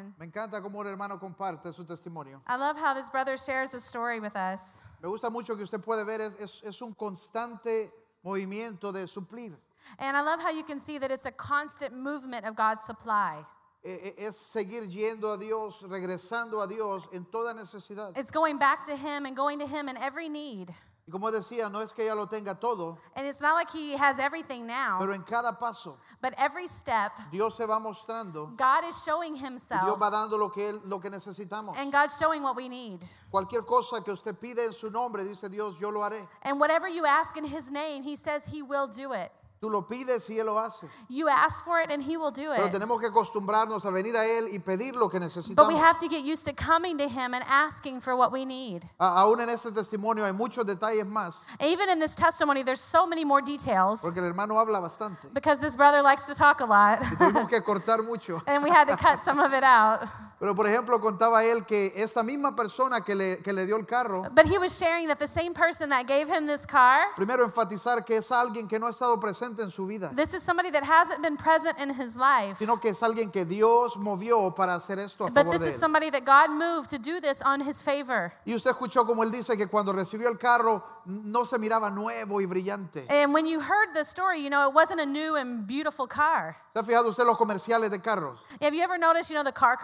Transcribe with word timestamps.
Amen. 0.00 0.14
Me 0.18 0.26
encanta 0.26 0.60
cómo 0.62 0.80
un 0.80 0.86
hermano 0.86 1.18
comparte 1.18 1.72
su 1.72 1.84
testimonio. 1.84 2.40
I 2.46 2.56
love 2.56 2.76
how 2.76 2.94
this 2.94 3.10
brother 3.10 3.36
shares 3.36 3.70
the 3.70 3.80
story 3.80 4.20
with 4.20 4.36
us. 4.36 4.82
Me 5.02 5.08
gusta 5.08 5.30
mucho 5.30 5.56
que 5.56 5.64
usted 5.64 5.80
puede 5.82 6.04
ver, 6.04 6.20
es, 6.20 6.34
es, 6.40 6.62
es 6.64 6.82
un 6.82 6.94
constante 6.94 7.90
movimiento 8.24 8.92
de 8.92 9.06
suplir. 9.06 9.56
And 9.98 10.16
I 10.16 10.20
love 10.22 10.40
how 10.40 10.50
you 10.50 10.62
can 10.62 10.78
see 10.78 10.98
that 10.98 11.10
it's 11.10 11.26
a 11.26 11.32
constant 11.32 11.94
movement 11.94 12.46
of 12.46 12.54
God's 12.54 12.84
supply. 12.84 13.44
Eh, 13.82 14.12
eh, 14.18 14.26
Es 14.28 14.36
seguir 14.36 14.86
yendo 14.86 15.32
a 15.32 15.38
Dios, 15.38 15.82
regresando 15.88 16.62
a 16.62 16.68
Dios 16.68 17.08
en 17.12 17.24
toda 17.24 17.54
necesidad. 17.54 18.16
It's 18.16 18.30
going 18.30 18.58
back 18.58 18.84
to 18.84 18.94
Him 18.94 19.24
and 19.24 19.34
going 19.34 19.58
to 19.58 19.66
Him 19.66 19.88
in 19.88 19.96
every 19.96 20.28
need. 20.28 20.74
Y 21.10 21.12
como 21.12 21.28
decía, 21.32 21.68
no 21.68 21.80
es 21.80 21.92
que 21.92 22.04
ella 22.04 22.14
lo 22.14 22.28
tenga 22.28 22.54
todo, 22.54 22.96
And 23.16 23.26
it's 23.26 23.40
not 23.40 23.54
like 23.56 23.68
He 23.68 23.96
has 23.96 24.20
everything 24.20 24.64
now, 24.64 25.00
pero 25.00 25.12
en 25.12 25.24
cada 25.24 25.58
paso 25.58 25.98
but 26.22 26.32
every 26.38 26.68
step, 26.68 27.10
Dios 27.32 27.56
se 27.56 27.66
va 27.66 27.80
mostrando 27.80 28.56
God 28.56 28.84
is 28.88 28.94
showing 29.04 29.34
y 29.34 29.40
Dios 29.40 29.50
Himself 29.50 30.00
va 30.00 30.08
dando 30.08 30.38
lo 30.38 30.50
que, 30.50 30.68
él, 30.68 30.80
lo 30.84 31.00
que 31.00 31.10
necesitamos. 31.10 31.76
and 31.78 31.90
God's 31.90 32.16
showing 32.16 32.44
what 32.44 32.54
we 32.54 32.68
need. 32.68 33.00
Cualquier 33.32 33.66
cosa 33.66 34.00
que 34.04 34.12
usted 34.12 34.36
pide 34.38 34.64
en 34.64 34.72
su 34.72 34.88
nombre, 34.88 35.24
dice 35.24 35.50
Dios, 35.50 35.76
yo 35.80 35.90
lo 35.90 36.00
haré. 36.00 36.28
And 36.42 36.60
whatever 36.60 36.88
you 36.88 37.04
ask 37.04 37.36
in 37.36 37.44
His 37.44 37.72
name, 37.72 38.04
He 38.04 38.14
says 38.14 38.46
He 38.46 38.62
will 38.62 38.86
do 38.86 39.12
it. 39.12 39.32
Tú 39.62 39.68
lo 39.68 39.86
pides 39.86 40.30
y 40.30 40.38
Él 40.38 40.46
lo 40.46 40.58
hace. 40.58 40.88
You 41.10 41.28
ask 41.28 41.62
for 41.66 41.78
it 41.82 41.90
and 41.90 42.02
He 42.02 42.16
will 42.16 42.30
do 42.30 42.50
Pero 42.56 42.68
it. 42.68 42.72
tenemos 42.72 42.98
que 42.98 43.08
acostumbrarnos 43.08 43.84
a 43.84 43.90
venir 43.90 44.16
a 44.16 44.24
Él 44.24 44.48
y 44.50 44.58
pedir 44.58 44.94
lo 44.96 45.10
que 45.10 45.18
But 45.20 45.22
we 45.22 45.26
necesitamos. 45.26 45.80
have 45.82 45.98
to 45.98 46.08
get 46.08 46.24
used 46.24 46.46
to 46.46 46.54
coming 46.54 46.96
to 46.96 47.06
Him 47.06 47.34
and 47.34 47.44
asking 47.46 48.00
for 48.00 48.16
what 48.16 48.32
we 48.32 48.46
need. 48.46 48.88
A- 48.98 49.20
Aún 49.20 49.38
en 49.42 49.50
este 49.50 49.70
testimonio 49.70 50.24
hay 50.24 50.32
muchos 50.32 50.64
detalles 50.64 51.04
más, 51.06 51.34
Even 51.60 51.90
in 51.90 51.98
this 51.98 52.14
testimony, 52.14 52.62
there's 52.62 52.80
so 52.80 53.06
many 53.06 53.22
more 53.22 53.42
details 53.42 54.00
porque 54.00 54.16
el 54.16 54.24
hermano 54.24 54.58
habla 54.58 54.80
bastante. 54.80 55.28
because 55.34 55.60
this 55.60 55.76
brother 55.76 56.00
likes 56.02 56.22
to 56.24 56.34
talk 56.34 56.62
a 56.62 56.64
lot. 56.64 56.98
Tuvimos 57.18 57.50
que 57.50 57.60
cortar 57.62 58.02
mucho. 58.02 58.40
and 58.46 58.64
we 58.64 58.70
had 58.70 58.86
to 58.88 58.96
cut 58.96 59.22
some 59.22 59.38
of 59.38 59.52
it 59.52 59.62
out. 59.62 60.08
Pero 60.40 60.54
por 60.54 60.66
ejemplo, 60.66 60.98
contaba 61.02 61.44
él 61.44 61.66
que 61.66 61.92
esta 61.94 62.22
misma 62.22 62.56
persona 62.56 63.02
que 63.02 63.14
le, 63.14 63.42
que 63.42 63.52
le 63.52 63.66
dio 63.66 63.76
el 63.76 63.84
carro, 63.84 64.22
But 64.34 64.46
he 64.46 64.56
was 64.58 64.72
sharing 64.72 65.06
that 65.08 65.18
the 65.18 65.28
same 65.28 65.52
person 65.52 65.90
that 65.90 66.06
gave 66.06 66.28
him 66.30 66.46
this 66.46 66.64
car, 66.64 67.08
primero 67.14 67.44
enfatizar 67.44 68.06
que 68.06 68.16
es 68.16 68.32
alguien 68.32 68.66
que 68.66 68.78
no 68.78 68.86
ha 68.86 68.90
estado 68.90 69.20
presente 69.20 69.60
en 69.62 69.68
su 69.70 69.86
vida, 69.86 70.10
this 70.16 70.32
is 70.32 70.42
somebody 70.42 70.70
that 70.70 70.82
hasn't 70.82 71.20
been 71.20 71.36
present 71.36 71.78
in 71.78 71.90
his 71.90 72.16
life. 72.16 72.56
sino 72.58 72.80
que 72.80 72.88
es 72.92 73.02
alguien 73.02 73.30
que 73.30 73.44
Dios 73.44 73.98
movió 73.98 74.54
para 74.54 74.76
hacer 74.76 74.98
esto 74.98 75.24
a 75.24 75.26
But 75.26 75.44
favor 75.44 75.52
this 75.52 75.60
de 75.60 75.68
is 75.68 75.74
él. 75.74 75.80
somebody 75.80 76.08
that 76.10 76.24
God 76.24 76.48
moved 76.50 76.88
to 76.88 76.98
do 76.98 77.20
this 77.20 77.42
on 77.42 77.60
his 77.60 77.82
favor. 77.82 78.32
Y 78.46 78.54
usted 78.54 78.70
escuchó 78.70 79.06
como 79.06 79.22
él 79.22 79.30
dice 79.30 79.58
que 79.58 79.66
cuando 79.66 79.92
recibió 79.92 80.28
el 80.28 80.38
carro 80.38 80.82
no 81.04 81.44
se 81.44 81.58
miraba 81.58 81.90
nuevo 81.90 82.40
y 82.40 82.46
brillante. 82.46 83.04
And 83.10 83.34
when 83.34 83.44
you 83.44 83.60
heard 83.60 83.92
the 83.92 84.04
story, 84.06 84.38
you 84.42 84.48
know, 84.48 84.66
it 84.66 84.74
wasn't 84.74 85.00
a 85.00 85.06
new 85.06 85.36
and 85.36 85.66
beautiful 85.66 86.06
car. 86.06 86.56
¿Se 86.72 86.78
ha 86.78 86.82
fijado 86.84 87.08
usted 87.08 87.24
los 87.24 87.36
comerciales 87.36 87.90
de 87.90 87.98
carros? 87.98 88.38
Have 88.62 88.74
you 88.74 88.82
ever 88.82 88.96
noticed, 88.96 89.28
you 89.28 89.34
know, 89.34 89.42
the 89.42 89.52
car 89.52 89.76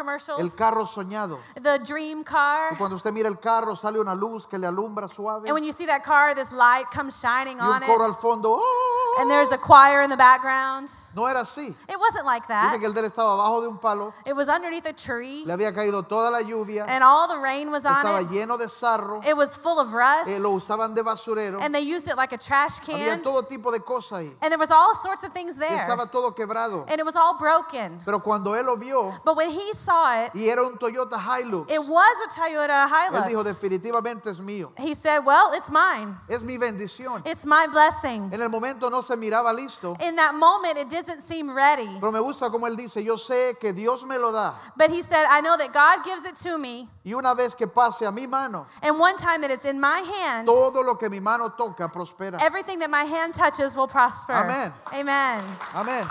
El 0.46 0.54
carro 0.56 0.86
soñado. 0.86 1.38
The 1.60 1.78
dream 1.80 2.20
Y 2.20 2.24
car. 2.24 2.76
cuando 2.78 2.96
usted 2.96 3.12
mira 3.12 3.28
el 3.28 3.38
carro 3.38 3.74
sale 3.76 3.98
una 4.00 4.14
luz 4.14 4.46
que 4.46 4.58
le 4.58 4.66
alumbra 4.66 5.08
suave 5.08 5.46
And 5.48 5.54
when 5.54 5.64
you 5.64 5.72
see 5.72 5.86
that 5.86 6.02
car, 6.04 6.34
this 6.34 6.52
light 6.52 6.86
comes 6.90 7.14
shining 7.20 7.58
y 7.58 7.66
un 7.66 7.74
on 7.74 7.82
coro 7.82 8.04
it. 8.04 8.08
al 8.08 8.14
fondo. 8.14 8.58
¡oh! 8.60 9.16
And 9.18 9.30
there's 9.30 9.50
a 9.52 9.56
choir 9.58 10.02
in 10.02 10.10
the 10.10 10.16
background. 10.16 10.90
No 11.14 11.26
era 11.26 11.40
así. 11.40 11.74
It 11.88 11.98
wasn't 11.98 12.26
like 12.26 12.42
Dice 12.46 12.48
that. 12.72 12.78
que 12.78 12.86
el 12.86 12.92
de 12.92 13.00
él 13.00 13.06
estaba 13.06 13.32
abajo 13.32 13.62
de 13.62 13.68
un 13.68 13.78
palo, 13.78 14.12
It 14.26 14.34
was 14.36 14.48
underneath 14.48 14.84
a 14.86 14.92
tree. 14.92 15.42
le 15.46 15.54
había 15.54 15.72
caído 15.74 16.02
toda 16.06 16.30
la 16.30 16.40
lluvia, 16.42 16.84
And 16.86 17.02
all 17.02 17.26
the 17.26 17.38
rain 17.38 17.70
was 17.70 17.86
on 17.86 17.94
estaba 18.04 18.20
it. 18.22 18.28
lleno 18.28 18.58
de 18.58 18.68
sarro, 18.68 19.20
It 19.26 19.34
was 19.36 19.56
full 19.56 19.78
of 19.78 19.94
rust. 19.94 20.28
eh, 20.28 20.38
lo 20.38 20.50
usaban 20.50 20.94
de 20.94 21.02
basurero, 21.02 21.60
And 21.62 21.74
they 21.74 21.80
used 21.80 22.08
it 22.08 22.16
like 22.16 22.32
a 22.34 22.38
trash 22.38 22.80
había 22.80 23.14
can. 23.14 23.22
todo 23.22 23.42
tipo 23.44 23.72
de 23.72 23.80
cosas 23.80 24.18
ahí. 24.20 24.36
And 24.42 24.50
there 24.52 24.58
was 24.58 24.70
all 24.70 24.94
sorts 24.96 25.24
of 25.24 25.32
things 25.32 25.56
Y 25.56 25.60
there. 25.66 25.78
estaba 25.78 26.10
todo 26.10 26.32
quebrado. 26.34 26.84
And 26.90 27.00
it 27.00 27.06
was 27.06 27.16
all 27.16 27.34
broken. 27.38 28.02
Pero 28.04 28.18
cuando 28.20 28.54
él 28.54 28.66
lo 28.66 28.76
vio 28.76 29.18
But 29.24 29.36
when 29.36 29.48
he 29.50 29.72
saw 29.72 30.24
it, 30.24 30.32
y 30.36 30.48
era 30.48 30.62
un 30.62 30.76
Toyota 30.78 31.18
Hilux, 31.18 31.70
it 31.70 31.80
was 31.80 32.16
a 32.26 32.40
Toyota 32.40 32.86
él 33.12 33.24
dijo 33.28 33.40
Hilux. 33.40 33.44
definitivamente 33.44 34.30
es 34.30 34.40
mío, 34.40 34.72
He 34.76 34.94
said, 34.94 35.24
Well, 35.24 35.52
it's 35.54 35.70
mine. 35.70 36.16
es 36.28 36.42
mi 36.42 36.58
bendición. 36.58 37.22
It's 37.26 37.46
my 37.46 37.66
blessing. 37.70 38.30
En 38.32 38.40
el 38.42 38.48
momento 38.48 38.88
no 38.90 39.00
se 39.02 39.16
miraba 39.16 39.52
listo, 39.54 39.96
In 40.00 40.16
that 40.16 40.34
moment, 40.34 40.76
it 40.78 40.88
doesn't 40.88 41.22
seem 41.22 41.50
ready. 41.50 41.88
pero 42.00 42.12
me 42.12 42.20
gusta 42.20 42.50
como 42.50 42.66
él 42.66 42.76
dice, 42.76 43.02
yo 43.02 43.16
sé 43.16 43.58
que 43.60 43.72
Dios 43.72 44.04
me 44.04 44.18
lo 44.18 44.30
da 44.32 44.54
But 44.76 44.90
he 44.90 45.02
said, 45.02 45.26
I 45.30 45.40
know 45.40 45.56
that 45.56 45.72
God 45.72 46.04
gives 46.04 46.24
it 46.24 46.36
to 46.48 46.58
me. 46.58 46.88
y 47.04 47.12
una 47.14 47.34
vez 47.34 47.54
que 47.54 47.66
pase 47.66 48.04
a 48.06 48.12
mi 48.12 48.26
mano, 48.26 48.66
And 48.82 48.98
one 48.98 49.16
time 49.16 49.40
that 49.42 49.50
it's 49.50 49.64
in 49.64 49.80
my 49.80 50.00
hand, 50.00 50.46
todo 50.46 50.82
lo 50.82 50.96
que 50.96 51.08
mi 51.08 51.20
mano 51.20 51.50
toca 51.56 51.88
prospera. 51.88 52.40
everything 52.42 52.78
that 52.80 52.90
my 52.90 53.04
hand 53.04 53.32
touches 53.34 53.74
will 53.76 53.88
prosper. 53.88 54.32
Amen. 54.34 54.72
Amen. 54.92 55.42
Amén. 55.72 56.06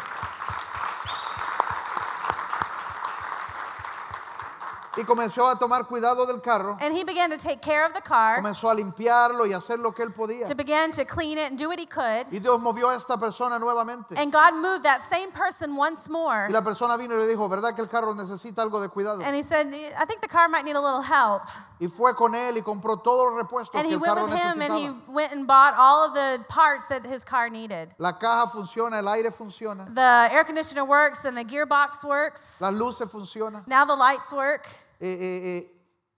Y 4.98 5.04
comenzó 5.04 5.48
a 5.48 5.58
tomar 5.58 5.86
cuidado 5.86 6.26
del 6.26 6.42
carro, 6.42 6.78
And 6.82 6.96
he 6.96 7.04
began 7.04 7.30
to 7.30 7.38
take 7.38 7.60
care 7.62 7.86
of 7.86 7.94
the 7.94 8.02
car, 8.02 8.38
comenzó 8.38 8.70
a 8.70 8.76
limpiarlo 8.76 9.46
y 9.46 9.54
hacer 9.54 9.80
lo 9.80 9.94
que 9.94 10.04
él 10.04 10.14
podía. 10.14 10.48
to 10.48 10.56
begin 10.56 10.92
to 10.92 11.06
clean 11.06 11.38
it 11.38 11.50
and 11.50 11.58
do 11.60 11.68
what 11.68 11.80
he 11.80 11.86
could. 11.86 12.28
Y 12.32 12.40
Dios 12.40 12.60
movió 12.60 12.90
a 12.90 12.96
esta 12.96 13.18
persona 13.18 13.60
nuevamente. 13.60 14.18
And 14.18 14.32
God 14.32 14.54
moved 14.56 14.84
that 14.84 15.02
same 15.02 15.32
person 15.32 15.76
once 15.78 16.10
more. 16.10 16.48
Y 16.48 16.52
la 16.54 16.62
persona 16.64 16.98
vino 16.98 17.16
y 17.16 17.20
le 17.20 17.28
dijo, 17.28 17.48
¿verdad 17.50 17.76
que 17.76 17.82
el 17.82 17.90
carro 17.90 18.14
necesita 18.16 18.62
algo 18.62 18.80
de 18.80 18.90
cuidado? 18.90 19.22
And 19.24 19.36
he 19.36 19.44
said, 19.44 19.68
I 19.68 20.06
think 20.06 20.22
the 20.22 20.30
car 20.30 20.48
might 20.50 20.64
need 20.66 20.76
a 20.76 20.82
little 20.82 21.02
help. 21.02 21.42
Y 21.80 21.88
fue 21.88 22.16
con 22.16 22.34
él 22.36 22.58
y 22.58 22.62
compró 22.62 22.98
todos 22.98 23.32
los 23.32 23.44
repuestos 23.44 23.76
And 23.76 23.84
que 23.84 23.92
he 23.92 23.96
el 23.96 24.00
went 24.02 24.16
carro 24.16 24.26
with 24.28 24.34
him 24.34 24.62
and 24.62 24.74
he 24.78 24.88
necesitaba. 24.88 25.14
went 25.14 25.32
and 25.34 25.46
bought 25.48 25.74
all 25.78 26.06
of 26.08 26.14
the 26.14 26.44
parts 26.48 26.86
that 26.88 27.06
his 27.06 27.26
car 27.26 27.50
needed. 27.50 27.94
La 27.98 28.14
caja 28.18 28.50
funciona, 28.52 29.00
el 29.00 29.08
aire 29.10 29.30
funciona, 29.32 29.94
The 29.94 30.30
air 30.34 30.44
conditioner 30.46 30.86
works 30.86 31.26
and 31.26 31.36
the 31.38 31.44
gearbox 31.44 32.04
works. 32.06 32.62
las 32.62 32.74
luces 32.74 33.10
funcionan. 33.12 33.68
Now 33.68 33.84
the 33.86 33.96
lights 33.96 34.32
work. 34.32 34.68
Eh, 35.02 35.08
eh, 35.08 35.58
eh, 35.58 35.72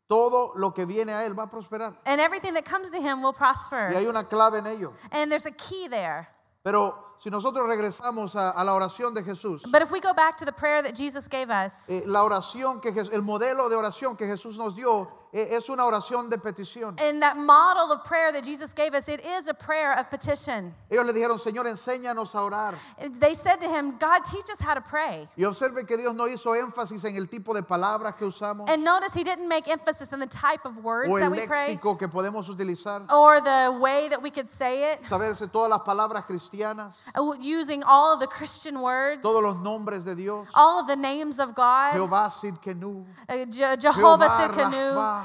todo 0.07 0.53
lo 0.56 0.72
que 0.73 0.85
viene 0.85 1.12
a 1.12 1.25
él 1.25 1.34
va 1.38 1.44
a 1.44 1.47
prosperar. 1.50 1.95
And 2.06 2.22
everything 2.22 2.53
that 2.53 2.63
comes 2.63 2.89
to 2.91 3.01
him 3.01 3.22
will 3.24 3.34
Y 3.34 3.38
prosper. 3.38 3.94
hay 3.95 4.06
una 4.06 4.24
clave 4.25 4.59
en 4.59 4.68
ello. 4.68 4.94
And 5.12 5.31
there's 5.31 5.45
a 5.47 5.51
key 5.51 5.88
there. 5.89 6.28
Pero 6.63 7.16
si 7.19 7.29
nosotros 7.29 7.68
regresamos 7.68 8.35
a, 8.35 8.51
a 8.51 8.63
la 8.63 8.74
oración 8.74 9.13
de 9.16 9.24
Jesús, 9.24 9.63
But 9.72 9.81
if 9.81 9.89
we 9.91 10.00
go 10.00 10.13
back 10.13 10.38
to 10.38 10.45
the 10.45 10.51
prayer 10.51 10.81
that 10.84 10.94
Jesus 10.95 11.28
gave 11.28 11.50
us, 11.50 11.89
eh, 11.89 12.03
la 12.06 12.24
oración 12.24 12.79
que 12.81 12.91
Jes- 12.94 13.09
el 13.12 13.22
modelo 13.24 13.69
de 13.69 13.75
oración 13.75 14.16
que 14.16 14.28
Jesús 14.28 14.57
nos 14.57 14.75
dio 14.75 15.07
es 15.33 15.69
una 15.69 15.83
oración 15.85 16.29
de 16.29 16.38
petición. 16.38 16.99
in 17.01 17.19
that 17.19 17.38
model 17.38 17.91
of 17.91 18.03
prayer 18.03 18.31
that 18.31 18.43
Jesus 18.43 18.73
gave 18.73 18.93
us, 18.95 19.07
it 19.07 19.19
is 19.25 19.47
a 19.47 19.53
prayer 19.53 19.93
of 19.99 20.09
petition. 20.09 20.73
Ellos 20.89 21.05
le 21.05 21.13
dijeron, 21.13 21.38
Señor, 21.39 21.65
enséñanos 21.67 22.33
a 22.35 22.39
orar. 22.41 22.73
They 23.19 23.33
said 23.33 23.59
to 23.61 23.67
him, 23.69 23.97
God, 23.99 24.23
teach 24.23 24.49
us 24.49 24.59
how 24.59 24.73
to 24.73 24.81
pray. 24.81 25.27
Y 25.38 25.43
observe 25.43 25.85
que 25.85 25.97
Dios 25.97 26.13
no 26.15 26.25
hizo 26.27 26.55
énfasis 26.55 27.03
en 27.05 27.15
el 27.17 27.27
tipo 27.27 27.53
de 27.53 27.61
palabras 27.63 28.15
que 28.17 28.25
usamos 28.25 28.69
And 28.69 28.83
notice 28.83 29.13
he 29.13 29.23
didn't 29.23 29.47
make 29.47 29.67
emphasis 29.67 30.11
on 30.13 30.19
the 30.19 30.27
type 30.27 30.65
of 30.65 30.83
words 30.83 31.11
o 31.11 31.19
that 31.19 31.29
we 31.31 31.45
pray 31.45 31.75
léxico 31.75 31.97
que 31.97 32.07
podemos 32.07 32.47
utilizar. 32.49 33.03
or 33.11 33.41
the 33.41 33.77
way 33.79 34.07
that 34.09 34.21
we 34.21 34.31
could 34.31 34.49
say 34.49 34.91
it, 34.94 35.03
Saberse 35.03 35.47
todas 35.51 35.69
las 35.69 35.81
palabras 35.81 36.25
cristianas, 36.25 36.95
uh, 37.15 37.33
using 37.39 37.83
all 37.83 38.13
of 38.13 38.19
the 38.19 38.27
Christian 38.27 38.81
words, 38.81 39.21
todos 39.21 39.44
los 39.44 39.55
nombres 39.57 40.03
de 40.05 40.15
Dios. 40.15 40.47
all 40.55 40.79
of 40.79 40.88
the 40.88 40.95
names 40.95 41.39
of 41.39 41.53
God, 41.53 41.94
Jehová 41.94 42.31
Sidkenu. 42.31 43.05
uh, 43.29 43.45
Je- 43.45 43.77
Jehovah 43.77 44.27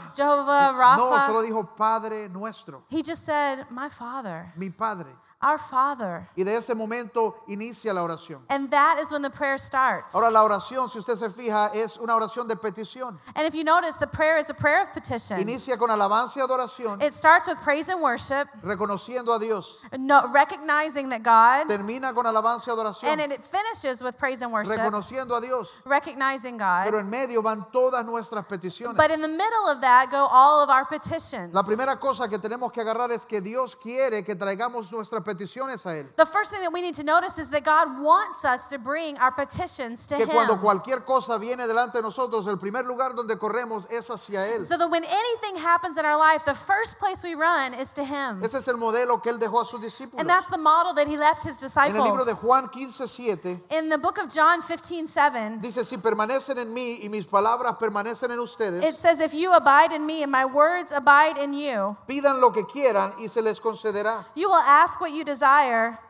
Jehová 0.17 0.69
Sikkenu, 0.69 0.79
Rapha. 0.79 0.97
No, 0.97 1.27
solo 1.27 1.43
dijo 1.43 1.65
Padre 1.77 2.29
nuestro, 2.29 2.85
He 2.91 3.03
just 3.03 3.25
said, 3.25 3.67
My 3.71 3.89
Father, 3.89 4.53
mi 4.57 4.71
Padre. 4.71 5.15
Our 5.43 5.59
Father. 5.59 6.29
Y 6.37 6.45
de 6.45 6.57
ese 6.57 6.75
momento 6.75 7.37
inicia 7.49 7.93
la 7.93 8.03
oración. 8.03 8.43
And 8.49 8.71
that 8.71 8.99
is 9.01 9.11
when 9.11 9.23
the 9.23 9.31
prayer 9.31 9.59
starts. 9.59 10.15
Ahora 10.15 10.31
la 10.31 10.45
oración, 10.45 10.89
si 10.89 10.99
usted 10.99 11.19
se 11.19 11.29
fija, 11.29 11.75
es 11.75 11.99
una 11.99 12.15
oración 12.15 12.47
de 12.47 12.55
petición. 12.55 13.19
And 13.35 13.47
if 13.47 13.55
you 13.55 13.65
notice, 13.65 13.97
the 13.97 14.07
prayer 14.07 14.39
is 14.39 14.49
a 14.51 14.55
prayer 14.55 14.83
of 14.83 14.93
petition. 14.93 15.39
Inicia 15.41 15.77
con 15.77 15.91
alabanza 15.91 16.37
y 16.37 16.43
adoración, 16.43 17.03
It 17.03 17.13
starts 17.13 17.49
with 17.49 17.59
praise 17.61 17.89
and 17.89 18.01
worship, 18.01 18.49
reconociendo 18.63 19.35
a 19.35 19.41
Dios. 19.41 19.77
no, 19.99 20.27
recognizing 20.33 21.09
that 21.09 21.23
God, 21.23 21.69
Termina 21.69 22.15
con 22.15 22.25
alabanza 22.25 22.69
y 22.69 22.73
and 22.73 22.81
adoración, 22.81 23.19
it, 23.19 23.33
it 23.33 23.45
finishes 23.45 24.03
with 24.03 24.17
praise 24.17 24.43
and 24.43 24.53
worship, 24.53 24.79
reconociendo 24.79 25.37
a 25.37 25.41
Dios. 25.41 25.73
recognizing 25.85 26.57
God. 26.57 26.85
Pero 26.85 27.01
en 27.01 27.11
medio 27.11 27.43
van 27.43 27.67
todas 27.73 28.05
nuestras 28.07 28.47
peticiones. 28.47 28.97
But 28.97 29.11
in 29.11 29.21
the 29.21 29.29
middle 29.29 29.69
of 29.69 29.81
that 29.81 30.09
go 30.11 30.29
all 30.31 30.63
of 30.63 30.71
our 30.71 30.85
petitions. 30.85 31.53
La 31.53 31.63
primera 31.63 31.99
cosa 31.99 32.29
que 32.29 32.39
tenemos 32.39 32.73
que 32.73 32.81
agarrar 32.81 33.11
es 33.11 33.25
que 33.25 33.41
Dios 33.41 33.75
quiere 33.75 34.23
que 34.23 34.37
traigamos 34.37 34.91
nuestras 34.93 35.23
peticiones 35.23 35.32
a 35.33 35.95
Él. 35.97 36.07
The 36.17 36.27
first 36.27 36.51
thing 36.51 36.61
that 36.63 36.73
we 36.73 36.83
need 36.83 36.95
to 36.95 37.05
notice 37.05 37.39
is 37.39 37.51
that 37.51 37.65
God 37.65 38.01
wants 38.01 38.45
us 38.45 38.69
to 38.69 38.79
bring 38.79 39.17
our 39.19 39.33
petitions 39.33 40.07
to 40.07 40.17
Que 40.17 40.27
cuando 40.27 40.55
Him. 40.55 40.61
cualquier 40.61 41.05
cosa 41.05 41.39
viene 41.39 41.67
delante 41.67 41.99
de 41.99 42.03
nosotros, 42.03 42.47
el 42.47 42.59
primer 42.59 42.85
lugar 42.85 43.15
donde 43.15 43.37
corremos 43.39 43.87
es 43.91 44.09
hacia 44.09 44.47
Él. 44.47 44.63
So 44.63 44.77
that 44.77 44.89
when 44.89 45.05
anything 45.05 45.57
happens 45.57 45.97
in 45.97 46.05
our 46.05 46.19
life, 46.19 46.45
the 46.45 46.55
first 46.55 46.99
place 46.99 47.23
we 47.23 47.35
run 47.35 47.75
is 47.75 47.93
to 47.93 48.05
Him. 48.05 48.43
Ese 48.43 48.55
es 48.55 48.69
el 48.69 48.77
modelo 48.77 49.23
que 49.23 49.31
Él 49.33 49.39
dejó 49.39 49.61
a 49.61 49.65
sus 49.65 49.81
discípulos. 49.81 50.21
And 50.21 50.29
that's 50.29 50.49
the 50.49 50.59
model 50.59 50.95
that 50.95 51.09
He 51.09 51.17
left 51.17 51.45
His 51.45 51.63
En 51.63 51.97
el 51.97 52.05
libro 52.05 52.25
de 52.25 52.33
disciples. 52.33 52.43
Juan 52.43 52.69
15, 52.69 53.07
7, 53.07 53.61
In 53.71 53.89
the 53.89 53.99
book 53.99 54.19
of 54.19 54.33
John 54.33 54.63
15 54.63 55.07
7, 55.07 55.59
dice, 55.61 55.85
si 55.85 55.97
permanecen 55.97 56.59
en 56.59 56.73
mí 56.73 57.01
y 57.03 57.09
mis 57.09 57.27
palabras 57.27 57.77
permanecen 57.79 58.31
en 58.31 58.39
ustedes, 58.39 58.85
it 58.85 58.97
says, 58.97 59.21
If 59.21 59.35
you 59.35 59.53
abide 59.53 59.93
in 59.93 60.05
me 60.05 60.23
and 60.23 60.31
my 60.31 60.45
words 60.45 60.93
abide 60.93 61.39
in 61.39 61.53
you, 61.53 61.97
pidan 62.09 62.41
lo 62.41 62.51
que 62.51 62.65
quieran 62.67 63.15
y 63.21 63.29
se 63.29 63.41
les 63.41 63.61
concederá. 63.61 64.27
you 64.35 64.49
will 64.49 64.63
ask 64.67 65.01
what 65.01 65.13
you 65.13 65.22
you 65.23 65.27
desire 65.27 66.01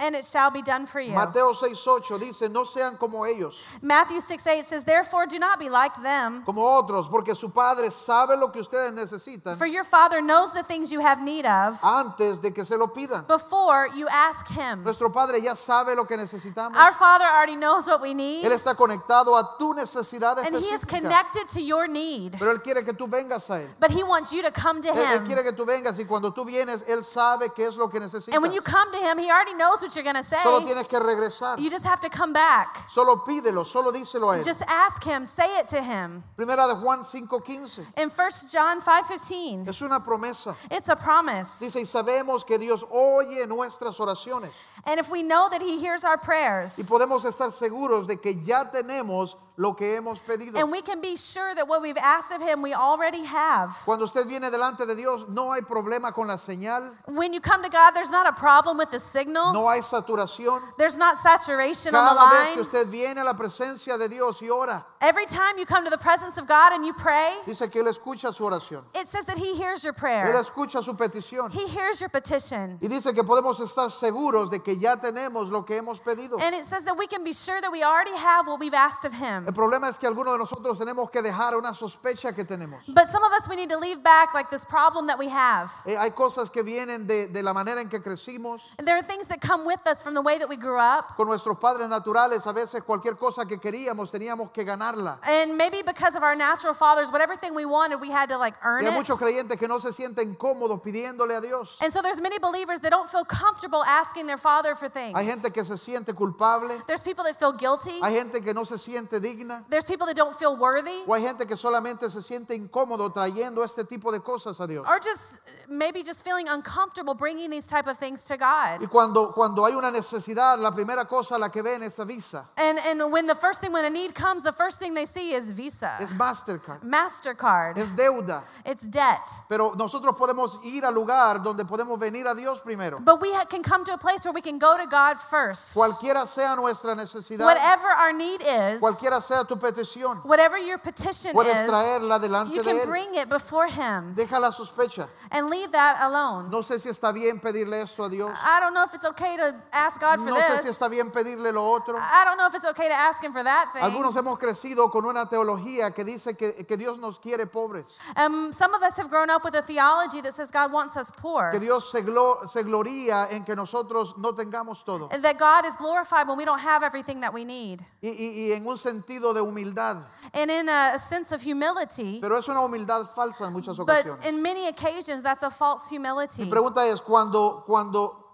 and 0.00 0.14
it 0.14 0.24
shall 0.24 0.50
be 0.50 0.62
done 0.62 0.86
for 0.86 1.00
you. 1.00 1.12
Mateo 1.12 1.52
6:8 1.52 2.20
dice, 2.20 2.48
no 2.48 2.64
sean 2.64 2.96
como 2.96 3.24
ellos, 3.24 3.64
Matthew 3.82 4.20
6 4.20 4.46
8 4.46 4.64
says, 4.64 4.84
Therefore, 4.84 5.26
do 5.26 5.38
not 5.38 5.58
be 5.58 5.68
like 5.68 5.92
them, 6.02 6.42
como 6.44 6.62
otros, 6.62 7.08
porque 7.10 7.34
su 7.34 7.48
Padre 7.48 7.90
sabe 7.90 8.36
lo 8.38 8.48
que 8.48 8.60
ustedes 8.60 8.92
necesitan 8.92 9.56
for 9.56 9.66
your 9.66 9.84
Father 9.84 10.22
knows 10.22 10.52
the 10.52 10.62
things 10.62 10.92
you 10.92 11.00
have 11.00 11.20
need 11.20 11.44
of 11.44 11.78
antes 11.82 12.40
de 12.40 12.52
que 12.52 12.64
se 12.64 12.76
lo 12.76 12.86
pidan. 12.86 13.26
before 13.26 13.88
you 13.96 14.06
ask 14.08 14.48
Him. 14.48 14.84
Nuestro 14.84 15.10
Padre 15.10 15.40
ya 15.40 15.54
sabe 15.54 15.96
lo 15.96 16.04
que 16.04 16.16
necesitamos. 16.16 16.76
Our 16.76 16.92
Father 16.92 17.24
already 17.24 17.56
knows 17.56 17.86
what 17.88 18.00
we 18.00 18.14
need, 18.14 18.44
Él 18.44 18.52
está 18.52 18.76
conectado 18.76 19.36
a 19.36 19.56
tu 19.58 19.74
necesidad 19.74 20.38
and 20.38 20.54
He 20.56 20.68
is 20.68 20.84
connected 20.84 21.48
to 21.48 21.60
your 21.60 21.88
need. 21.88 22.36
Pero 22.38 22.52
Él 22.52 22.62
quiere 22.62 22.84
que 22.84 22.92
tú 22.92 23.08
vengas 23.08 23.50
a 23.50 23.62
Él. 23.62 23.68
But 23.80 23.90
He 23.90 24.04
wants 24.04 24.32
you 24.32 24.42
to 24.42 24.52
come 24.52 24.80
to 24.82 24.88
Él, 24.90 24.96
él 24.96 25.16
Him. 25.16 25.26
quiere 25.26 25.42
que 25.42 25.52
tú 25.52 25.66
vengas 25.66 25.98
y 25.98 26.04
cuando 26.04 26.32
tú 26.32 26.44
vienes, 26.44 26.84
Él 26.86 27.04
sabe 27.04 27.52
qué 27.52 27.66
es 27.66 27.76
lo 27.76 27.88
que 27.88 27.98
necesitas. 27.98 28.32
And 28.32 28.42
when 28.42 28.52
you 28.52 28.60
come 28.60 28.92
to 28.92 28.98
Him, 28.98 29.18
He 29.18 29.28
already 29.28 29.54
knows 29.54 29.82
what 29.82 29.87
you're 29.94 30.04
going 30.04 30.16
to 30.16 30.22
Solo 30.22 30.60
say. 30.60 30.66
tienes 30.74 30.88
que 30.88 30.98
regresar. 30.98 31.58
You 31.58 31.70
just 31.70 31.84
have 31.84 32.00
to 32.00 32.08
come 32.08 32.32
back. 32.32 32.88
Solo 32.90 33.16
pídelo, 33.26 33.66
solo 33.66 33.92
díselo 33.92 34.32
a 34.34 34.38
Él. 34.38 34.44
Just 34.44 34.62
ask 34.66 35.02
Him, 35.04 35.26
say 35.26 35.58
it 35.58 35.68
to 35.68 35.82
Him. 35.82 36.22
Primera 36.36 36.66
de 36.68 36.74
Juan 36.74 37.04
5:15. 37.04 37.86
In 37.98 38.10
1 38.10 38.30
John 38.50 38.80
5:15, 38.80 39.68
Es 39.68 39.80
una 39.82 40.00
promesa. 40.00 40.54
it's 40.70 40.88
a 40.88 40.96
promise. 40.96 41.60
Dice, 41.60 41.76
y 41.76 41.84
sabemos 41.86 42.46
que 42.46 42.58
Dios 42.58 42.84
oye 42.90 43.46
nuestras 43.46 43.98
oraciones. 43.98 44.52
And 44.86 44.98
if 45.00 45.10
we 45.10 45.22
know 45.22 45.48
that 45.48 45.62
He 45.62 45.78
hears 45.78 46.04
our 46.04 46.18
prayers, 46.18 46.78
Y 46.78 46.84
podemos 46.84 47.24
estar 47.24 47.52
seguros 47.52 48.06
de 48.06 48.16
que 48.16 48.34
ya 48.34 48.64
tenemos 48.70 49.34
lo 49.58 49.74
que 49.74 49.96
hemos 49.96 50.20
pedido. 50.20 50.56
and 50.58 50.70
we 50.70 50.80
can 50.80 51.00
be 51.00 51.16
sure 51.16 51.52
that 51.54 51.66
what 51.68 51.82
we've 51.82 51.96
asked 51.98 52.30
of 52.32 52.40
Him, 52.40 52.62
we 52.62 52.72
already 52.72 53.24
have. 53.24 53.76
Cuando 53.84 54.04
usted 54.04 54.26
viene 54.26 54.50
delante 54.50 54.86
de 54.86 54.94
Dios, 54.94 55.26
no 55.28 55.52
hay 55.52 55.60
problema 55.62 56.14
con 56.14 56.28
la 56.28 56.36
señal, 56.36 56.94
When 57.06 57.32
you 57.32 57.40
come 57.40 57.62
to 57.64 57.68
God, 57.68 57.90
there's 57.90 58.10
not 58.10 58.28
a 58.28 58.32
problem 58.32 58.78
with 58.78 58.90
the 58.90 59.00
signal. 59.00 59.52
no 59.52 59.68
hay 59.68 59.80
saturación. 59.80 60.62
There's 60.78 60.96
not 60.96 61.18
saturation 61.18 61.94
on 61.94 62.04
the 62.04 62.20
Cada 62.20 62.30
vez 62.30 62.48
que 62.48 62.56
line. 62.56 62.60
usted 62.60 62.86
viene 62.88 63.18
a 63.20 63.24
la 63.24 63.34
presencia 63.34 63.98
de 63.98 64.08
Dios 64.08 64.40
y 64.40 64.48
ora, 64.48 64.84
Every 65.00 65.26
time 65.26 65.58
you 65.58 65.66
come 65.66 65.84
to 65.84 65.90
the 65.90 65.98
presence 65.98 66.38
of 66.38 66.46
God 66.46 66.72
and 66.72 66.84
you 66.86 66.92
pray, 66.92 67.36
dice 67.44 67.68
que 67.70 67.82
Él 67.82 67.88
escucha 67.88 68.32
su 68.32 68.44
oración. 68.44 68.84
it 68.94 69.08
says 69.08 69.24
that 69.26 69.38
He 69.38 69.56
hears 69.56 69.82
your 69.84 69.92
Él 69.92 69.98
prayer. 69.98 70.34
escucha 70.36 70.82
su 70.84 70.94
petición. 70.94 71.52
He 71.52 71.66
hears 71.66 72.00
your 72.00 72.08
petition. 72.10 72.78
Y 72.80 72.86
dice 72.88 73.12
que 73.12 73.24
podemos 73.24 73.58
estar 73.60 73.90
seguros 73.90 74.50
de 74.50 74.60
que 74.60 74.76
ya 74.76 74.96
tenemos 74.96 75.50
lo 75.50 75.62
que 75.64 75.76
hemos 75.80 75.98
pedido. 76.00 76.40
And 76.40 76.54
it 76.54 76.64
says 76.64 76.84
that 76.84 76.96
we 76.96 77.08
can 77.08 77.24
be 77.24 77.32
sure 77.32 77.60
that 77.60 77.72
we 77.72 77.82
already 77.82 78.16
have 78.16 78.46
what 78.46 78.60
we've 78.60 78.74
asked 78.74 79.04
of 79.04 79.12
Him. 79.12 79.46
El 79.48 79.54
problema 79.54 79.88
es 79.88 79.98
que 79.98 80.06
algunos 80.06 80.34
de 80.34 80.38
nosotros 80.40 80.76
tenemos 80.78 81.08
que 81.10 81.22
dejar 81.22 81.56
una 81.56 81.72
sospecha 81.72 82.34
que 82.34 82.44
tenemos. 82.44 82.84
But 82.88 83.06
some 83.08 83.24
of 83.24 83.32
us, 83.32 83.48
we 83.48 83.56
need 83.56 83.70
to 83.70 83.78
leave 83.78 84.02
back 84.02 84.34
like 84.34 84.50
this 84.50 84.62
problem 84.66 85.06
that 85.06 85.18
we 85.18 85.30
have. 85.30 85.70
Eh, 85.86 85.96
hay 85.96 86.10
cosas 86.10 86.50
que 86.50 86.62
vienen 86.62 87.06
de, 87.06 87.28
de 87.28 87.42
la 87.42 87.54
manera 87.54 87.80
en 87.80 87.88
que 87.88 87.98
crecimos, 88.02 88.60
And 88.78 88.86
there 88.86 88.94
are 88.98 89.02
things 89.02 89.26
that 89.28 89.40
come 89.40 89.64
with 89.64 89.80
us 89.86 90.02
from 90.02 90.12
the 90.12 90.20
way 90.20 90.36
that 90.38 90.50
we 90.50 90.56
grew 90.58 90.76
up. 90.78 91.16
con 91.16 91.28
nuestros 91.28 91.56
padres 91.58 91.88
naturales. 91.88 92.46
A 92.46 92.52
veces 92.52 92.82
cualquier 92.84 93.16
cosa 93.16 93.46
que 93.46 93.56
queríamos 93.58 94.10
teníamos 94.10 94.52
que 94.52 94.64
ganarla. 94.64 95.18
And 95.26 95.56
maybe 95.56 95.80
because 95.82 96.14
of 96.14 96.22
our 96.22 96.36
natural 96.36 96.74
fathers, 96.74 97.10
whatever 97.10 97.34
thing 97.34 97.54
we 97.54 97.64
wanted, 97.64 98.02
we 98.02 98.10
had 98.10 98.28
to 98.28 98.36
like 98.36 98.54
earn 98.62 98.84
Y 98.84 98.90
hay 98.90 98.92
it. 98.94 98.98
muchos 98.98 99.18
creyentes 99.18 99.58
que 99.58 99.66
no 99.66 99.78
se 99.78 99.92
sienten 99.94 100.36
cómodos 100.36 100.82
pidiéndole 100.82 101.34
a 101.34 101.40
Dios. 101.40 101.78
And 101.80 101.90
so 101.90 102.02
there's 102.02 102.20
many 102.20 102.38
believers 102.38 102.80
that 102.82 102.90
don't 102.90 103.08
feel 103.08 103.24
comfortable 103.24 103.82
asking 103.84 104.26
their 104.26 104.36
father 104.36 104.74
for 104.74 104.90
things. 104.90 105.16
Hay 105.16 105.24
gente 105.24 105.50
que 105.50 105.64
se 105.64 105.78
siente 105.78 106.14
culpable. 106.14 106.82
There's 106.86 107.02
people 107.02 107.24
that 107.24 107.38
feel 107.38 107.52
guilty. 107.52 107.98
Hay 108.02 108.12
gente 108.12 108.42
que 108.42 108.52
no 108.52 108.64
se 108.64 108.74
siente 108.76 109.18
digna. 109.18 109.37
There's 109.68 109.84
people 109.84 110.06
that 110.06 110.16
don't 110.16 110.34
feel 110.34 110.56
worthy. 110.56 111.04
O 111.06 111.14
hay 111.14 111.22
gente 111.22 111.46
que 111.46 111.56
solamente 111.56 112.10
se 112.10 112.20
siente 112.22 112.54
incómodo 112.54 113.12
trayendo 113.12 113.64
este 113.64 113.84
tipo 113.84 114.10
de 114.12 114.20
cosas 114.20 114.60
a 114.60 114.66
Dios. 114.66 114.86
Or 114.88 114.98
just 115.00 115.40
maybe 115.68 116.02
just 116.02 116.24
feeling 116.24 116.48
uncomfortable 116.48 117.14
bringing 117.14 117.50
these 117.50 117.66
type 117.66 117.86
of 117.86 117.98
things 117.98 118.24
to 118.24 118.36
God. 118.36 118.80
Y 118.80 118.86
cuando, 118.86 119.32
cuando 119.32 119.64
hay 119.64 119.74
una 119.74 119.90
necesidad, 119.90 120.58
la 120.58 120.70
primera 120.72 121.06
cosa 121.06 121.36
a 121.36 121.38
la 121.38 121.48
que 121.50 121.62
ven 121.62 121.82
es 121.82 121.98
a 121.98 122.04
Visa, 122.04 122.48
And 122.56 122.78
and 122.78 123.12
when 123.12 123.26
the 123.26 123.34
first 123.34 123.60
thing 123.60 123.72
when 123.72 123.84
a 123.84 123.90
need 123.90 124.14
comes, 124.14 124.42
the 124.42 124.52
first 124.52 124.78
thing 124.78 124.94
they 124.94 125.06
see 125.06 125.32
is 125.34 125.52
Visa, 125.52 125.96
es 126.00 126.10
Mastercard, 126.10 126.82
Mastercard. 126.82 127.78
es 127.78 127.92
deuda. 127.92 128.42
It's 128.64 128.86
debt. 128.88 129.26
Pero 129.48 129.72
nosotros 129.76 130.14
podemos 130.16 130.58
ir 130.64 130.84
al 130.84 130.94
lugar 130.94 131.42
donde 131.42 131.64
podemos 131.64 131.98
venir 131.98 132.26
a 132.26 132.34
Dios 132.34 132.60
primero. 132.60 132.98
But 133.00 133.20
we 133.20 133.30
can 133.48 133.62
come 133.62 133.84
to 133.84 133.92
a 133.94 133.98
place 133.98 134.24
where 134.24 134.32
we 134.32 134.40
can 134.40 134.58
go 134.58 134.76
to 134.76 134.86
God 134.86 135.18
first. 135.18 135.74
Cualquiera 135.74 136.26
sea 136.26 136.54
nuestra 136.56 136.94
necesidad, 136.94 137.44
Whatever 137.44 137.88
our 137.88 138.12
need 138.12 138.40
is, 138.42 138.80
cualquiera 138.80 139.20
sea 139.28 139.44
tu 139.44 139.56
petición, 139.56 140.20
whatever 140.24 140.58
your 140.58 140.78
petition 140.78 141.32
puedes 141.32 141.54
is, 141.54 141.68
traerla 141.70 142.18
delante 142.18 142.54
you 142.56 142.62
de 142.62 142.70
can 142.70 142.80
Él. 142.80 142.86
bring 142.86 143.14
it 143.14 143.28
before 143.28 143.66
Him 143.68 144.14
Deja 144.14 144.38
la 144.40 144.50
sospecha. 144.50 145.08
and 145.30 145.50
leave 145.50 145.70
that 145.72 145.98
alone. 146.00 146.50
No 146.50 146.60
sé 146.62 146.80
si 146.80 146.88
está 146.88 147.12
bien 147.12 147.38
pedirle 147.40 147.82
esto 147.82 148.04
a 148.04 148.08
Dios. 148.10 148.30
I 148.42 148.60
don't 148.60 148.74
know 148.74 148.84
if 148.84 148.94
it's 148.94 149.04
okay 149.04 149.36
to 149.36 149.54
ask 149.72 150.00
God 150.00 150.18
for 150.20 150.26
No 150.30 150.36
sé 150.36 150.58
si 150.62 150.68
this. 150.68 150.78
está 150.80 150.88
bien 150.88 151.10
pedirle 151.10 151.52
lo 151.52 151.62
otro. 151.74 151.96
I 151.98 152.24
don't 152.24 152.38
know 152.38 152.46
if 152.46 152.54
it's 152.54 152.64
okay 152.66 152.88
to 152.88 152.94
ask 152.94 153.22
Him 153.22 153.32
for 153.32 153.44
that 153.44 153.72
thing. 153.74 153.82
Algunos 153.82 154.14
hemos 154.16 154.38
crecido 154.38 154.90
con 154.90 155.04
una 155.04 155.26
teología 155.28 155.94
que 155.94 156.04
dice 156.04 156.34
que, 156.36 156.64
que 156.66 156.76
Dios 156.76 156.98
nos 156.98 157.18
quiere 157.18 157.46
pobres, 157.46 157.96
Um, 158.16 158.52
some 158.52 158.74
of 158.74 158.82
us 158.82 158.96
have 158.96 159.10
grown 159.10 159.30
up 159.30 159.44
with 159.44 159.54
a 159.54 159.62
theology 159.62 160.20
that 160.22 160.34
says 160.34 160.50
God 160.50 160.72
wants 160.72 160.96
us 160.96 161.10
poor. 161.10 161.50
que 161.52 161.60
Dios 161.60 161.90
se, 161.90 162.00
glo- 162.02 162.48
se 162.48 162.62
gloría 162.62 163.28
en 163.30 163.44
que 163.44 163.54
nosotros 163.54 164.14
no 164.16 164.32
tengamos 164.32 164.84
todo. 164.84 165.08
And 165.12 165.22
that 165.24 165.38
God 165.38 165.66
is 165.66 165.76
glorified 165.76 166.26
when 166.26 166.36
we 166.38 166.44
don't 166.44 166.60
have 166.60 166.82
everything 166.82 167.20
that 167.20 167.32
we 167.34 167.44
need. 167.44 167.80
Y, 168.02 168.08
y- 168.10 168.50
y 168.50 168.52
en 168.56 168.66
un 168.66 168.76
sentido 169.08 169.32
de 169.34 169.40
humildad. 169.40 170.06
And 170.34 170.50
in 170.50 170.68
a, 170.68 170.98
sense 170.98 171.34
of 171.34 171.42
humility, 171.42 172.20
Pero 172.20 172.38
es 172.38 172.46
una 172.48 172.60
humildad 172.60 173.08
falsa 173.14 173.46
en 173.46 173.52
muchas 173.52 173.76
but 173.78 173.88
ocasiones. 173.88 174.26
in 174.26 174.42
many 174.42 174.68
occasions, 174.68 175.22
that's 175.22 175.42
a 175.42 175.50
false 175.50 175.88
humility. 175.88 176.44
Mi 176.44 176.50
pregunta 176.50 176.86
es, 176.86 177.00
cuando, 177.00 177.64
cuando, 177.66 178.27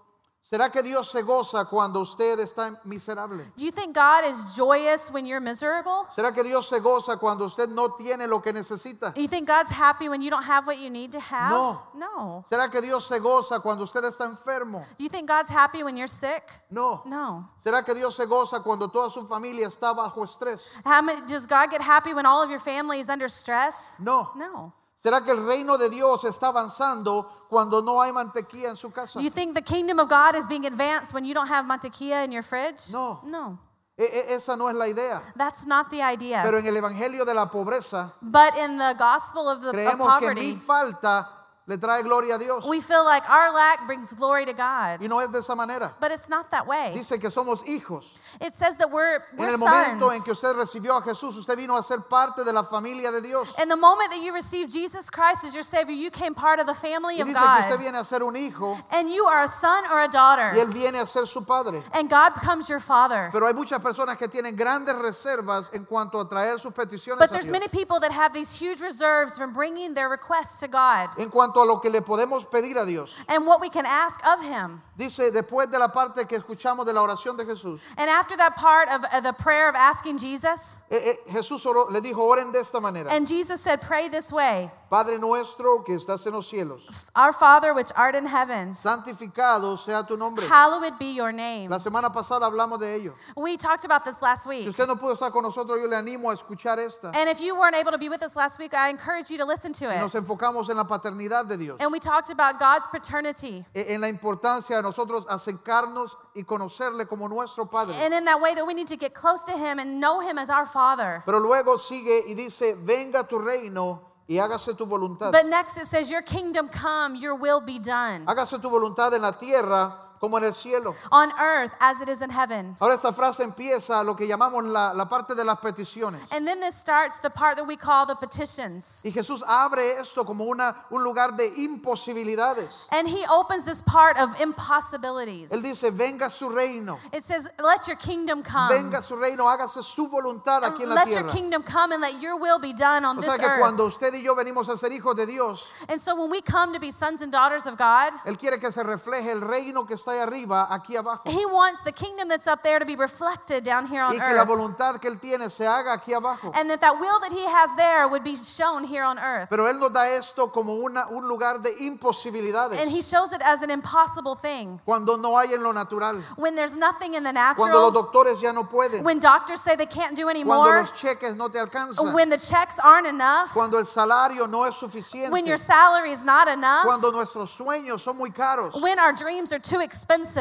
¿será 0.49 0.71
que 0.71 0.81
Dios 0.83 1.09
se 1.09 1.21
goza 1.21 1.65
cuando 1.65 2.01
usted 2.01 2.39
está 2.39 2.79
miserable? 2.85 3.51
Do 3.57 3.65
you 3.65 3.71
think 3.71 3.95
God 3.95 4.23
is 4.25 4.55
joyous 4.55 5.09
when 5.11 5.25
you're 5.25 5.41
miserable? 5.41 6.07
¿Será 6.15 6.33
que 6.33 6.43
Dios 6.43 6.69
se 6.69 6.79
goza 6.79 7.17
cuando 7.17 7.45
usted 7.45 7.67
no 7.67 7.89
tiene 7.95 8.27
lo 8.27 8.39
que 8.41 8.53
necesita? 8.53 9.13
Do 9.13 9.21
you 9.21 9.27
think 9.27 9.47
God's 9.47 9.71
happy 9.71 10.07
when 10.07 10.21
you 10.21 10.29
don't 10.29 10.45
have 10.45 10.67
what 10.67 10.77
you 10.79 10.89
need 10.89 11.11
to 11.11 11.19
have? 11.19 11.51
No. 11.51 11.81
No. 11.93 12.45
¿Será 12.49 12.71
que 12.71 12.81
Dios 12.81 13.07
se 13.07 13.19
goza 13.19 13.59
cuando 13.59 13.83
usted 13.83 14.03
está 14.03 14.25
enfermo? 14.25 14.85
Do 14.97 15.03
you 15.03 15.09
think 15.09 15.27
God's 15.27 15.49
happy 15.49 15.83
when 15.83 15.97
you're 15.97 16.07
sick? 16.07 16.51
No. 16.69 17.01
No. 17.05 17.49
¿Será 17.63 17.83
que 17.83 17.93
Dios 17.93 18.15
se 18.15 18.25
goza 18.25 18.61
cuando 18.61 18.89
toda 18.89 19.09
su 19.09 19.25
familia 19.27 19.67
está 19.67 19.93
bajo 19.93 20.23
estrés? 20.23 20.67
How 20.85 21.01
does 21.27 21.47
God 21.47 21.71
get 21.71 21.81
happy 21.81 22.13
when 22.13 22.25
all 22.25 22.41
of 22.41 22.49
your 22.49 22.59
family 22.59 22.99
is 22.99 23.09
under 23.09 23.27
stress? 23.27 23.99
No. 23.99 24.29
No. 24.35 24.73
¿Será 25.05 25.23
que 25.23 25.29
el 25.29 25.45
reino 25.45 25.77
de 25.77 25.87
Dios 25.87 26.23
está 26.23 26.47
avanzando 26.47 27.45
cuando 27.47 27.79
no 27.79 28.01
hay 28.01 28.11
mantequilla 28.11 28.69
en 28.69 28.75
su 28.75 28.89
casa? 28.89 29.19
Do 29.19 29.23
you 29.23 29.29
think 29.29 29.53
the 29.53 29.61
kingdom 29.61 29.99
of 29.99 30.09
God 30.09 30.33
is 30.35 30.47
being 30.47 30.65
advanced 30.65 31.13
when 31.13 31.23
you 31.23 31.31
don't 31.35 31.47
have 31.47 31.63
mantequilla 31.63 32.25
in 32.25 32.31
your 32.31 32.41
fridge? 32.41 32.91
No. 32.91 33.19
No. 33.23 33.59
E- 33.95 34.03
e- 34.03 34.33
esa 34.33 34.55
no 34.57 34.67
es 34.67 34.75
la 34.75 34.87
idea. 34.87 35.21
That's 35.37 35.67
not 35.67 35.91
the 35.91 36.01
idea. 36.01 36.41
Pero 36.43 36.57
en 36.57 36.65
el 36.65 36.75
evangelio 36.75 37.23
de 37.23 37.35
la 37.35 37.51
pobreza 37.51 38.13
but 38.19 38.57
in 38.57 38.79
the 38.79 38.95
gospel 38.97 39.47
of 39.47 39.61
the 39.61 39.67
of 39.69 39.75
creemos 39.75 40.19
que 40.19 40.33
mi 40.33 40.53
poverty, 40.53 40.55
falta 40.55 41.44
le 41.67 41.77
trae 41.77 42.03
gloria 42.03 42.35
a 42.35 42.37
Dios. 42.37 42.63
we 42.67 42.79
feel 42.79 43.03
like 43.03 43.27
our 43.27 43.51
lack 43.51 43.87
brings 43.87 44.13
glory 44.13 44.45
to 44.45 44.53
God. 44.53 45.01
Y 45.01 45.07
no 45.07 45.19
es 45.19 45.29
de 45.29 45.39
esa 45.39 45.55
manera. 45.55 45.93
But 45.99 46.11
it's 46.11 46.29
not 46.29 46.51
that 46.51 46.67
way. 46.67 46.91
Dice 46.93 47.19
que 47.19 47.29
somos 47.31 47.63
hijos. 47.67 48.13
It 48.39 48.53
says 48.53 48.77
that 48.77 48.91
we're, 48.91 49.15
En 49.15 49.37
we're 49.37 49.49
el 49.49 49.57
momento 49.57 50.09
en 50.09 50.21
sons. 50.21 50.23
que 50.25 50.33
usted 50.33 50.53
recibió 50.55 50.95
a 50.95 51.01
Jesús, 51.01 51.35
usted 51.37 51.57
vino 51.57 51.75
a 51.75 51.81
ser 51.81 52.01
parte 52.01 52.43
de 52.43 52.53
la 52.53 52.63
familia 52.63 53.11
de 53.11 53.19
Dios. 53.21 53.51
In 53.59 53.67
the 53.67 53.75
moment 53.75 54.11
that 54.11 54.21
you 54.21 54.31
received 54.31 54.71
Jesus 54.71 55.09
Christ 55.09 55.43
as 55.43 55.55
your 55.55 55.63
Savior, 55.63 55.95
you 55.95 56.11
came 56.11 56.35
part 56.35 56.59
of 56.59 56.67
the 56.67 56.75
family 56.75 57.15
Y 57.17 57.21
of 57.21 57.27
dice 57.29 57.37
que 57.39 57.61
usted 57.61 57.69
God. 57.71 57.79
viene 57.79 57.95
a 57.97 58.03
ser 58.03 58.21
un 58.23 58.35
hijo 58.35 58.77
And 58.91 59.09
you 59.09 59.25
are 59.25 59.43
a 59.45 59.47
son 59.47 59.85
or 59.91 60.01
a 60.01 60.05
y 60.05 60.07
daughter. 60.07 60.51
Él 60.55 60.71
viene 60.71 60.99
a 60.99 61.07
ser 61.07 61.25
su 61.25 61.41
padre. 61.41 61.81
And 61.95 62.07
God 62.07 62.35
becomes 62.35 62.69
your 62.69 62.79
father. 62.79 63.29
Pero 63.31 63.47
hay 63.47 63.53
muchas 63.53 63.79
personas 63.81 64.17
que 64.19 64.27
tienen 64.27 64.55
grandes 64.55 64.95
reservas 64.95 65.71
en 65.73 65.83
cuanto 65.85 66.19
a 66.19 66.29
traer 66.29 66.59
sus 66.59 66.73
peticiones 66.73 67.17
But 67.17 67.31
a 67.31 67.33
there's 67.33 67.47
Dios. 67.47 67.53
many 67.59 67.67
people 67.69 67.99
that 68.01 68.11
have 68.11 68.33
these 68.33 68.53
huge 68.53 68.81
reserves 68.81 69.35
from 69.35 69.51
bringing 69.51 69.95
their 69.95 70.09
requests 70.09 70.59
to 70.59 70.67
God 70.67 71.09
En 71.17 71.29
cuanto 71.31 71.54
a 71.61 71.65
lo 71.65 71.79
que 71.79 71.89
le 71.89 72.01
podemos 72.01 72.45
pedir 72.49 72.77
a 72.77 72.85
Dios. 72.85 73.15
and 73.29 73.45
what 73.45 73.59
we 73.61 73.69
can 73.69 73.85
ask 73.85 74.19
of 74.25 74.41
Him. 74.41 74.81
Dice, 74.97 75.31
después 75.31 75.69
de 75.71 75.77
la 75.77 75.89
parte 75.89 76.25
que 76.27 76.37
escuchamos 76.39 76.85
de 76.85 76.93
la 76.93 77.01
oración 77.01 77.37
de 77.37 77.45
Jesús, 77.45 77.79
And 77.97 78.09
after 78.09 78.37
that 78.37 78.55
part 78.55 78.89
of 78.89 79.03
uh, 79.11 79.19
the 79.21 79.33
prayer 79.33 79.67
of 79.69 79.75
asking 79.75 80.17
Jesus, 80.17 80.81
eh, 80.89 81.13
eh, 81.27 81.31
Jesús 81.31 81.65
oró- 81.65 81.89
le 81.91 82.01
dijo, 82.01 82.17
oren 82.19 82.51
de 82.51 82.59
esta 82.59 82.79
manera. 82.79 83.11
and 83.11 83.27
Jesus 83.27 83.59
said, 83.61 83.81
Pray 83.81 84.07
this 84.09 84.31
way 84.31 84.71
Padre 84.89 85.17
nuestro 85.17 85.83
que 85.83 85.95
estás 85.95 86.25
en 86.27 86.33
los 86.33 86.47
cielos, 86.47 86.85
Our 87.15 87.33
Father 87.33 87.73
which 87.73 87.91
art 87.95 88.15
in 88.15 88.25
heaven, 88.27 88.73
santificado 88.73 89.77
sea 89.77 90.03
tu 90.03 90.15
nombre. 90.17 90.45
hallowed 90.47 90.97
be 90.99 91.13
your 91.13 91.31
name. 91.31 91.69
La 91.69 91.79
semana 91.79 92.11
pasada 92.13 92.45
hablamos 92.45 92.79
de 92.79 92.93
ello. 92.95 93.13
We 93.35 93.57
talked 93.57 93.85
about 93.85 94.03
this 94.05 94.21
last 94.21 94.43
Si 94.43 94.49
week. 94.49 94.67
usted 94.67 94.87
no 94.87 94.95
pudo 94.95 95.13
estar 95.13 95.31
con 95.31 95.43
nosotros, 95.43 95.79
yo 95.81 95.87
le 95.87 95.95
animo 95.95 96.29
a 96.29 96.35
escuchar 96.35 96.77
esta. 96.79 97.11
And 97.15 97.29
if 97.29 97.39
you 97.41 97.55
weren't 97.55 97.75
able 97.75 97.91
to 97.91 97.97
be 97.97 98.09
with 98.09 98.21
us 98.23 98.35
last 98.35 98.59
week, 98.59 98.73
I 98.73 98.89
encourage 98.89 99.29
you 99.31 99.37
to 99.37 99.45
listen 99.45 99.73
to 99.73 99.85
Y 99.87 99.95
it. 99.95 100.01
nos 100.01 100.13
enfocamos 100.13 100.69
en 100.69 100.77
la 100.77 100.85
paternidad 100.85 101.47
de 101.47 101.57
Dios, 101.57 101.77
And 101.81 101.91
we 101.91 101.99
talked 101.99 102.29
about 102.29 102.59
God's 102.59 102.87
paternity. 102.87 103.65
e- 103.73 103.85
en 103.93 104.01
la 104.01 104.07
importancia 104.07 104.75
de 104.77 104.83
nosotros 104.83 105.25
acercarnos 105.27 106.17
y 106.35 106.43
conocerle 106.43 107.07
como 107.07 107.27
nuestro 107.27 107.65
Padre. 107.65 107.95
And 108.03 108.13
in 108.13 108.25
that 108.25 108.39
way 108.39 108.53
that 108.55 108.65
we 108.65 108.73
need 108.73 108.87
to 108.89 108.97
get 108.97 109.13
close 109.13 109.43
to 109.45 109.53
Him 109.57 109.79
and 109.79 109.99
know 109.99 110.19
Him 110.21 110.37
as 110.37 110.49
our 110.49 110.65
Father. 110.65 111.23
Pero 111.25 111.39
luego 111.39 111.77
sigue 111.77 112.23
y 112.27 112.33
dice, 112.35 112.75
venga 112.83 113.23
tu 113.27 113.39
reino 113.39 114.01
y 114.27 114.37
hágase 114.37 114.73
tu 114.75 114.85
voluntad. 114.85 115.31
But 115.31 115.45
next 115.47 115.77
it 115.77 115.87
says, 115.87 116.09
Your 116.09 116.23
kingdom 116.23 116.69
come, 116.69 117.15
your 117.15 117.35
will 117.35 117.61
be 117.61 117.79
done. 117.79 118.25
Hágase 118.25 118.59
tu 118.61 118.69
voluntad 118.69 119.13
en 119.13 119.21
la 119.21 119.31
tierra 119.33 120.04
como 120.19 120.37
en 120.37 120.43
el 120.45 120.53
cielo. 120.53 120.95
on 121.11 121.31
earth 121.39 121.73
as 121.79 122.01
it 122.01 122.09
is 122.09 122.21
in 122.21 122.29
heaven. 122.29 122.75
Ahora 122.79 122.95
esta 122.95 123.11
frase 123.13 123.43
empieza 123.43 124.03
lo 124.03 124.15
que 124.15 124.27
llamamos 124.27 124.63
la, 124.65 124.93
la 124.93 125.05
parte 125.05 125.35
de 125.35 125.43
las 125.43 125.57
peticiones. 125.59 126.21
And 126.31 126.47
then 126.47 126.59
this 126.59 126.75
starts 126.75 127.19
the 127.19 127.29
part 127.29 127.57
that 127.57 127.65
we 127.67 127.75
call 127.75 128.05
the 128.05 128.15
petitions. 128.15 129.01
Y 129.05 129.11
Jesús 129.11 129.43
abre 129.47 129.99
esto 129.99 130.23
como 130.23 130.45
una, 130.45 130.75
un 130.91 131.03
lugar 131.03 131.35
de 131.35 131.51
imposibilidades. 131.57 132.85
And 132.91 133.07
he 133.07 133.25
opens 133.29 133.63
this 133.63 133.81
part 133.81 134.17
of 134.17 134.39
impossibilities. 134.41 135.51
Él 135.51 135.61
dice, 135.61 135.91
venga 135.91 136.29
su 136.29 136.49
reino, 136.49 136.99
It 137.13 137.23
says, 137.23 137.47
Let 137.61 137.87
your 137.87 137.97
kingdom 137.97 138.43
come. 138.43 138.69
venga 138.69 139.01
su 139.01 139.15
reino, 139.15 139.45
hágase 139.45 139.83
su 139.83 140.07
voluntad 140.07 140.63
aquí 140.63 140.83
en 140.83 140.89
la 140.89 140.95
Let 140.95 141.07
your 141.07 141.23
tierra. 141.23 141.31
kingdom 141.31 141.63
come 141.63 141.91
and 141.93 142.01
let 142.01 142.21
your 142.21 142.37
will 142.39 142.59
be 142.59 142.73
done 142.73 143.05
on 143.05 143.17
O 143.17 143.21
this 143.21 143.29
sea 143.31 143.37
que 143.37 143.45
earth. 143.47 143.59
cuando 143.59 143.85
usted 143.85 144.13
y 144.13 144.21
yo 144.23 144.35
venimos 144.35 144.69
a 144.69 144.77
ser 144.77 144.89
hijos 144.91 145.15
de 145.15 145.25
Dios, 145.25 145.65
And 145.89 145.99
so 145.99 146.15
when 146.15 146.29
we 146.29 146.41
come 146.41 146.73
to 146.73 146.79
be 146.79 146.91
sons 146.91 147.21
and 147.21 147.31
daughters 147.31 147.65
of 147.65 147.77
God, 147.77 148.13
Él 148.25 148.37
quiere 148.37 148.59
que 148.59 148.71
se 148.71 148.83
refleje 148.83 149.31
el 149.31 149.41
reino 149.41 149.85
que 149.85 149.97
arriba, 150.13 150.67
aquí 150.69 150.95
abajo. 150.95 151.29
He 151.29 151.45
wants 151.45 151.81
the 151.83 151.91
kingdom 151.91 152.27
that's 152.27 152.47
up 152.47 152.63
there 152.63 152.79
to 152.79 152.85
be 152.85 152.95
reflected 152.95 153.63
down 153.63 153.87
here 153.87 154.01
on 154.01 154.13
Y 154.13 154.19
que 154.19 154.33
la 154.35 154.41
earth. 154.41 154.47
voluntad 154.47 154.99
que 155.01 155.09
Él 155.09 155.19
tiene 155.19 155.49
se 155.49 155.65
haga 155.65 155.93
aquí 155.97 156.13
abajo. 156.13 156.51
And 156.55 156.69
that 156.69 156.81
that 156.81 156.99
will 156.99 157.19
that 157.21 157.31
He 157.31 157.45
has 157.45 157.75
there 157.75 158.07
would 158.07 158.23
be 158.23 158.35
shown 158.35 158.83
here 158.85 159.03
on 159.03 159.17
earth. 159.19 159.49
Pero 159.49 159.65
Él 159.67 159.79
nos 159.79 159.91
da 159.91 160.07
esto 160.09 160.47
como 160.51 160.73
una, 160.75 161.07
un 161.09 161.27
lugar 161.27 161.59
de 161.61 161.71
imposibilidades. 161.79 162.79
And 162.79 162.89
He 162.89 163.01
shows 163.01 163.31
it 163.33 163.41
as 163.43 163.61
an 163.61 163.71
impossible 163.71 164.35
thing. 164.35 164.79
Cuando 164.85 165.15
no 165.17 165.37
hay 165.37 165.53
en 165.53 165.63
lo 165.63 165.71
natural. 165.71 166.21
When 166.37 166.55
there's 166.55 166.75
nothing 166.77 167.13
in 167.15 167.23
the 167.23 167.31
Cuando 167.33 167.79
los 167.79 167.91
natural, 167.91 167.91
doctores 167.91 168.41
ya 168.41 168.51
no 168.51 168.63
pueden. 168.65 169.03
when 169.03 169.19
doctors 169.19 169.61
say 169.61 169.75
they 169.75 169.85
can't 169.85 170.15
do 170.15 170.23
Cuando 170.25 170.39
anymore, 170.39 170.79
los 170.81 170.91
cheques 170.93 171.35
no 171.35 171.49
te 171.49 171.59
alcanzan. 171.59 172.13
when 172.13 172.29
the 172.29 172.37
checks 172.37 172.77
aren't 172.79 173.07
enough, 173.07 173.51
Cuando 173.53 173.77
el 173.77 173.85
salario 173.85 174.47
no 174.49 174.63
es 174.63 174.75
suficiente. 174.75 175.31
when 175.31 175.45
your 175.45 175.57
salary 175.57 176.11
is 176.11 176.23
not 176.23 176.47
enough, 176.47 176.83
Cuando 176.85 177.11
nuestros 177.11 177.49
sueños 177.57 178.01
son 178.01 178.17
muy 178.17 178.29
caros. 178.31 178.79
when 178.81 178.99
our 178.99 179.13
dreams 179.13 179.51
are 179.51 179.59
too 179.59 179.79
expensive. 179.79 179.94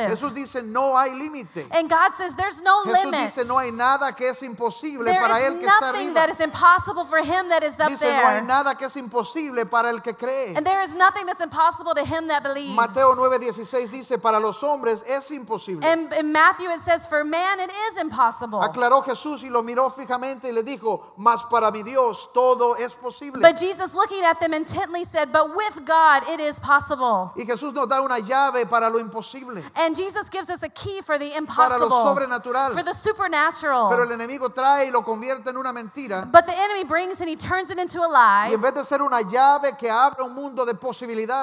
Jesús 0.09 0.35
dice, 0.35 0.63
no 0.63 0.97
hay 0.97 1.11
límite. 1.11 1.67
And 1.73 1.89
God 1.89 2.13
says 2.15 2.35
there's 2.37 2.61
no 2.63 2.85
Jesús 2.85 3.05
limits. 3.05 3.35
dice, 3.37 3.49
no 3.49 3.59
hay 3.59 3.71
nada 3.71 4.13
que 4.15 4.29
es 4.29 4.43
imposible 4.43 5.05
There 5.07 5.21
para 5.21 5.39
is 5.41 5.47
Él 5.47 5.59
que 5.61 5.67
está 5.67 5.81
nothing 5.81 6.09
arriba. 6.09 6.15
that 6.15 6.31
is 6.31 6.41
impossible 6.41 7.05
for 7.05 7.19
him 7.19 7.49
that 7.49 7.63
is 7.63 7.79
up 7.79 7.89
Dice, 7.89 8.03
no 8.03 8.09
hay 8.09 8.35
there. 8.41 8.43
nada 8.43 8.75
que 8.77 8.87
es 8.87 8.97
imposible 8.97 9.67
para 9.69 9.91
el 9.91 10.01
que 10.01 10.15
cree. 10.15 10.55
And 10.57 10.67
there 10.67 10.83
is 10.83 10.95
nothing 10.95 11.27
that's 11.27 11.41
impossible 11.41 11.95
to 11.95 12.05
him 12.05 12.29
that 12.29 12.43
believes. 12.43 12.75
Mateo 12.75 13.15
9:16 13.15 13.91
dice, 13.91 14.19
para 14.19 14.39
los 14.41 14.63
hombres 14.63 15.05
es 15.07 15.31
imposible. 15.31 15.85
And 15.87 16.13
in 16.15 16.33
Matthew 16.33 16.71
it 16.71 16.81
says, 16.81 17.07
For 17.07 17.25
man 17.25 17.61
it 17.61 17.71
is 17.91 17.99
impossible. 17.99 18.61
Aclaró 18.61 19.03
Jesús 19.05 19.43
y 19.43 19.49
lo 19.49 19.63
miró 19.63 19.91
fijamente 19.91 20.49
y 20.49 20.53
le 20.53 20.63
dijo, 20.63 21.13
mas 21.17 21.43
para 21.51 21.71
mi 21.71 21.83
Dios 21.83 22.29
todo 22.33 22.75
es 22.77 22.95
posible. 22.95 23.41
But 23.41 23.59
Jesus, 23.59 23.95
looking 23.95 24.25
at 24.25 24.41
them 24.41 24.55
intently, 24.55 25.05
said, 25.05 25.31
But 25.33 25.55
with 25.55 25.85
God 25.85 26.23
it 26.29 26.41
is 26.41 26.59
possible. 26.61 27.33
Y 27.37 27.45
Jesús 27.45 27.73
nos 27.75 27.89
da 27.89 28.01
una 28.01 28.19
llave 28.19 28.67
para 28.69 28.89
lo 28.89 28.99
imposible. 28.99 29.44
And 29.77 29.97
Jesus 29.97 30.29
gives 30.29 30.49
us 30.51 30.63
a 30.63 30.69
key 30.69 31.01
for 31.03 31.19
the 31.19 31.31
Para 31.47 31.79
lo 31.79 31.87
impossible, 31.87 32.05
sobrenatural. 32.05 32.73
for 32.73 32.83
the 32.83 32.95
supernatural. 32.95 33.89
Pero 33.91 34.05
el 34.05 34.13
enemigo 34.13 34.51
trae 34.51 34.87
y 34.87 34.91
lo 34.91 35.03
convierte 35.03 35.49
en 35.51 35.57
una 35.57 35.73
mentira. 35.73 36.31
But 36.31 36.47
the 36.47 36.57
enemy 36.57 36.85
brings 36.85 37.21
and 37.21 37.29
he 37.29 37.37
turns 37.37 37.71
it 37.71 37.79
into 37.79 38.01
a 38.01 38.09
lie. 38.09 38.51
en 38.53 38.61
vez 38.61 38.75
de 38.75 38.85
ser 38.85 39.03
una 39.03 39.23
llave 39.23 39.77
que 39.79 39.89
abre 39.91 40.23
un 40.23 40.35
mundo 40.35 40.65
de 40.65 40.75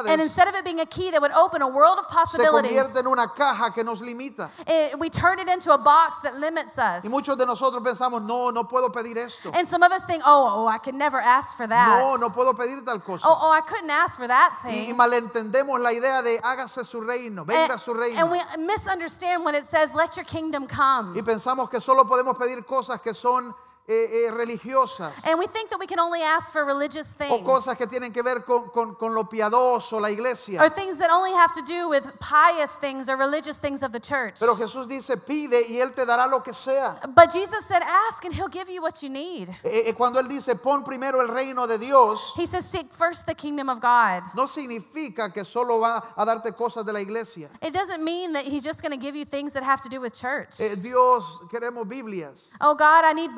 And 0.07 0.21
instead 0.21 0.47
of 0.47 0.55
it 0.55 0.63
being 0.63 0.79
a 0.79 0.85
key 0.85 1.11
that 1.11 1.21
would 1.21 1.31
open 1.31 1.61
a 1.61 1.67
world 1.67 1.99
of 1.99 2.05
se 2.05 2.37
possibilities, 2.37 2.71
convierte 2.71 2.99
en 2.99 3.07
una 3.07 3.27
caja 3.27 3.71
que 3.73 3.83
nos 3.83 4.01
limita. 4.01 4.49
it- 4.67 4.97
we 4.99 5.09
turn 5.09 5.39
it 5.39 5.49
into 5.49 5.73
a 5.73 5.77
box 5.77 6.19
that 6.21 6.35
limits 6.39 6.77
us. 6.77 7.03
Y 7.03 7.09
muchos 7.09 7.37
de 7.37 7.45
nosotros 7.45 7.81
pensamos, 7.83 8.21
no, 8.21 8.51
no 8.51 8.63
puedo 8.65 8.91
pedir 8.91 9.17
esto. 9.17 9.51
And 9.53 9.67
some 9.67 9.83
of 9.83 9.91
us 9.91 10.05
think, 10.05 10.23
oh, 10.25 10.63
oh, 10.63 10.67
I 10.67 10.77
could 10.77 10.95
never 10.95 11.19
ask 11.19 11.57
for 11.57 11.67
that. 11.67 11.99
No, 12.03 12.15
no 12.17 12.29
puedo 12.29 12.53
pedir 12.55 12.83
tal 12.85 12.97
oh, 12.97 12.99
cosa. 12.99 13.27
Oh, 13.27 13.37
oh, 13.41 13.51
I 13.51 13.61
couldn't 13.61 13.89
ask 13.89 14.17
for 14.17 14.27
that 14.27 14.53
Y, 14.63 14.69
y 14.69 14.71
thing. 14.87 14.95
malentendemos 14.97 15.79
la 15.79 15.91
idea 15.91 16.21
de 16.21 16.39
hágase 16.41 16.85
su 16.85 17.01
reino, 17.01 17.41
eh, 17.43 17.45
venga 17.47 17.73
And, 17.73 17.81
su 17.81 17.90
reino. 17.93 18.19
and 18.19 18.31
we 18.31 18.39
misunderstand 18.65 19.43
when 19.43 19.55
it 19.55 19.65
says, 19.65 19.93
let 19.93 20.15
your 20.15 20.25
kingdom 20.25 20.67
come. 20.67 21.13
Y 21.15 21.21
pensamos 21.21 21.69
que 21.69 21.79
solo 21.79 22.03
podemos 22.05 22.37
pedir 22.37 22.65
cosas 22.65 23.01
que 23.01 23.13
son 23.13 23.53
eh, 23.87 24.27
eh, 24.27 24.31
religiosas 24.31 25.13
And 25.25 25.37
we 25.39 25.47
think 25.47 25.69
that 25.69 25.79
we 25.79 25.87
can 25.87 25.99
only 25.99 26.21
ask 26.21 26.51
for 26.51 26.63
religious 26.65 27.13
o 27.19 27.23
things. 27.25 27.45
cosas 27.45 27.77
que 27.77 27.87
tienen 27.87 28.13
que 28.13 28.21
ver 28.23 28.41
con, 28.45 28.69
con- 28.69 28.95
con 28.95 29.13
lo 29.13 29.23
piadoso, 29.25 29.99
la 29.99 30.09
iglesia. 30.09 30.61
Or 30.61 30.69
things 30.69 30.97
that 30.97 31.09
only 31.11 31.33
have 31.33 31.53
to 31.55 31.61
do 31.63 31.89
with 31.89 32.05
pious 32.19 32.77
things 32.77 33.09
or 33.09 33.17
religious 33.17 33.57
things 33.59 33.83
of 33.83 33.91
the 33.91 33.99
church. 33.99 34.39
Pero 34.39 34.55
Jesús 34.55 34.87
dice, 34.87 35.17
pide 35.17 35.65
y 35.67 35.79
Él 35.81 35.93
te 35.95 36.05
dará 36.05 36.29
lo 36.29 36.39
que 36.41 36.53
sea. 36.53 36.99
But 37.13 37.31
Jesus 37.33 37.65
said, 37.65 37.81
ask 37.83 38.23
and 38.23 38.33
he'll 38.33 38.47
give 38.47 38.69
you 38.69 38.81
what 38.81 39.01
you 39.03 39.09
need. 39.09 39.49
Eh, 39.63 39.83
eh, 39.87 39.93
cuando 39.93 40.19
Él 40.19 40.27
dice, 40.29 40.55
pon 40.55 40.83
primero 40.83 41.19
el 41.21 41.27
reino 41.27 41.67
de 41.67 41.77
Dios, 41.77 42.33
He 42.35 42.45
says, 42.45 42.65
seek 42.69 42.93
first 42.93 43.25
the 43.25 43.35
kingdom 43.35 43.69
of 43.69 43.81
God. 43.81 44.23
no 44.35 44.45
significa 44.47 45.33
que 45.33 45.43
solo 45.43 45.79
va 45.79 46.13
a 46.15 46.25
darte 46.25 46.55
cosas 46.55 46.85
de 46.85 46.93
la 46.93 46.99
iglesia. 46.99 47.49
It 47.61 47.73
doesn't 47.73 48.03
mean 48.03 48.33
that 48.33 48.45
he's 48.45 48.63
just 48.63 48.81
going 48.81 48.91
to 48.91 48.97
give 48.97 49.15
you 49.15 49.25
things 49.25 49.53
that 49.53 49.63
have 49.63 49.81
to 49.81 49.89
do 49.89 49.99
with 49.99 50.13
church. 50.13 50.59
Eh, 50.59 50.75
Dios, 50.75 51.39
queremos 51.51 51.87
Biblias. 51.87 52.49
Oh 52.61 52.75
God, 52.75 53.05
I 53.05 53.13
need 53.13 53.33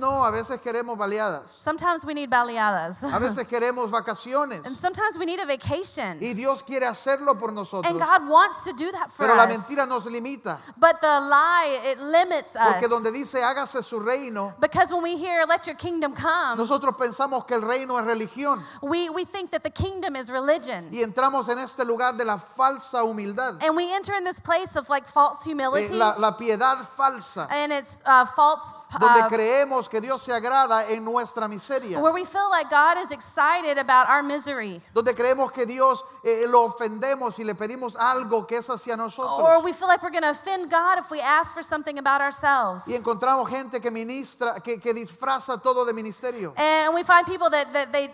No, 0.00 0.24
a 0.24 0.30
veces 0.30 0.60
queremos 0.60 0.96
baleadas. 0.96 1.42
Sometimes 1.58 2.04
we 2.04 2.14
need 2.14 2.30
baleadas. 2.30 3.02
A 3.02 3.18
veces 3.18 3.46
queremos 3.48 3.90
vacaciones. 3.90 4.66
And 4.66 4.76
sometimes 4.76 5.16
we 5.18 5.26
need 5.26 5.40
a 5.40 5.46
vacation. 5.46 6.18
Y 6.20 6.34
Dios 6.34 6.62
quiere 6.62 6.86
hacerlo 6.86 7.38
por 7.38 7.52
nosotros. 7.52 7.86
And 7.90 7.98
God 8.00 8.28
wants 8.28 8.62
to 8.64 8.72
do 8.72 8.90
that 8.92 9.10
for 9.10 9.26
Pero 9.26 9.36
la 9.36 9.44
us. 9.44 9.50
mentira 9.50 9.86
nos 9.88 10.06
limita. 10.06 10.58
But 10.76 11.00
the 11.00 11.20
lie, 11.20 11.80
it 11.92 11.98
limits 12.00 12.56
Porque 12.56 12.84
us. 12.84 12.90
donde 12.90 13.10
dice 13.12 13.42
hágase 13.42 13.82
su 13.82 13.98
reino, 14.00 14.54
Because 14.60 14.92
when 14.92 15.02
we 15.02 15.16
hear, 15.16 15.44
let 15.48 15.66
your 15.66 15.76
kingdom 15.76 16.14
come, 16.14 16.56
nosotros 16.58 16.94
pensamos 16.96 17.46
que 17.46 17.54
el 17.56 17.62
reino 17.62 17.98
es 17.98 18.04
religión. 18.06 18.62
we, 18.82 19.08
we 19.10 19.24
think 19.24 19.50
that 19.50 19.62
the 19.62 19.70
kingdom 19.70 20.16
is 20.16 20.30
religion. 20.30 20.88
Y 20.92 21.02
entramos 21.02 21.48
en 21.48 21.58
este 21.58 21.84
lugar 21.84 22.16
de 22.16 22.24
la 22.24 22.38
falsa 22.38 23.02
humildad. 23.04 23.62
And 23.62 23.76
we 23.76 23.92
enter 23.94 24.14
in 24.14 24.24
this 24.24 24.40
place 24.40 24.76
of 24.76 24.88
like 24.88 25.06
false 25.06 25.38
Eh, 25.46 25.50
humility. 25.50 25.94
la, 25.94 26.14
la 26.18 26.32
piedad 26.36 26.86
falsa. 26.96 27.46
and 27.50 27.72
it's 27.72 28.00
uh, 28.06 28.24
false, 28.26 28.74
Donde 28.98 29.24
uh, 29.24 29.28
creemos 29.38 29.88
que 29.88 30.00
Dios 30.00 30.22
se 30.22 30.32
agrada 30.32 30.88
en 30.88 31.04
nuestra 31.04 31.46
miseria. 31.46 32.00
where 32.00 32.12
we 32.12 32.24
feel 32.24 32.50
like 32.50 32.68
God 32.68 32.98
is 32.98 33.12
excited 33.12 33.78
about 33.78 34.08
our 34.08 34.22
misery. 34.22 34.80
Donde 34.92 35.14
creemos 35.14 35.52
que 35.52 35.64
Dios 35.64 36.04
eh, 36.24 36.44
lo 36.48 36.64
ofendemos 36.64 37.38
y 37.38 37.44
le 37.44 37.54
pedimos 37.54 37.94
algo 37.96 38.46
que 38.46 38.56
es 38.58 38.68
hacia 38.68 38.94
Or 38.94 38.98
nosotros. 38.98 39.64
we 39.64 39.72
feel 39.72 39.86
like 39.86 40.02
we're 40.02 40.10
going 40.10 40.22
to 40.22 40.30
offend 40.30 40.70
God 40.70 40.98
if 40.98 41.10
we 41.10 41.20
ask 41.20 41.54
for 41.54 41.62
something 41.62 41.98
about 41.98 42.20
ourselves. 42.20 42.88
Y 42.88 42.94
encontramos 42.94 43.48
gente 43.48 43.80
que 43.80 43.90
ministra, 43.90 44.60
que, 44.60 44.78
que 44.80 44.92
disfraza 44.92 45.62
todo 45.62 45.84
de 45.84 45.92
ministerio. 45.92 46.52
And 46.56 46.94
we 46.94 47.04
find 47.04 47.24
people 47.26 47.48
that, 47.50 47.72
that 47.72 47.92
they, 47.92 48.08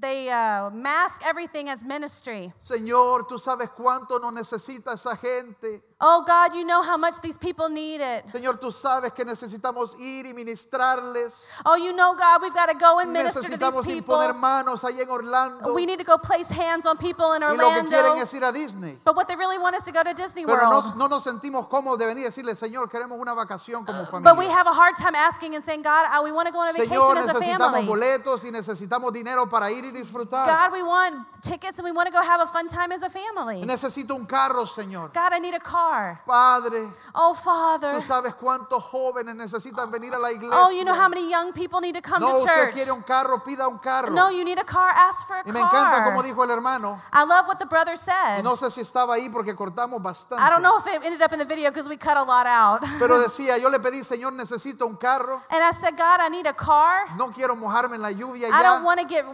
they 0.00 0.30
uh, 0.30 0.70
mask 0.70 1.20
everything 1.26 1.68
as 1.68 1.84
ministry. 1.84 2.52
Señor, 2.62 3.26
tú 3.28 3.38
sabes 3.38 3.68
cuánto 3.76 4.18
nos 4.18 4.32
necesita 4.32 4.94
esa 4.94 5.14
gente. 5.16 5.82
Oh 6.06 6.22
God, 6.26 6.54
you 6.54 6.66
know 6.66 6.82
how 6.82 6.98
much 6.98 7.14
these 7.22 7.38
people 7.38 7.70
need 7.70 8.02
it. 8.02 8.26
Señor, 8.30 8.60
tú 8.60 8.70
sabes 8.70 9.14
que 9.14 9.24
necesitamos 9.24 9.98
ir 9.98 10.26
y 10.26 10.34
ministrarles. 10.34 11.32
Oh, 11.64 11.76
you 11.76 11.94
know, 11.94 12.14
God, 12.14 12.42
we've 12.42 12.52
got 12.52 12.68
to 12.68 12.76
go 12.76 12.98
and 13.00 13.10
minister 13.10 13.40
to 13.40 13.48
these 13.48 13.58
Necesitamos 13.58 13.86
people. 13.86 14.34
manos 14.34 14.82
ahí 14.84 15.00
en 15.00 15.08
Orlando. 15.08 15.72
We 15.72 15.86
need 15.86 15.98
to 15.98 16.04
go 16.04 16.18
place 16.18 16.50
hands 16.50 16.84
on 16.84 16.98
people 16.98 17.32
in 17.32 17.42
Orlando. 17.42 17.64
Y 17.64 17.74
lo 17.76 17.82
que 17.84 17.90
quieren 17.90 18.22
es 18.22 18.34
ir 18.34 18.44
a 18.44 18.52
Disney. 18.52 18.98
But 19.02 19.16
what 19.16 19.28
they 19.28 19.36
really 19.36 19.56
want 19.56 19.76
is 19.76 19.84
to 19.84 19.92
go 19.92 20.02
to 20.02 20.12
Disney 20.12 20.44
Pero 20.44 20.60
no, 20.60 20.80
World. 20.80 20.96
no 20.98 21.06
nos 21.06 21.24
sentimos 21.24 21.68
cómodos 21.70 21.98
de 21.98 22.04
venir 22.04 22.24
y 22.24 22.28
decirle, 22.28 22.54
Señor, 22.54 22.90
queremos 22.90 23.18
una 23.18 23.32
vacación 23.32 23.86
como 23.86 24.04
But 24.20 24.36
we 24.36 24.46
have 24.46 24.66
a 24.66 24.74
hard 24.74 24.96
time 24.96 25.14
asking 25.14 25.54
and 25.54 25.64
saying, 25.64 25.80
God, 25.80 26.04
we 26.22 26.32
want 26.32 26.48
to 26.48 26.52
go 26.52 26.60
on 26.60 26.68
a 26.68 26.72
vacation 26.74 27.00
Señor, 27.00 27.16
as 27.16 27.28
a 27.28 27.32
necesitamos 27.32 27.72
family. 27.72 27.86
boletos 27.86 28.44
y 28.44 28.50
necesitamos 28.50 29.10
dinero 29.10 29.48
para 29.48 29.70
ir 29.70 29.86
y 29.86 29.90
disfrutar. 29.90 30.44
God, 30.44 30.70
we 30.70 30.82
want 30.82 31.24
tickets 31.40 31.78
and 31.78 31.86
we 31.86 31.92
want 31.92 32.08
to 32.08 32.12
go 32.12 32.20
have 32.22 32.42
a 32.42 32.46
fun 32.46 32.68
time 32.68 32.92
as 32.92 33.02
a 33.02 33.08
family. 33.08 33.62
Necesito 33.64 34.14
un 34.14 34.26
carro, 34.26 34.66
Señor. 34.66 35.10
God, 35.14 35.32
I 35.32 35.38
need 35.38 35.54
a 35.54 35.60
car. 35.60 35.93
Padre, 36.26 36.92
Oh, 37.14 37.34
tú 37.34 37.42
Father. 37.42 38.02
sabes 38.02 38.34
cuántos 38.34 38.82
jóvenes 38.84 39.34
necesitan 39.34 39.90
venir 39.90 40.12
a 40.14 40.18
la 40.18 40.32
iglesia. 40.32 40.56
Oh, 40.64 40.70
you 40.70 40.84
know 40.84 40.94
how 40.94 41.08
many 41.08 41.28
young 41.30 41.52
people 41.52 41.80
need 41.80 41.94
to 41.94 42.02
come 42.02 42.20
no, 42.20 42.32
to 42.32 42.36
usted 42.38 42.50
church. 42.50 42.74
quiere 42.74 42.92
un 42.92 43.02
carro, 43.02 43.38
pida 43.44 43.68
un 43.68 43.78
carro. 43.78 44.10
No, 44.12 44.30
you 44.30 44.44
need 44.44 44.58
a 44.58 44.64
car. 44.64 44.90
Ask 44.94 45.26
for 45.26 45.36
a 45.36 45.42
y 45.46 45.52
me 45.52 45.60
encanta 45.60 46.04
como 46.04 46.20
car. 46.20 46.24
dijo 46.30 46.42
el 46.44 46.50
hermano. 46.50 47.00
I 47.12 47.24
love 47.24 47.46
what 47.46 47.58
the 47.58 47.66
brother 47.66 47.94
Y 47.94 47.96
said. 47.98 48.42
no 48.42 48.56
sé 48.56 48.70
si 48.70 48.80
estaba 48.80 49.14
ahí 49.14 49.28
porque 49.30 49.54
cortamos 49.54 50.02
bastante. 50.02 50.42
I 50.44 50.50
don't 50.50 50.62
know 50.62 50.76
if 50.78 50.86
it 50.86 51.02
ended 51.04 51.22
up 51.22 51.32
in 51.32 51.38
the 51.38 51.44
video 51.44 51.70
because 51.70 51.88
we 51.88 51.96
cut 51.96 52.16
a 52.16 52.22
lot 52.22 52.46
out. 52.46 52.80
Pero 52.98 53.18
decía, 53.22 53.58
yo 53.58 53.68
le 53.68 53.78
pedí, 53.78 54.02
Señor, 54.04 54.32
necesito 54.32 54.86
un 54.86 54.96
carro. 54.96 55.42
And 55.50 55.62
I 55.62 55.72
said, 55.72 55.96
God, 55.96 56.20
I 56.20 56.28
need 56.28 56.46
a 56.46 56.52
car. 56.54 57.14
No 57.16 57.30
quiero 57.32 57.54
mojarme 57.56 57.96
en 57.96 58.02
la 58.02 58.10
lluvia 58.10 58.48
I 58.48 58.50
ya. 58.50 58.62
don't 58.62 58.84
want 58.84 59.00
to 59.00 59.06
get 59.06 59.24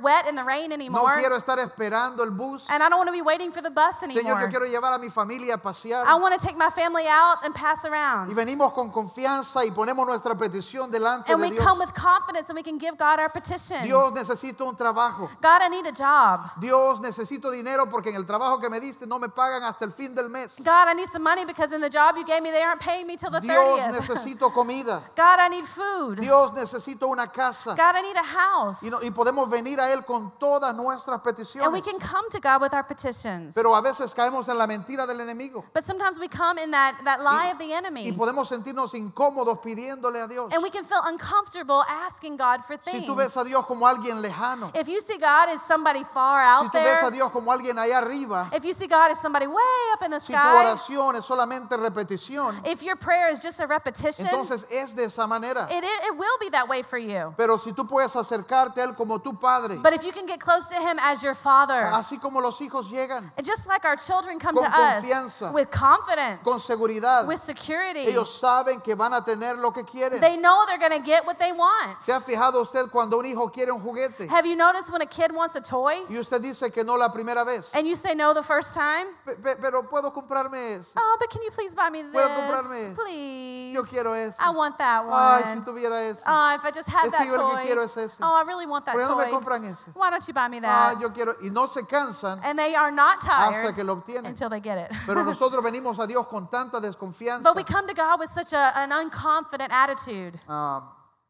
wet 0.00 0.28
in 0.28 0.36
the 0.36 0.44
rain 0.44 0.68
No 0.68 0.74
anymore. 0.74 1.14
quiero 1.18 1.36
estar 1.36 1.58
esperando 1.58 2.22
el 2.22 2.30
bus. 2.30 2.66
And 2.70 2.82
I 2.82 2.88
don't 2.88 2.98
want 2.98 3.08
to 3.08 3.12
be 3.12 3.22
waiting 3.22 3.50
for 3.52 3.62
the 3.62 3.70
bus 3.70 3.96
Señor, 4.00 4.12
yo 4.14 4.20
anymore. 4.20 4.48
quiero 4.50 4.66
llevar 4.66 4.92
a 4.92 4.98
mi 4.98 5.10
familia 5.10 5.54
a 5.54 5.58
pasear. 5.58 6.03
I 6.06 6.14
want 6.16 6.38
to 6.38 6.46
take 6.46 6.56
my 6.56 6.70
family 6.70 7.04
out 7.08 7.44
and 7.44 7.54
pass 7.54 7.84
around. 7.84 8.30
Y 8.30 8.34
venimos 8.34 8.72
con 8.72 8.90
confianza 8.90 9.64
y 9.64 9.70
ponemos 9.70 10.06
nuestra 10.06 10.34
petición 10.34 10.90
delante 10.90 11.32
And 11.32 11.40
de 11.42 11.48
we 11.48 11.54
Dios. 11.54 11.64
come 11.64 11.78
with 11.80 11.92
confidence 11.94 12.48
and 12.50 12.56
we 12.56 12.62
can 12.62 12.78
give 12.78 12.96
God 12.96 13.18
our 13.20 13.28
petition. 13.30 13.82
Dios 13.84 14.12
necesito 14.12 14.66
un 14.66 14.76
trabajo. 14.76 15.28
God, 15.40 15.62
I 15.62 15.68
need 15.68 15.86
a 15.86 15.92
job. 15.92 16.50
Dios 16.60 17.00
necesito 17.00 17.50
dinero 17.50 17.86
porque 17.88 18.08
en 18.10 18.16
el 18.16 18.24
trabajo 18.26 18.58
que 18.60 18.68
me 18.68 18.80
diste 18.80 19.06
no 19.06 19.18
me 19.18 19.28
pagan 19.28 19.62
hasta 19.62 19.84
el 19.84 19.92
fin 19.92 20.14
del 20.14 20.28
mes. 20.28 20.52
God, 20.58 20.88
I 20.88 20.94
need 20.94 21.08
some 21.08 21.22
money 21.22 21.44
because 21.44 21.72
in 21.72 21.80
the 21.80 21.90
job 21.90 22.16
you 22.16 22.24
gave 22.24 22.42
me, 22.42 22.50
they 22.50 22.62
aren't 22.62 22.80
paying 22.80 23.06
me 23.06 23.16
till 23.16 23.30
the 23.30 23.40
Dios 23.40 23.80
30th. 23.80 23.92
necesito 23.92 24.52
comida. 24.52 25.02
God, 25.16 25.38
I 25.40 25.48
need 25.48 25.64
food. 25.64 26.20
Dios 26.20 26.52
necesito 26.52 27.08
una 27.08 27.26
casa. 27.28 27.74
God, 27.76 27.96
I 27.96 28.02
need 28.02 28.16
a 28.16 28.22
house. 28.22 28.82
Y, 28.82 28.90
no- 28.90 29.00
y 29.02 29.10
podemos 29.10 29.48
venir 29.48 29.80
a 29.80 29.90
Él 29.92 30.04
con 30.04 30.32
todas 30.38 30.74
nuestras 30.74 31.14
And 31.14 31.24
we 31.24 31.32
peticiones. 31.32 31.84
can 31.84 31.98
come 32.00 32.28
to 32.30 32.40
God 32.40 32.60
with 32.62 32.74
our 32.74 32.82
petitions. 32.86 33.54
Pero 33.54 33.74
a 33.74 33.80
veces 33.82 34.14
caemos 34.14 34.48
en 34.48 34.58
la 34.58 34.66
mentira 34.66 35.06
del 35.06 35.20
enemigo. 35.20 35.64
But 35.72 35.83
sometimes 35.84 36.18
we 36.18 36.28
come 36.28 36.58
in 36.58 36.70
that, 36.72 36.98
that 37.04 37.22
lie 37.22 37.48
of 37.52 37.58
the 37.58 37.66
Y 37.68 37.72
enemy. 37.72 38.12
podemos 38.12 38.48
sentirnos 38.48 38.94
incómodos 38.94 39.60
pidiéndole 39.60 40.22
a 40.24 40.28
Dios. 40.28 40.52
And 40.52 40.62
we 40.62 40.70
can 40.70 40.84
feel 40.84 41.00
uncomfortable 41.04 41.82
asking 41.88 42.36
God 42.36 42.64
for 42.64 42.76
Si 42.78 42.90
things. 42.90 43.06
tú 43.06 43.14
ves 43.16 43.36
a 43.36 43.44
Dios 43.44 43.64
como 43.66 43.86
alguien 43.86 44.20
lejano, 44.22 44.70
If 44.74 44.88
you 44.88 45.00
see 45.00 45.18
God 45.18 45.48
as 45.50 45.62
somebody 45.62 46.04
far 46.04 46.40
si 46.42 46.64
out 46.66 46.72
tú 46.72 46.82
ves 46.82 46.98
a 46.98 47.00
there, 47.02 47.10
Dios 47.12 47.30
como 47.32 47.52
alguien 47.52 47.76
allá 47.78 47.98
arriba, 47.98 48.48
if 48.54 48.64
you 48.64 48.72
see 48.72 48.86
God 48.86 49.10
as 49.10 49.20
somebody 49.20 49.46
way 49.46 49.92
up 49.92 50.02
in 50.04 50.10
the 50.10 50.20
si 50.20 50.32
tu 50.32 50.38
sky, 50.38 50.64
oración 50.64 51.16
es 51.16 51.24
solamente 51.24 51.76
repetición, 51.76 52.66
if 52.66 52.82
your 52.82 52.96
prayer 52.96 53.30
is 53.30 53.38
just 53.38 53.60
a 53.60 53.66
repetition, 53.66 54.26
entonces 54.26 54.64
es 54.70 54.94
de 54.94 55.04
esa 55.04 55.26
manera. 55.26 55.68
it, 55.70 55.84
it, 55.84 56.04
it 56.06 56.16
will 56.16 56.38
be 56.40 56.48
that 56.50 56.68
way 56.68 56.82
for 56.82 56.98
you. 56.98 57.32
Pero 57.36 57.56
si 57.58 57.72
tú 57.72 57.86
puedes 57.86 58.14
acercarte 58.14 58.78
a 58.80 58.84
Él 58.84 58.96
como 58.96 59.18
tu 59.18 59.32
Padre, 59.34 59.76
But 59.82 59.92
if 59.92 60.04
you 60.04 60.12
can 60.12 60.26
get 60.26 60.40
close 60.40 60.66
to 60.68 60.76
Him 60.76 60.98
as 61.00 61.22
your 61.22 61.34
Father, 61.34 61.90
así 61.92 62.20
como 62.20 62.40
los 62.40 62.58
hijos 62.60 62.90
llegan, 62.90 63.30
just 63.42 63.66
like 63.66 63.84
our 63.84 63.96
children 63.96 64.38
come 64.38 64.56
to 64.56 64.64
us 64.64 65.42
with 65.52 65.70
confidence, 65.78 66.42
con 66.44 66.60
seguridad, 66.60 67.26
with 67.26 67.38
security, 67.38 68.06
ellos 68.06 68.30
saben 68.40 68.80
que 68.82 68.94
van 68.94 69.12
a 69.14 69.24
tener 69.24 69.56
lo 69.58 69.72
que 69.72 69.84
quieren. 69.84 70.20
they 70.20 70.36
know 70.36 70.64
they're 70.66 70.78
going 70.78 70.92
to 70.98 71.04
get 71.04 71.24
what 71.26 71.38
they 71.38 71.52
want. 71.52 72.00
¿Se 72.00 72.12
ha 72.12 72.20
fijado 72.20 72.60
usted 72.60 72.88
cuando 72.90 73.18
un 73.18 73.26
hijo 73.26 73.48
quiere 73.50 73.70
un 73.72 73.80
juguete 73.80 74.28
Have 74.30 74.46
you 74.46 74.56
noticed 74.56 74.90
when 74.92 75.02
a 75.02 75.06
kid 75.06 75.32
wants 75.32 75.56
a 75.56 75.60
toy 75.60 75.94
y 76.08 76.16
usted 76.18 76.40
dice 76.40 76.70
que 76.72 76.84
no 76.84 76.96
la 76.96 77.10
primera 77.12 77.44
vez? 77.44 77.70
and 77.74 77.86
you 77.86 77.96
say 77.96 78.14
no 78.14 78.32
the 78.32 78.42
first 78.42 78.74
time? 78.74 79.06
Pe- 79.24 79.34
pe- 79.36 79.56
Pero 79.56 79.82
puedo 79.88 80.12
comprarme 80.12 80.76
eso. 80.80 80.92
Oh, 80.96 81.16
but 81.18 81.28
can 81.30 81.42
you 81.42 81.50
please 81.50 81.74
buy 81.74 81.90
me 81.90 82.02
this? 82.02 82.12
Puedo 82.12 82.28
comprarme. 82.34 82.94
Please. 82.94 83.72
Yo 83.74 83.82
quiero 83.84 84.12
eso. 84.14 84.36
I 84.38 84.50
want 84.50 84.78
that 84.78 85.04
one. 85.04 85.12
Ay, 85.14 85.54
si 85.54 85.60
tuviera 85.60 86.00
eso. 86.10 86.22
Oh, 86.26 86.54
if 86.54 86.64
I 86.64 86.70
just 86.70 86.88
had 86.88 87.06
Es 87.06 87.12
that 87.12 87.26
lo 87.26 87.50
que 87.50 87.56
toy. 87.56 87.64
quiero 87.66 87.82
es 87.82 87.96
ese. 87.96 88.16
Oh, 88.22 88.34
I 88.34 88.42
really 88.46 88.66
want 88.66 88.84
that 88.86 88.92
¿Por 88.94 89.02
qué 89.02 89.08
no 89.08 89.16
me 89.16 89.24
toy. 89.24 89.32
compran 89.32 89.64
ese? 89.64 89.82
Why 89.94 90.10
don't 90.10 90.26
you 90.26 90.34
buy 90.34 90.48
me 90.48 90.58
Ah, 90.58 90.92
that? 90.92 91.00
yo 91.00 91.10
quiero. 91.10 91.34
Y 91.42 91.50
no 91.50 91.66
se 91.66 91.82
cansan 91.82 92.40
and 92.44 92.58
they 92.58 92.74
are 92.76 92.92
not 92.92 93.18
hasta 93.24 93.50
tired 93.52 93.74
que 93.74 93.82
lo 93.82 93.94
obtienen. 93.96 94.26
until 94.26 94.48
they 94.48 94.60
get 94.60 94.78
it. 94.78 94.90
Pero 95.06 95.24
nosotros 95.24 95.63
venimos 95.64 95.98
a 95.98 96.06
Dios 96.06 96.26
con 96.28 96.48
tanta 96.48 96.78
desconfianza. 96.80 97.42
but 97.42 97.56
we 97.56 97.64
come 97.64 97.86
to 97.88 97.94
God 97.94 98.20
with 98.20 98.30
such 98.30 98.52
a, 98.52 98.72
an 98.76 98.90
unconfident 98.92 99.70
attitude. 99.72 100.38
Ah, 100.48 100.82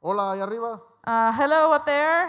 hola, 0.03 0.33
ahí 0.33 0.41
arriba. 0.43 0.81
Uh, 1.07 1.33
hello 1.33 1.73
up 1.73 1.85
there. 1.87 2.29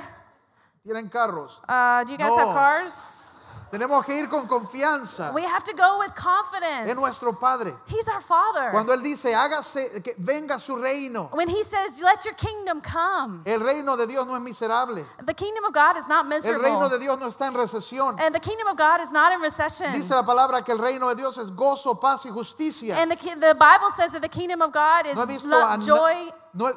Tienen 0.86 1.10
carros. 1.10 1.60
Uh, 1.68 2.04
do 2.06 2.12
you 2.12 2.18
guys 2.18 2.30
No. 2.30 2.38
have 2.38 2.54
cars? 2.54 3.25
Tenemos 3.72 4.06
que 4.06 4.16
ir 4.18 4.30
con 4.30 4.48
confianza 4.48 5.32
We 5.34 5.44
have 5.44 5.64
to 5.66 5.74
go 5.74 6.00
with 6.00 6.14
confidence. 6.16 6.90
en 6.90 6.96
nuestro 6.96 7.34
Padre. 7.34 7.74
He's 7.88 8.08
our 8.08 8.22
Father. 8.22 8.72
Cuando 8.72 8.94
Él 8.94 9.02
dice, 9.02 9.34
hágase, 9.34 10.02
que 10.04 10.16
venga 10.18 10.60
su 10.60 10.76
reino. 10.76 11.30
when 11.34 11.50
He 11.50 11.64
says, 11.64 12.00
"Let 12.02 12.24
your 12.26 12.36
kingdom 12.36 12.82
come," 12.82 13.42
El 13.46 13.60
reino 13.60 13.96
de 13.98 14.08
Dios 14.08 14.26
no 14.26 14.36
es 14.36 14.42
miserable. 14.42 15.06
the 15.26 15.34
kingdom 15.34 15.66
of 15.66 15.74
God 15.74 15.98
is 15.98 16.08
not 16.08 16.26
El 16.26 16.30
miserable. 16.30 16.64
reino 16.64 16.90
de 16.90 17.00
Dios 17.00 17.20
no 17.20 17.28
está 17.28 17.48
en 17.48 17.54
recesión. 17.54 18.20
And 18.20 18.34
the 18.34 18.40
kingdom 18.40 18.68
of 18.68 18.78
God 18.78 19.02
is 19.02 19.12
not 19.12 19.34
in 19.34 19.42
recession. 19.42 19.92
Dice 19.94 20.10
la 20.10 20.24
palabra 20.24 20.64
que 20.64 20.72
el 20.74 20.80
reino 20.80 21.10
de 21.10 21.16
Dios 21.16 21.38
es 21.38 21.50
gozo, 21.52 22.00
paz 22.00 22.26
y 22.26 22.30
justicia. 22.32 22.96
and 22.98 23.12
the, 23.12 23.18
the 23.40 23.56
Bible 23.56 23.92
says 23.96 24.12
that 24.14 24.22
the 24.22 24.30
kingdom 24.30 24.62
of 24.62 24.72
God 24.72 25.06
is 25.08 25.16
No 25.16 25.78
joy, 25.80 26.32
no 26.54 26.74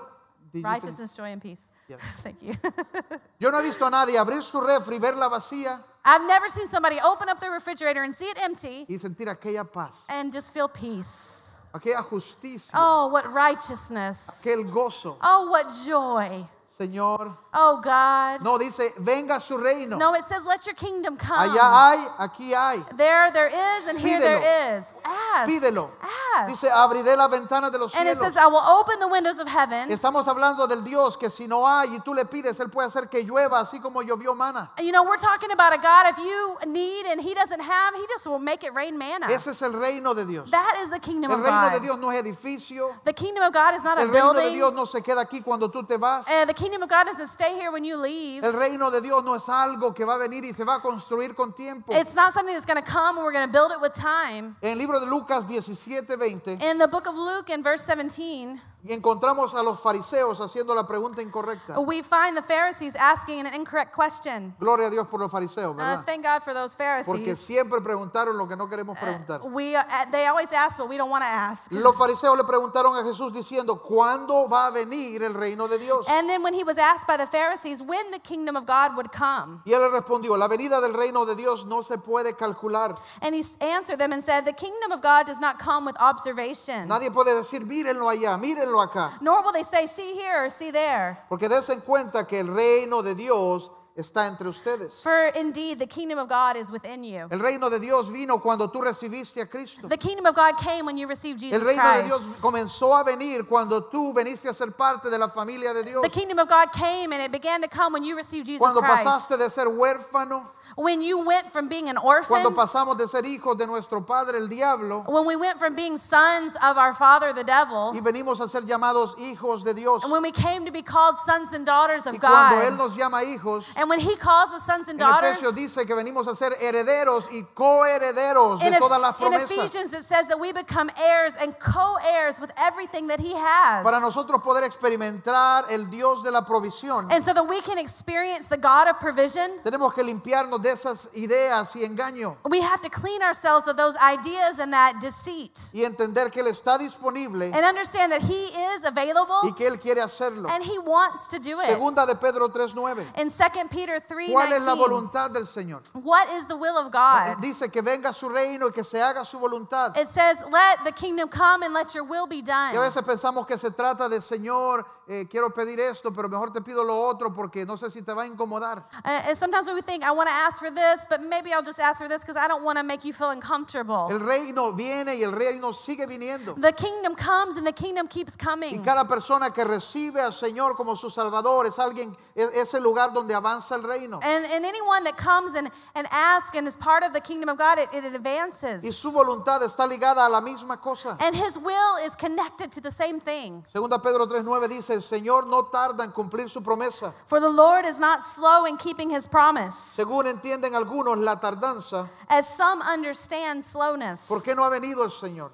Did 0.52 0.64
righteousness, 0.64 1.14
joy, 1.14 1.30
and 1.32 1.42
peace. 1.42 1.70
Yes. 1.88 2.00
Thank 2.22 2.42
you. 2.42 2.54
Yo 3.38 3.50
no 3.50 3.58
he 3.60 3.66
visto 3.68 3.84
a 3.86 3.90
nadie 3.90 4.18
abrir 4.18 4.42
su 4.42 4.60
refri, 4.60 4.98
verla 4.98 5.28
vacía 5.28 5.80
I've 6.04 6.26
never 6.26 6.48
seen 6.48 6.68
somebody 6.68 6.98
open 7.04 7.28
up 7.28 7.38
their 7.40 7.52
refrigerator 7.52 8.02
and 8.02 8.14
see 8.14 8.26
it 8.26 8.38
empty 8.40 8.86
y 8.88 8.98
sentir 8.98 9.28
aquella 9.28 9.64
paz, 9.70 10.04
and 10.08 10.32
just 10.32 10.52
feel 10.54 10.68
peace. 10.68 11.56
aquella 11.74 12.02
justicia, 12.02 12.70
Oh, 12.74 13.08
what 13.08 13.26
righteousness. 13.32 14.40
aquel 14.42 14.64
gozo. 14.64 15.16
Oh, 15.22 15.48
what 15.50 15.68
joy. 15.86 16.46
Señor, 16.78 17.36
Oh, 17.52 17.80
God. 17.82 18.40
no 18.42 18.56
dice, 18.56 18.94
venga 18.98 19.40
su 19.40 19.56
reino. 19.58 19.96
No, 19.96 20.14
it 20.14 20.24
says, 20.24 20.46
let 20.46 20.64
your 20.64 20.76
kingdom 20.76 21.16
come. 21.16 21.50
Allá 21.50 21.90
hay, 21.90 22.08
aquí 22.18 22.54
hay. 22.54 22.84
There, 22.96 23.32
there 23.32 23.48
is, 23.48 23.88
and 23.88 23.98
here 23.98 24.20
Pídelo. 24.20 24.40
there 24.40 24.76
is. 24.78 24.94
Ask. 25.04 25.50
Pídelo. 25.50 25.90
Ask. 26.36 26.48
Dice, 26.50 26.70
abriré 26.70 27.16
las 27.16 27.28
ventanas 27.30 27.72
de 27.72 27.78
los 27.78 27.92
and 27.96 28.08
it 28.08 28.16
cielos. 28.16 28.20
says, 28.20 28.36
I 28.36 28.46
will 28.46 28.62
open 28.62 29.00
the 29.00 29.08
windows 29.08 29.40
of 29.40 29.48
heaven. 29.48 29.90
Estamos 29.90 30.28
hablando 30.28 30.68
del 30.68 30.82
Dios 30.84 31.16
que 31.16 31.30
si 31.30 31.48
no 31.48 31.66
hay 31.66 31.96
y 31.96 31.98
tú 32.00 32.14
le 32.14 32.24
pides, 32.26 32.60
Él 32.60 32.70
puede 32.70 32.86
hacer 32.86 33.08
que 33.08 33.24
llueva 33.24 33.58
así 33.58 33.80
como 33.80 34.02
llovió 34.02 34.36
mana. 34.36 34.70
You 34.78 34.92
know, 34.92 35.02
we're 35.02 35.16
talking 35.16 35.50
about 35.50 35.72
a 35.74 35.78
God, 35.78 36.06
if 36.12 36.18
you 36.18 36.58
need 36.70 37.06
and 37.06 37.20
He 37.20 37.34
doesn't 37.34 37.60
have, 37.60 37.94
He 37.96 38.06
just 38.08 38.24
will 38.28 38.38
make 38.38 38.62
it 38.62 38.72
rain 38.72 38.96
manna. 38.96 39.26
Ese 39.28 39.48
es 39.48 39.62
el 39.62 39.72
reino 39.72 40.14
de 40.14 40.24
Dios. 40.26 40.48
That 40.52 40.76
is 40.80 40.90
the 40.90 41.00
kingdom 41.00 41.32
El 41.32 41.38
of 41.40 41.44
reino 41.44 41.70
de 41.70 41.78
God. 41.78 41.82
Dios 41.82 41.98
no 41.98 42.10
es 42.10 42.22
edificio. 42.22 42.94
The 43.04 43.12
kingdom 43.14 43.42
of 43.42 43.52
God 43.52 43.74
is 43.74 43.82
not 43.82 43.98
a 43.98 44.02
El 44.02 44.08
reino 44.10 44.32
de 44.32 44.40
building. 44.42 44.54
Dios 44.58 44.72
no 44.74 44.84
se 44.84 45.00
queda 45.00 45.22
aquí 45.24 45.42
cuando 45.42 45.68
tú 45.70 45.82
te 45.84 45.96
vas. 45.96 46.24
Uh, 46.28 46.44
the 46.44 46.54
kingdom 46.68 46.82
of 46.82 46.90
God 46.90 47.04
doesn't 47.04 47.28
stay 47.28 47.54
here 47.54 47.72
when 47.72 47.82
you 47.82 47.96
leave. 47.96 48.44
El 48.44 48.52
reino 48.52 48.90
de 48.90 49.00
Dios 49.00 49.24
no 49.24 49.34
es 49.34 49.48
algo 49.48 49.94
que 49.94 50.04
va 50.04 50.16
a 50.16 50.18
venir 50.18 50.44
y 50.44 50.52
se 50.52 50.64
va 50.64 50.76
a 50.76 50.80
construir 50.82 51.34
con 51.34 51.54
tiempo. 51.54 51.94
It's 51.94 52.14
not 52.14 52.34
something 52.34 52.54
that's 52.54 52.66
going 52.66 52.80
to 52.82 52.86
come 52.86 53.16
and 53.16 53.24
we're 53.24 53.32
going 53.32 53.46
to 53.46 53.52
build 53.52 53.72
it 53.72 53.80
with 53.80 53.94
time. 53.94 54.54
En 54.60 54.72
el 54.72 54.78
libro 54.78 55.00
de 55.00 55.06
Lucas 55.06 55.46
17:20 55.46 56.62
In 56.62 56.76
the 56.76 56.86
book 56.86 57.06
of 57.06 57.14
Luke, 57.14 57.48
in 57.48 57.62
verse 57.62 57.82
17, 57.84 58.60
y 58.84 58.92
encontramos 58.92 59.54
a 59.56 59.62
los 59.62 59.80
fariseos 59.80 60.40
haciendo 60.40 60.72
la 60.74 60.86
pregunta 60.86 61.20
incorrecta. 61.20 61.78
we 61.80 62.00
find 62.02 62.36
the 62.36 62.42
Pharisees 62.42 62.94
asking 62.94 63.40
an 63.44 63.52
incorrect 63.52 63.92
question. 63.92 64.54
Gloria 64.60 64.86
a 64.86 64.90
Dios 64.90 65.08
por 65.08 65.18
los 65.20 65.30
fariseos, 65.32 65.74
Uh, 65.74 65.76
¿verdad? 65.76 66.04
thank 66.06 66.22
God 66.24 66.42
for 66.44 66.54
those 66.54 66.76
Porque 66.76 67.04
Pharisees. 67.34 67.38
siempre 67.40 67.80
preguntaron 67.80 68.38
lo 68.38 68.46
que 68.46 68.54
no 68.56 68.68
queremos 68.68 68.96
preguntar. 68.98 69.40
We, 69.52 69.74
uh, 69.76 69.82
they 70.12 70.26
always 70.26 70.52
ask 70.52 70.78
what 70.78 70.88
we 70.88 70.96
don't 70.96 71.10
want 71.10 71.22
to 71.24 71.28
ask. 71.28 71.72
Los 71.72 71.96
fariseos 71.96 72.36
le 72.36 72.44
preguntaron 72.44 72.96
a 72.96 73.02
Jesús 73.02 73.32
diciendo, 73.32 73.82
¿cuándo 73.82 74.48
va 74.48 74.66
a 74.66 74.70
venir 74.70 75.22
el 75.24 75.34
reino 75.34 75.66
de 75.66 75.78
Dios? 75.78 76.06
And 76.08 76.28
then 76.28 76.42
when 76.44 76.54
he 76.54 76.62
was 76.62 76.78
asked 76.78 77.06
by 77.08 77.16
the 77.16 77.26
Pharisees 77.26 77.82
when 77.82 78.10
the 78.12 78.20
kingdom 78.20 78.54
of 78.56 78.64
God 78.64 78.94
would 78.94 79.10
come, 79.10 79.60
Y 79.66 79.72
él 79.72 79.80
le 79.80 79.90
respondió, 79.90 80.36
la 80.38 80.46
venida 80.46 80.80
del 80.80 80.94
reino 80.94 81.24
de 81.26 81.34
Dios 81.34 81.66
no 81.66 81.82
se 81.82 81.96
puede 81.98 82.36
calcular. 82.36 82.94
and 83.22 83.34
he 83.34 83.40
s- 83.40 83.56
answered 83.60 83.98
them 83.98 84.12
and 84.12 84.22
said, 84.22 84.44
The 84.44 84.52
kingdom 84.52 84.92
of 84.92 85.02
God 85.02 85.26
does 85.26 85.40
not 85.40 85.58
come 85.58 85.84
with 85.84 85.96
observation, 86.00 86.86
Nadie 86.88 87.10
puede 87.10 87.34
decir, 87.34 87.66
mírenlo 87.66 88.08
allá, 88.08 88.36
mírenlo 88.38 88.67
acá. 88.76 89.18
nor 89.20 89.42
will 89.42 89.52
they 89.52 89.62
say, 89.62 89.86
See 89.86 90.14
here 90.14 90.44
or 90.44 90.50
see 90.50 90.70
there. 90.70 91.18
Porque 91.28 91.48
des 91.48 91.68
en 91.70 91.80
cuenta 91.80 92.26
que 92.26 92.38
el 92.38 92.48
reino 92.48 93.02
de 93.02 93.14
Dios 93.14 93.70
está 93.98 94.28
entre 94.28 94.48
ustedes. 94.48 95.02
For 95.02 95.32
indeed, 95.34 95.80
the 95.80 95.86
kingdom 95.86 96.18
of 96.18 96.28
God 96.28 96.56
is 96.56 96.70
within 96.70 97.02
you. 97.02 97.26
El 97.30 97.40
reino 97.40 97.68
de 97.68 97.80
Dios 97.80 98.08
vino 98.08 98.38
cuando 98.38 98.70
tú 98.70 98.80
recibiste 98.80 99.40
a 99.40 99.46
Cristo. 99.46 99.88
The 99.88 99.96
kingdom 99.96 100.24
of 100.26 100.36
God 100.36 100.56
came 100.56 100.86
when 100.86 100.96
you 100.96 101.08
received 101.08 101.40
Jesus 101.40 101.60
El 101.60 101.66
reino 101.66 101.82
de 101.82 102.04
Dios 102.04 102.20
Christ. 102.20 102.42
comenzó 102.42 102.94
a 102.94 103.02
venir 103.02 103.46
cuando 103.48 103.84
tú 103.90 104.12
veniste 104.14 104.48
a 104.48 104.54
ser 104.54 104.70
parte 104.70 105.10
de 105.10 105.18
la 105.18 105.28
familia 105.28 105.74
de 105.74 105.82
Dios. 105.82 106.02
The 106.02 106.10
kingdom 106.10 106.38
of 106.38 106.48
God 106.48 106.72
came 106.72 107.12
and 107.12 107.22
it 107.22 107.32
began 107.32 107.60
to 107.60 107.68
come 107.68 107.92
when 107.92 108.04
you 108.04 108.16
received 108.16 108.46
Jesus 108.46 108.60
Cuando 108.60 108.80
Christ. 108.80 109.04
pasaste 109.04 109.36
de 109.36 109.50
ser 109.50 109.66
huérfano, 109.66 110.46
When 110.78 111.02
you 111.02 111.18
went 111.18 111.50
from 111.50 111.68
being 111.68 111.88
an 111.88 111.96
orphan, 111.96 112.40
cuando 112.40 112.50
pasamos 112.52 112.96
de 112.96 113.08
ser 113.08 113.22
hijos 113.22 113.58
de 113.58 113.66
nuestro 113.66 114.00
padre 114.06 114.38
el 114.38 114.46
diablo 114.46 115.04
when 115.08 115.26
we 115.26 115.34
went 115.34 115.58
from 115.58 115.74
being 115.74 115.98
sons 115.98 116.54
of 116.62 116.78
our 116.78 116.94
father 116.94 117.32
the 117.32 117.42
devil, 117.42 117.90
y 117.92 118.00
venimos 118.00 118.40
a 118.40 118.46
ser 118.46 118.62
llamados 118.62 119.16
hijos 119.18 119.64
de 119.64 119.74
Dios. 119.74 120.04
and 120.04 120.12
when 120.12 120.22
we 120.22 120.30
came 120.30 120.64
to 120.64 120.70
be 120.70 120.80
called 120.80 121.16
sons 121.26 121.52
and 121.52 121.66
daughters 121.66 122.06
Y 122.06 122.10
of 122.10 122.20
cuando 122.20 122.62
Él 122.62 122.76
God, 122.76 122.78
nos 122.78 122.96
llama 122.96 123.24
hijos, 123.24 123.66
and 123.74 123.90
when 123.90 123.98
He 123.98 124.14
calls 124.14 124.52
us 124.52 124.64
sons 124.64 124.86
and 124.86 125.02
en 125.02 125.08
daughters, 125.08 125.38
Efesios 125.38 125.56
dice 125.56 125.84
que 125.84 125.96
venimos 125.96 126.28
a 126.28 126.36
ser 126.36 126.56
herederos 126.60 127.28
y 127.32 127.42
coherederos 127.54 128.60
de 128.60 128.78
todas 128.78 129.00
las 129.00 129.20
in. 129.20 129.34
Ephesians 129.34 129.92
it 129.92 130.04
says 130.04 130.28
that 130.28 130.38
we 130.38 130.52
become 130.52 130.88
heirs 131.02 131.34
and 131.40 131.58
co-heirs 131.58 132.38
with 132.40 132.52
everything 132.56 133.08
that 133.08 133.18
He 133.18 133.34
has. 133.34 133.82
Para 133.82 133.98
nosotros 133.98 134.40
poder 134.44 134.62
experimentar 134.62 135.64
el 135.70 135.86
Dios 135.86 136.22
de 136.22 136.30
la 136.30 136.42
provisión, 136.44 137.10
And 137.10 137.24
so 137.24 137.34
that 137.34 137.48
we 137.48 137.60
can 137.62 137.78
experience 137.78 138.46
the 138.46 138.56
God 138.56 138.86
of 138.86 139.00
provision, 139.00 139.58
tenemos 139.64 139.92
que 139.92 140.04
limpiarnos 140.04 140.62
de 140.62 140.67
esas 140.70 141.08
ideas 141.14 141.74
y 141.76 141.84
engaño 141.84 142.36
we 142.44 142.60
have 142.60 142.80
to 142.80 142.88
clean 142.90 143.22
ourselves 143.22 143.66
of 143.68 143.76
those 143.76 143.96
ideas 144.00 144.58
and 144.58 144.72
that 144.72 144.94
deceit. 145.00 145.58
y 145.72 145.84
entender 145.84 146.30
que 146.30 146.40
Él 146.40 146.48
está 146.48 146.78
disponible 146.78 147.46
And 147.54 147.64
understand 147.64 148.12
that 148.12 148.22
He 148.22 148.46
is 148.76 148.84
available 148.84 149.40
y 149.44 149.52
que 149.52 149.66
Él 149.66 149.78
quiere 149.80 150.00
hacerlo. 150.00 150.48
and 150.50 150.62
He 150.64 150.78
wants 150.78 151.28
to 151.28 151.38
do 151.38 151.60
it. 151.60 151.66
Segunda 151.66 152.06
de 152.06 152.14
Pedro 152.14 152.48
3:9. 152.48 153.18
In 153.20 153.30
2 153.30 153.68
Peter 153.70 154.00
3 154.00 154.30
¿Cuál 154.32 154.52
es 154.52 154.62
la 154.64 154.74
voluntad 154.74 155.30
del 155.30 155.46
Señor? 155.46 155.82
what 155.94 156.28
is 156.36 156.46
the 156.46 156.56
will 156.56 156.76
of 156.76 156.90
God? 156.90 157.36
Dice 157.40 157.70
que 157.70 157.82
venga 157.82 158.12
su 158.12 158.28
reino 158.28 158.66
y 158.68 158.72
que 158.72 158.84
se 158.84 159.00
haga 159.00 159.24
su 159.24 159.38
voluntad. 159.38 159.96
It 159.96 160.08
says, 160.08 160.42
Let 160.50 160.84
the 160.84 160.92
kingdom 160.92 161.28
come 161.28 161.62
and 161.62 161.72
let 161.74 161.94
your 161.94 162.04
will 162.04 162.26
be 162.26 162.36
Y 162.38 162.40
a 162.40 162.72
done. 162.72 162.78
veces 162.80 163.02
pensamos 163.04 163.46
que 163.46 163.56
se 163.58 163.70
trata 163.70 164.08
de 164.08 164.20
Señor, 164.20 164.84
eh, 165.08 165.26
quiero 165.30 165.50
pedir 165.50 165.80
esto, 165.80 166.12
pero 166.12 166.28
mejor 166.28 166.52
te 166.52 166.60
pido 166.60 166.84
lo 166.84 167.00
otro 167.08 167.32
porque 167.32 167.64
no 167.64 167.76
sé 167.76 167.90
si 167.90 168.02
te 168.02 168.12
va 168.12 168.22
a 168.22 168.26
incomodar. 168.26 168.84
Uh, 169.04 169.28
and 169.28 169.36
sometimes 169.36 169.68
we 169.68 169.80
think, 169.82 170.04
I 170.04 170.10
want 170.10 170.28
to 170.28 170.34
ask 170.34 170.58
for 170.60 170.70
this, 170.70 171.06
but 171.08 171.20
maybe 171.22 171.52
I'll 171.52 171.62
just 171.62 171.80
ask 171.80 171.98
for 171.98 172.08
this 172.08 172.20
because 172.20 172.36
I 172.36 172.46
don't 172.46 172.62
want 172.62 172.78
to 172.78 172.84
make 172.84 173.04
you 173.04 173.12
feel 173.12 173.30
uncomfortable. 173.30 174.08
El 174.10 174.20
reino 174.20 174.72
viene 174.72 175.14
y 175.16 175.22
el 175.22 175.32
reino 175.32 175.72
sigue 175.72 176.06
viniendo. 176.06 176.54
The 176.60 176.72
kingdom 176.72 177.14
comes 177.14 177.56
and 177.56 177.66
the 177.66 177.72
kingdom 177.72 178.06
keeps 178.06 178.36
Y 178.38 178.44
coming. 178.44 178.84
cada 178.84 179.06
persona 179.08 179.50
que 179.52 179.64
recibe 179.64 180.20
al 180.20 180.32
Señor 180.32 180.76
como 180.76 180.94
su 180.96 181.08
Salvador 181.10 181.66
es 181.66 181.78
alguien, 181.78 182.16
es, 182.34 182.48
es 182.54 182.74
el 182.74 182.82
lugar 182.82 183.12
donde 183.12 183.34
avanza 183.34 183.74
el 183.74 183.82
reino. 183.82 184.20
And, 184.22 184.44
and 184.46 184.64
anyone 184.64 185.04
that 185.04 185.16
comes 185.16 185.54
and, 185.54 185.70
and 185.94 186.06
asks 186.10 186.56
and 186.56 186.66
is 186.68 186.76
part 186.76 187.02
of 187.04 187.12
the 187.12 187.20
kingdom 187.20 187.48
of 187.48 187.56
God, 187.58 187.78
it, 187.78 187.88
it 187.94 188.04
Y 188.04 188.14
advances. 188.14 188.94
su 188.96 189.10
voluntad 189.10 189.62
está 189.62 189.86
ligada 189.86 190.26
a 190.26 190.28
la 190.28 190.40
misma 190.40 190.80
cosa. 190.80 191.16
And 191.20 191.34
his 191.34 191.58
will 191.58 191.96
is 192.04 192.14
connected 192.14 192.70
to 192.72 192.80
the 192.80 192.90
same 192.90 193.20
thing. 193.20 193.64
Segunda 193.72 193.98
Pedro 193.98 194.26
3.9 194.26 194.68
dice, 194.68 194.97
el 194.98 195.02
Señor 195.02 195.46
no 195.46 195.64
tarda 195.66 196.04
en 196.04 196.10
cumplir 196.12 196.48
su 196.50 196.60
promesa. 196.62 197.12
For 197.26 197.40
the 197.40 197.48
Lord 197.48 197.86
is 197.86 197.98
not 197.98 198.22
slow 198.22 198.66
in 198.66 198.76
keeping 198.76 199.10
his 199.10 199.26
promise, 199.26 199.74
Según 199.96 200.26
entienden 200.26 200.74
algunos, 200.74 201.16
la 201.18 201.36
tardanza. 201.40 202.08
as 202.28 202.46
some 202.48 202.82
understand 202.82 203.64
slowness. 203.64 204.28
¿Por 204.28 204.42
qué 204.42 204.54
no 204.54 204.64
ha 204.64 204.70
venido 204.70 205.04
el 205.04 205.10
Señor? 205.10 205.50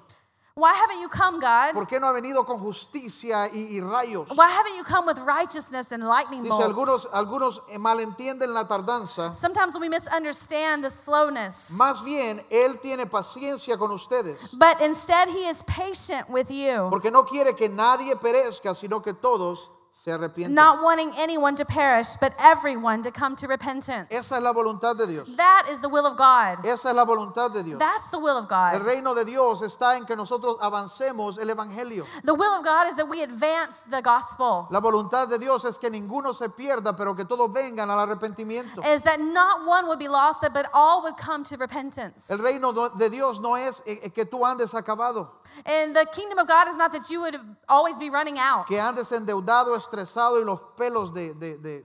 Why 0.57 0.73
haven't 0.73 1.01
you 1.01 1.09
come, 1.09 1.41
God? 1.41 1.73
¿Por 1.73 1.85
qué 1.85 1.99
no 1.99 2.07
ha 2.07 2.13
venido 2.13 2.45
con 2.45 2.57
justicia 2.59 3.49
y, 3.53 3.75
y 3.75 3.81
rayos? 3.81 4.29
Why 4.37 4.49
haven't 4.49 4.77
you 4.77 4.85
come 4.85 5.05
with 5.05 5.19
righteousness 5.19 5.91
and 5.91 6.01
lightning 6.01 6.43
Dice, 6.43 6.53
algunos, 6.53 7.03
bolts? 7.03 7.09
algunos 7.11 7.61
eh, 7.69 7.77
malentienden 7.77 8.53
la 8.53 8.65
tardanza. 8.65 9.35
Sometimes 9.35 9.77
we 9.77 9.89
misunderstand 9.89 10.81
the 10.81 10.89
slowness. 10.89 11.71
Más 11.77 12.01
bien, 12.05 12.41
Él 12.49 12.79
tiene 12.81 13.05
paciencia 13.05 13.77
con 13.77 13.91
ustedes. 13.91 14.53
But 14.57 14.79
instead, 14.79 15.27
he 15.27 15.49
is 15.49 15.61
patient 15.63 16.29
with 16.29 16.49
you, 16.49 16.87
Porque 16.89 17.11
no 17.11 17.25
quiere 17.25 17.53
que 17.53 17.67
nadie 17.67 18.15
perezca, 18.15 18.73
sino 18.73 19.01
que 19.01 19.11
todos 19.13 19.69
se 19.97 20.11
arrepientan. 20.11 20.53
not 20.53 20.83
wanting 20.83 21.11
anyone 21.17 21.55
to 21.55 21.63
perish, 21.63 22.09
but 22.19 22.33
everyone 22.37 23.01
to 23.01 23.11
come 23.11 23.35
to 23.35 23.47
repentance. 23.47 24.07
Esa 24.11 24.35
es 24.35 24.41
la 24.41 24.53
voluntad 24.53 24.97
de 24.97 25.07
Dios. 25.07 25.27
That 25.37 25.67
is 25.71 25.79
the 25.79 25.87
will 25.87 26.05
of 26.05 26.17
God. 26.17 26.65
Esa 26.65 26.89
es 26.89 26.95
la 26.95 27.05
voluntad 27.05 27.53
de 27.53 27.63
Dios. 27.63 27.79
That's 27.79 28.09
the 28.11 28.19
will 28.19 28.37
of 28.37 28.43
El 28.51 28.79
God. 28.79 28.85
reino 28.85 29.15
de 29.15 29.23
Dios 29.23 29.61
está 29.61 29.95
en 29.97 30.05
que 30.05 30.15
nosotros 30.15 30.57
avancemos 30.61 31.39
el 31.39 31.47
evangelio. 31.49 32.05
The 32.23 32.33
will 32.33 32.53
of 32.59 32.63
God 32.65 32.87
is 32.89 32.97
that 32.97 33.07
we 33.07 33.23
advance 33.23 33.83
the 33.89 34.01
gospel, 34.01 34.67
La 34.69 34.81
voluntad 34.81 35.29
de 35.29 35.39
Dios 35.39 35.63
es 35.65 35.77
que 35.77 35.89
ninguno 35.89 36.33
se 36.35 36.49
pierda, 36.49 36.95
pero 36.95 37.15
que 37.15 37.23
todos 37.23 37.49
vengan 37.51 37.89
al 37.89 37.99
arrepentimiento. 38.07 38.85
is 38.85 39.01
that 39.03 39.19
not 39.19 39.65
one 39.65 39.87
would 39.87 39.97
be 39.99 40.09
lost, 40.09 40.41
but 40.53 40.67
all 40.73 41.01
would 41.03 41.15
come 41.17 41.43
to 41.45 41.55
repentance. 41.57 42.29
El 42.29 42.39
reino 42.39 42.73
de 42.73 43.09
Dios 43.09 43.39
no 43.39 43.55
es 43.55 43.81
eh, 43.87 43.99
eh, 44.03 44.09
que 44.09 44.25
tú 44.25 44.45
andes 44.45 44.73
acabado, 44.73 45.29
And 45.65 45.95
the 45.95 46.05
kingdom 46.11 46.37
of 46.37 46.47
God 46.47 46.67
is 46.67 46.75
not 46.75 46.91
that 46.91 47.09
you 47.09 47.21
would 47.21 47.39
always 47.69 47.97
be 47.97 48.09
running 48.09 48.37
out, 48.37 48.67
que 48.67 48.77
andes 48.77 49.09
endeudado, 49.11 49.73
estresado 49.85 50.39
y 50.41 50.43
los 50.45 50.59
pelos 50.77 51.13
de, 51.13 51.33
de- 51.33 51.57
de- 51.57 51.83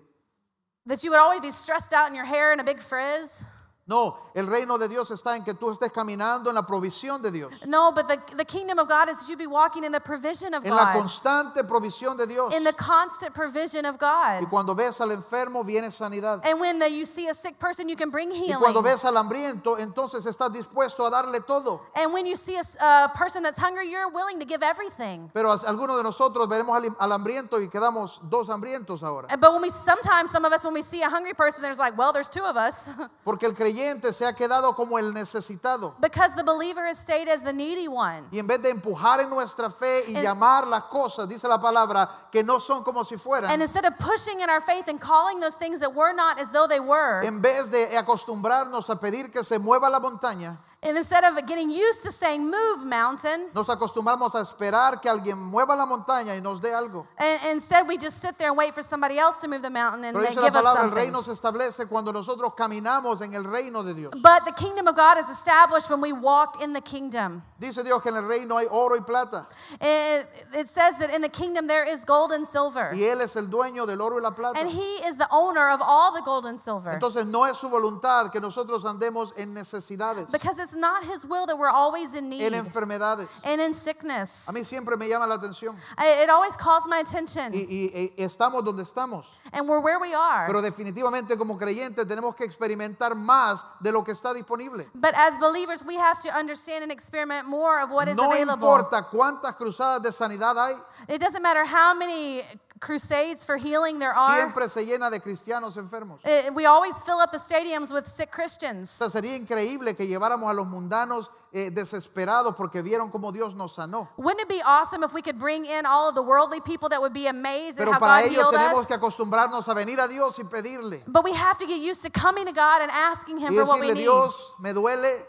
that 0.87 1.03
you 1.05 1.11
would 1.11 1.21
always 1.21 1.41
be 1.41 1.51
stressed 1.51 1.93
out 1.93 2.09
in 2.09 2.15
your 2.15 2.25
hair 2.25 2.53
and 2.53 2.61
a 2.61 2.65
big 2.65 2.81
frizz. 2.83 3.45
No, 3.91 4.17
el 4.37 4.47
reino 4.47 4.79
de 4.79 4.89
Dios 4.89 5.11
está 5.11 5.35
en 5.37 5.43
que 5.43 5.53
tú 5.53 5.69
estés 5.73 5.91
caminando 5.93 6.49
en 6.49 6.55
la 6.55 6.65
provisión 6.65 7.21
de 7.21 7.33
Dios, 7.33 7.53
No, 7.67 7.91
but 7.91 8.07
the, 8.07 8.19
the 8.37 8.45
kingdom 8.45 8.79
of 8.79 8.87
God 8.89 9.09
is 9.09 9.17
that 9.19 9.29
you 9.29 9.37
be 9.37 9.49
walking 9.49 9.83
in 9.83 9.91
the 9.91 9.99
provision 9.99 10.55
of 10.55 10.65
en 10.65 10.71
la 10.77 10.93
God, 10.93 11.01
constante 11.01 11.65
provisión 11.65 12.17
de 12.17 12.29
Dios. 12.29 12.55
in 12.55 12.63
the 12.63 12.73
constant 12.73 13.35
provision 13.35 13.85
of 13.85 13.97
Y 13.97 13.99
God. 14.41 14.49
cuando 14.49 14.77
ves 14.77 15.01
al 15.01 15.09
enfermo, 15.11 15.65
viene 15.65 15.91
sanidad. 15.91 16.41
And 16.47 16.61
when 16.61 16.79
the, 16.79 16.89
you 16.89 17.05
see 17.05 17.27
a 17.27 17.35
sick 17.35 17.59
person, 17.59 17.89
you 17.89 17.97
can 17.97 18.11
bring 18.11 18.31
Y 18.31 18.53
cuando 18.57 18.81
healing. 18.81 18.85
ves 18.85 19.05
al 19.05 19.15
hambriento, 19.17 19.77
entonces 19.77 20.25
estás 20.25 20.53
dispuesto 20.53 21.05
a 21.05 21.11
darle 21.11 21.41
todo. 21.45 21.81
And 21.97 22.13
when 22.13 22.27
you 22.27 22.37
see 22.37 22.55
a, 22.55 22.61
s- 22.61 22.77
a 22.81 23.11
person 23.13 23.43
that's 23.43 23.59
hungry, 23.59 23.91
you're 23.91 24.09
willing 24.09 24.39
to 24.39 24.45
give 24.47 24.63
everything. 24.63 25.29
Pero 25.35 25.51
as- 25.51 25.65
algunos 25.65 25.97
de 25.97 26.05
nosotros 26.05 26.47
veremos 26.47 26.77
al, 26.77 26.95
al 26.97 27.11
hambriento 27.11 27.61
y 27.61 27.67
quedamos 27.69 28.21
dos 28.31 28.49
hambrientos 28.51 29.03
ahora. 29.03 29.27
And- 29.31 29.41
But 29.41 29.53
when 29.53 29.63
we 29.63 29.71
sometimes 29.71 30.31
some 30.31 30.45
of 30.45 30.53
us 30.53 30.63
when 30.65 30.75
we 30.75 30.83
see 30.83 31.03
a 31.03 31.09
hungry 31.11 31.35
person, 31.35 31.61
there's 31.61 31.81
like, 31.81 31.99
well, 31.99 32.13
there's 32.13 32.29
two 32.29 32.45
of 32.45 32.57
us 32.57 32.91
Porque 33.25 33.43
el 33.47 33.55
creyente 33.81 34.13
se 34.13 34.27
ha 34.27 34.33
quedado 34.35 34.75
como 34.75 34.99
el 34.99 35.13
necesitado. 35.15 35.95
because 36.01 36.35
the 36.35 36.43
believer 36.45 36.85
has 36.87 36.99
stayed 36.99 37.29
as 37.29 37.43
the 37.43 37.53
needy 37.53 37.89
one. 37.89 38.25
Y 38.31 38.39
en 38.39 38.47
vez 38.47 38.61
de 38.63 38.71
empujar 38.71 39.21
en 39.21 39.31
nuestra 39.31 39.71
fe 39.71 40.05
y 40.09 40.15
And- 40.17 40.25
llamar 40.25 40.67
las 40.67 40.85
cosas, 40.85 41.29
dice 41.29 41.49
la 41.49 41.61
palabra, 41.61 42.29
que 42.31 42.43
no 42.43 42.61
son 42.61 42.83
como 42.85 43.05
si 43.05 43.17
fueran, 43.17 43.51
And 43.51 43.63
instead 43.63 43.85
of 43.85 43.97
pushing 43.99 44.41
in 44.41 44.51
our 44.51 44.61
faith 44.61 44.89
and 44.89 45.01
calling 45.01 45.41
those 45.41 45.57
things 45.57 45.81
that 45.81 45.93
were 45.95 46.13
not 46.15 46.39
as 46.41 46.51
though 46.53 46.67
they 46.69 46.81
were, 46.81 47.23
en 47.25 47.41
vez 47.41 47.71
de 47.71 47.97
acostumbrarnos 47.97 48.91
a 48.91 48.97
pedir 49.01 49.31
que 49.33 49.43
se 49.45 49.59
mueva 49.59 49.89
la 49.91 50.01
montaña, 50.01 50.59
and 50.83 50.97
instead 50.97 51.25
of 51.25 51.37
getting 51.47 51.71
used 51.71 52.03
to 52.05 52.11
saying, 52.11 52.43
move, 52.51 52.87
mountain, 52.87 53.49
nos 53.55 53.69
acostumbramos 53.69 54.35
a 54.35 54.41
esperar 54.41 55.01
que 55.01 55.11
alguien 55.11 55.37
mueva 55.39 55.77
la 55.77 55.85
montaña 55.85 56.35
y 56.35 56.41
nos 56.41 56.61
dé 56.61 56.73
algo. 56.73 57.07
and 57.19 57.39
instead 57.53 57.87
we 57.87 57.99
just 57.99 58.19
sit 58.19 58.39
there 58.39 58.49
and 58.49 58.57
wait 58.57 58.75
for 58.75 58.83
somebody 58.83 59.19
else 59.19 59.39
to 59.39 59.47
move 59.49 59.61
the 59.63 59.69
mountain 59.69 60.05
and 60.05 60.15
Pero 60.15 60.25
they 60.25 60.31
dice 60.31 60.41
la 60.41 60.47
give 60.47 60.57
us 60.57 60.65
palabra, 60.65 60.83
el 60.85 60.89
something. 60.91 60.97
reino 61.05 61.23
se 61.23 61.33
establece 61.33 61.87
cuando 61.89 62.13
nosotros 62.13 62.53
caminamos 62.57 63.21
en 63.21 63.35
el 63.35 63.45
reino 63.45 63.83
de 63.83 63.93
Dios. 63.95 64.13
But 64.23 64.45
the 64.47 64.53
kingdom 64.53 64.87
of 64.89 64.97
God 64.97 65.19
is 65.19 65.29
established 65.29 65.91
when 65.91 66.01
we 66.01 66.13
walk 66.13 66.63
in 66.63 66.73
the 66.73 66.81
kingdom. 66.81 67.43
Dice 67.59 67.83
Dios 67.85 68.01
que 68.03 68.11
en 68.11 68.17
el 68.17 68.25
reino 68.25 68.57
hay 68.57 68.67
oro 68.71 68.97
y 68.97 69.03
plata. 69.03 69.47
It, 69.83 70.27
it 70.55 70.69
says 70.71 70.99
that 70.99 71.13
in 71.15 71.21
the 71.21 71.29
kingdom 71.29 71.67
there 71.67 71.85
is 71.87 72.05
gold 72.07 72.33
and 72.33 72.47
silver. 72.47 72.91
Y 72.95 73.03
Él 73.03 73.21
es 73.21 73.37
el 73.37 73.49
dueño 73.49 73.87
del 73.87 74.01
oro 74.01 74.17
y 74.17 74.23
la 74.23 74.31
plata. 74.31 74.59
And 74.59 74.71
he 74.71 75.05
is 75.07 75.19
the 75.19 75.29
owner 75.31 75.69
of 75.69 75.81
all 75.83 76.13
the 76.15 76.23
gold 76.23 76.47
and 76.47 76.59
silver. 76.59 76.93
Entonces 76.93 77.27
no 77.27 77.45
es 77.45 77.59
su 77.59 77.69
voluntad 77.69 78.31
que 78.33 78.41
nosotros 78.41 78.85
andemos 78.87 79.35
en 79.37 79.53
necesidades, 79.53 80.31
Because 80.33 80.59
it's 80.59 80.70
not 80.75 81.05
his 81.05 81.25
will 81.27 81.47
that 81.47 81.57
we're 81.59 81.69
always 81.71 82.15
in 82.15 82.29
need 82.29 82.43
en 82.43 82.55
enfermedades. 82.67 83.29
and 83.45 83.61
in 83.61 83.73
sickness. 83.75 84.49
A 84.49 84.53
mí 84.53 84.65
siempre 84.65 84.97
me 84.97 85.09
llama 85.09 85.27
la 85.27 85.37
atención. 85.37 85.77
I- 85.99 86.23
It 86.25 86.31
always 86.31 86.57
calls 86.57 86.87
my 86.87 86.99
attention. 86.99 87.53
Y, 87.55 87.67
y- 87.69 88.13
y 88.17 88.25
estamos 88.25 88.65
donde 88.65 88.83
estamos. 88.83 89.27
And 89.53 89.69
we're 89.69 89.81
where 89.81 89.99
we 89.99 90.15
are. 90.15 90.47
Pero 90.47 90.61
definitivamente 90.63 91.37
como 91.37 91.57
creyentes 91.59 92.07
tenemos 92.07 92.35
que 92.37 92.45
experimentar 92.45 93.15
más 93.15 93.65
de 93.81 93.93
lo 93.93 94.03
que 94.05 94.13
está 94.13 94.33
disponible. 94.35 94.89
But 94.95 95.15
as 95.15 95.39
believers, 95.39 95.85
we 95.85 95.97
have 95.97 96.21
to 96.23 96.29
understand 96.39 96.83
and 96.83 96.93
experiment 96.93 97.47
more 97.47 97.81
of 97.83 97.91
what 97.91 98.09
is 98.09 98.17
No 98.17 98.31
available. 98.31 98.55
importa 98.69 99.07
cuántas 99.11 99.57
cruzadas 99.57 100.03
de 100.03 100.13
sanidad 100.13 100.57
hay, 100.59 100.77
It 101.09 101.21
doesn't 101.21 101.43
matter 101.43 101.65
how 101.65 101.95
many 101.95 102.43
crusades 102.81 103.45
for 103.45 103.57
healing 103.57 103.99
there 103.99 104.13
are. 104.13 104.37
siempre 104.41 104.69
se 104.69 104.85
llena 104.87 105.11
de 105.11 105.21
cristianos 105.21 105.77
enfermos. 105.77 106.19
Eh, 106.25 106.51
We 106.55 106.65
always 106.67 107.01
fill 107.03 107.19
up 107.21 107.31
the 107.31 107.39
stadiums 107.39 107.93
with 107.93 108.07
sick 108.07 108.31
Christians. 108.33 109.01
O 109.01 109.09
sea, 109.09 109.21
sería 109.21 109.37
increíble 109.37 109.95
que 109.97 110.07
lleváramos 110.07 110.51
a 110.51 110.55
los 110.55 110.67
mundanos 110.67 111.31
eh, 111.53 111.71
desesperados 111.71 112.55
porque 112.57 112.81
vieron 112.83 113.11
cómo 113.11 113.33
Dios 113.33 113.55
nos 113.55 113.75
sanó. 113.77 114.09
Wouldn't 114.17 114.41
it 114.41 114.49
be 114.49 114.63
awesome 114.65 115.03
if 115.05 115.13
we 115.13 115.21
could 115.21 115.39
bring 115.39 115.67
in 115.67 115.85
all 115.85 116.09
of 116.09 116.15
the 116.15 116.23
worldly 116.23 116.61
people 116.61 116.89
that 116.89 117.01
would 117.01 117.13
be 117.13 117.27
amazed 117.27 117.79
at 117.79 117.85
Pero 117.85 117.93
how 117.93 117.99
para 117.99 118.23
God 118.23 118.31
ello 118.31 118.41
healed 118.43 118.55
tenemos 118.55 118.81
us? 118.83 118.87
que 118.89 118.97
acostumbrarnos 118.97 119.69
a 119.69 119.75
venir 119.75 120.01
a 120.01 120.09
Dios 120.09 120.39
y 120.39 120.45
pedirle. 120.45 121.03
But 121.07 121.23
we 121.25 121.33
have 121.35 121.59
to 121.59 121.67
get 121.67 121.81
used 121.81 122.03
to 122.05 122.11
coming 122.11 122.47
to 122.47 122.53
God 122.53 122.81
and 122.83 122.91
asking 122.91 123.39
Him 123.41 123.53
Y 123.55 123.61
for 123.61 123.67
what 123.67 123.81
we 123.81 123.89
decirle, 123.89 123.95
need. 123.95 124.01
Dios, 124.03 124.53
me 124.61 124.73
duele. 124.73 125.23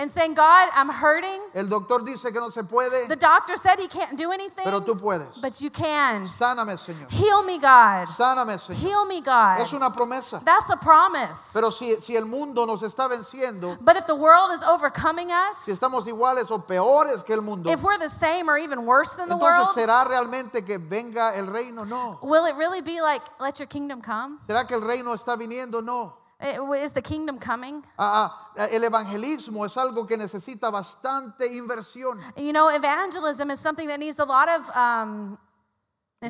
And 0.00 0.08
saying, 0.08 0.34
God, 0.34 0.68
I'm 0.76 0.88
hurting. 0.88 1.40
El 1.54 1.68
doctor 1.68 2.04
dice 2.04 2.30
que 2.32 2.40
no 2.40 2.50
se 2.50 2.62
puede, 2.62 3.08
The 3.08 3.16
doctor 3.16 3.56
said 3.56 3.80
He 3.80 3.88
can't 3.88 4.16
do 4.16 4.30
anything. 4.30 4.64
pero 4.64 4.80
tú 4.80 4.96
puedes. 4.96 5.40
But 5.40 5.60
you 5.60 5.70
can. 5.70 6.24
Sáname, 6.26 6.78
Señor. 6.78 7.10
Heal 7.10 7.42
me, 7.42 7.58
God. 7.58 8.06
Sáname, 8.06 8.60
Señor. 8.60 8.76
Heal 8.76 9.06
me, 9.06 9.20
God. 9.20 9.60
Es 9.60 9.72
una 9.72 9.90
promesa. 9.90 10.44
That's 10.44 10.70
a 10.70 10.76
promise. 10.76 11.50
Pero 11.52 11.70
si, 11.70 11.96
si 12.00 12.14
el 12.14 12.26
mundo 12.26 12.64
nos 12.64 12.82
está 12.82 13.08
venciendo, 13.08 13.76
But 13.80 13.96
if 13.96 14.06
the 14.06 14.14
world 14.14 14.52
is 14.52 14.62
overcoming 14.62 15.30
si 15.30 15.72
us, 15.72 15.80
estamos 15.80 16.06
iguales 16.06 16.48
o 16.52 16.58
peores 16.60 17.24
que 17.24 17.34
el 17.34 17.42
mundo, 17.42 17.68
if 17.68 17.82
we're 17.82 17.98
the 17.98 18.08
same 18.08 18.48
or 18.48 18.56
even 18.56 18.86
worse 18.86 19.16
than 19.16 19.28
the 19.28 19.34
entonces 19.34 19.74
world, 19.74 19.74
¿será 19.74 20.04
realmente 20.06 20.64
que 20.64 20.78
venga 20.78 21.34
el 21.34 21.48
reino? 21.48 21.84
No. 21.84 22.20
will 22.22 22.46
it 22.46 22.54
really 22.54 22.82
be 22.82 23.00
like, 23.00 23.22
let 23.40 23.58
your 23.58 23.66
kingdom 23.66 24.00
come? 24.00 24.38
¿Será 24.46 24.64
que 24.68 24.76
el 24.76 24.82
reino 24.82 25.12
está 25.12 25.36
viniendo? 25.36 25.82
No. 25.82 26.27
Eh, 26.40 26.56
Is 26.84 26.92
the 26.92 27.02
kingdom 27.02 27.38
coming? 27.38 27.82
Ah, 27.98 28.52
ah, 28.56 28.68
el 28.70 28.84
evangelismo 28.84 29.64
es 29.66 29.76
algo 29.76 30.06
que 30.06 30.16
necesita 30.16 30.70
bastante 30.70 31.46
inversión. 31.52 32.20
You 32.36 32.52
know, 32.52 32.68
evangelism 32.68 33.50
is 33.50 33.58
something 33.58 33.88
that 33.88 33.98
needs 33.98 34.20
a 34.20 34.24
lot 34.24 34.48
of 34.48 34.76
um, 34.76 35.36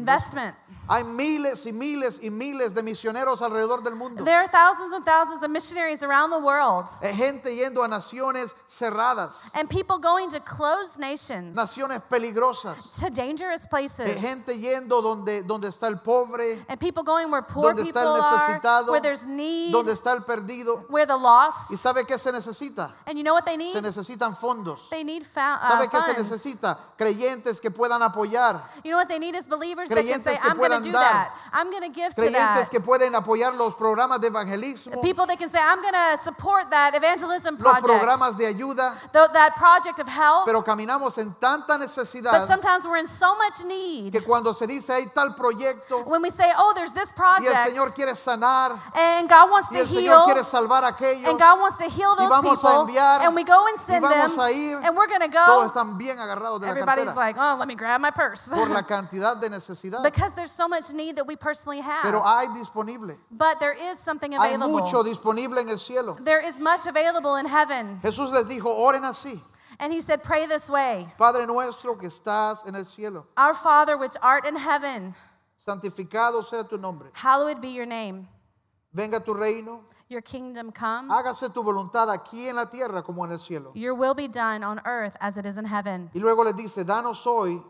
investment. 0.08 0.54
Hay 0.90 1.02
miles 1.04 1.66
y 1.66 1.72
miles 1.72 2.18
y 2.22 2.28
miles 2.30 2.74
de 2.74 2.82
misioneros 2.82 3.40
alrededor 3.42 3.82
del 3.82 3.94
mundo. 3.94 4.22
There 4.24 4.36
are 4.38 4.48
thousands 4.48 4.92
and 4.92 5.04
thousands 5.04 5.42
of 5.42 5.50
missionaries 5.50 6.02
around 6.02 6.30
the 6.30 6.38
world 6.38 6.86
Eh, 7.02 7.12
Gente 7.14 7.54
yendo 7.54 7.82
a 7.82 7.88
naciones 7.88 8.54
cerradas, 8.68 9.50
and 9.54 9.68
people 9.68 9.98
going 9.98 10.30
to 10.30 10.40
closed 10.40 10.98
nations, 10.98 11.56
naciones 11.56 12.02
peligrosas. 12.10 12.98
to 13.00 13.10
dangerous 13.10 13.64
Eh, 13.64 13.68
places. 13.70 14.20
Gente 14.20 14.58
yendo 14.58 15.00
donde, 15.02 15.42
donde 15.42 15.68
está 15.68 15.88
el 15.88 15.96
pobre, 16.00 16.64
And 16.68 16.78
people 16.78 17.02
going 17.02 17.30
where 17.30 17.42
poor 17.42 17.74
donde 17.74 17.84
people 17.84 18.00
está 18.02 18.02
el 18.02 18.22
are, 18.22 18.48
necesitado, 18.60 18.88
where 18.90 19.00
there's 19.00 19.26
need, 19.26 19.72
donde 19.72 19.92
está 19.92 20.12
el 20.14 20.22
perdido. 20.24 20.84
where 20.90 21.06
the 21.06 21.16
lost. 21.16 21.70
¿Y 21.70 21.76
sabe 21.76 22.04
qué 22.06 22.18
se 22.18 22.30
necesita? 22.32 22.92
And 23.06 23.16
you 23.16 23.24
know 23.24 23.34
what 23.34 23.44
they 23.46 23.56
need? 23.56 23.72
Se 23.72 23.80
necesitan 23.82 24.34
fondos. 24.36 24.88
They 24.90 25.02
need 25.04 25.22
uh, 25.22 25.68
¿Sabe 25.68 25.88
qué 25.88 25.98
se 26.02 26.14
funds. 26.14 26.30
necesita? 26.30 26.78
Creyentes 26.98 27.58
que 27.60 27.70
puedan 27.70 28.02
apoyar. 28.02 28.62
You 28.84 28.90
know 28.90 28.98
what 28.98 29.08
they 29.08 29.18
need 29.18 29.34
is 29.34 29.46
believers 29.46 29.77
believers 29.86 29.88
that 29.90 30.06
can 30.12 30.20
say, 30.20 30.38
I'm 30.42 30.56
going 30.56 30.70
to 30.72 30.80
do 30.82 30.92
that. 30.92 31.30
I'm 31.52 31.70
going 31.70 31.82
to 31.82 31.88
give 31.88 32.14
to 32.14 32.20
Creyentes 32.22 32.32
that. 32.32 32.70
que 32.70 32.80
pueden 32.80 33.14
apoyar 33.14 33.54
los 33.54 33.74
programas 33.74 34.20
de 34.20 34.28
evangelismo, 34.28 35.00
People 35.02 35.26
that 35.26 35.38
can 35.38 35.48
say, 35.48 35.58
I'm 35.62 35.80
going 35.80 35.94
to 35.94 36.18
support 36.22 36.70
that 36.70 36.94
evangelism 36.94 37.54
los 37.56 37.62
project, 37.62 37.86
programas 37.86 38.36
de 38.36 38.44
ayuda, 38.46 38.94
th- 39.12 39.30
that 39.32 39.54
project 39.56 39.98
of 40.00 40.08
help. 40.08 40.46
pero 40.46 40.62
caminamos 40.62 41.16
en 41.18 41.34
tanta 41.40 41.78
But 41.78 41.86
necesidad 41.88 42.46
sometimes 42.46 42.86
we're 42.86 42.98
in 42.98 43.06
so 43.06 43.34
much 43.36 43.64
need. 43.64 44.12
que 44.12 44.22
cuando 44.22 44.52
se 44.52 44.66
dice 44.66 44.90
hay 44.92 45.06
tal 45.14 45.34
proyecto 45.34 46.04
When 46.06 46.22
we 46.22 46.30
say, 46.30 46.50
oh, 46.56 46.72
there's 46.74 46.92
this 46.92 47.12
y 47.16 47.46
el 47.46 47.52
project, 47.52 47.68
Señor 47.68 47.94
quiere 47.94 48.14
sanar 48.14 48.78
and 48.96 49.28
God 49.28 49.50
wants 49.50 49.70
y 49.70 49.76
to 49.76 49.82
el 49.82 49.88
Señor 49.88 50.02
heal, 50.02 50.24
quiere 50.24 50.44
salvar 50.44 50.84
a 50.84 50.88
aquellos, 50.88 51.28
and 51.28 51.38
God 51.38 51.60
wants 51.60 51.78
to 51.78 51.84
heal 51.88 52.14
y 52.18 52.24
those 52.24 52.30
vamos 52.30 52.58
a 52.64 52.66
people, 52.66 52.86
enviar, 52.86 53.20
and 53.22 53.34
we 53.34 53.44
go 53.44 53.66
and 53.66 53.76
y 53.78 53.82
send 53.84 54.04
them, 54.04 54.10
vamos 54.12 54.38
a 54.38 54.50
ir, 54.52 54.76
and 54.82 54.96
we're 54.96 55.06
going 55.08 55.20
to 55.20 55.28
todos 55.28 55.72
go. 55.72 55.80
están 55.80 55.96
bien 55.98 56.18
agarrados 56.18 56.60
de 56.60 56.66
la 56.66 56.72
Everybody's 56.72 57.04
cartera 57.06 57.20
like, 57.26 57.36
oh, 57.38 57.56
let 57.58 57.68
me 57.68 57.74
grab 57.74 58.00
my 58.00 58.10
purse. 58.10 58.48
por 58.48 58.68
la 58.68 58.82
cantidad 58.86 59.36
de 59.36 59.48
necesidad. 59.68 60.02
because 60.02 60.34
there's 60.34 60.50
so 60.52 60.66
much 60.68 60.92
need 60.92 61.16
that 61.16 61.26
we 61.26 61.36
personally 61.36 61.80
Pero 62.02 62.20
have. 62.22 62.48
hay 62.48 62.58
disponible. 62.58 63.16
But 63.30 63.60
there 63.60 63.72
is 63.74 63.98
something 63.98 64.32
Hay 64.32 64.56
mucho 64.56 65.00
available. 65.00 65.04
disponible 65.04 65.58
en 65.58 65.68
el 65.68 65.78
cielo. 65.78 66.14
There 66.14 66.40
is 66.44 66.58
much 66.58 66.86
available 66.86 67.36
in 67.36 67.46
heaven. 67.46 68.00
Jesús 68.02 68.32
les 68.32 68.44
dijo, 68.44 68.66
oren 68.66 69.02
así. 69.04 69.40
And 69.80 69.92
he 69.92 70.00
said, 70.00 70.22
pray 70.22 70.46
this 70.46 70.68
way 70.68 71.06
Padre 71.18 71.46
nuestro 71.46 71.94
que 71.94 72.08
estás 72.08 72.66
en 72.66 72.74
el 72.74 72.84
cielo, 72.86 73.26
Our 73.36 73.54
Father 73.54 73.96
which 73.96 74.14
art 74.22 74.46
in 74.46 74.56
heaven, 74.56 75.14
santificado 75.64 76.42
sea 76.44 76.64
tu 76.64 76.78
nombre. 76.78 77.10
hallowed 77.12 77.60
be 77.60 77.68
your 77.68 77.86
name. 77.86 78.28
Venga 78.92 79.20
tu 79.20 79.34
reino, 79.34 79.82
Your 80.08 80.22
kingdom 80.22 80.72
come. 80.72 81.10
hágase 81.10 81.52
tu 81.52 81.62
voluntad 81.62 82.08
aquí 82.10 82.48
en 82.48 82.56
la 82.56 82.64
tierra 82.64 83.02
como 83.02 83.24
en 83.24 83.32
el 83.32 83.38
cielo. 83.38 83.72
Your 83.74 83.94
will 83.94 84.14
be 84.14 84.26
done 84.26 84.64
on 84.64 84.80
earth 84.86 85.16
as 85.20 85.36
it 85.36 85.44
is 85.44 85.58
in 85.58 85.66
heaven. 85.66 86.10
Y 86.14 86.18
luego 86.20 86.42
les 86.44 86.54
dice, 86.56 86.82
danos 86.84 87.24
hoy 87.26 87.62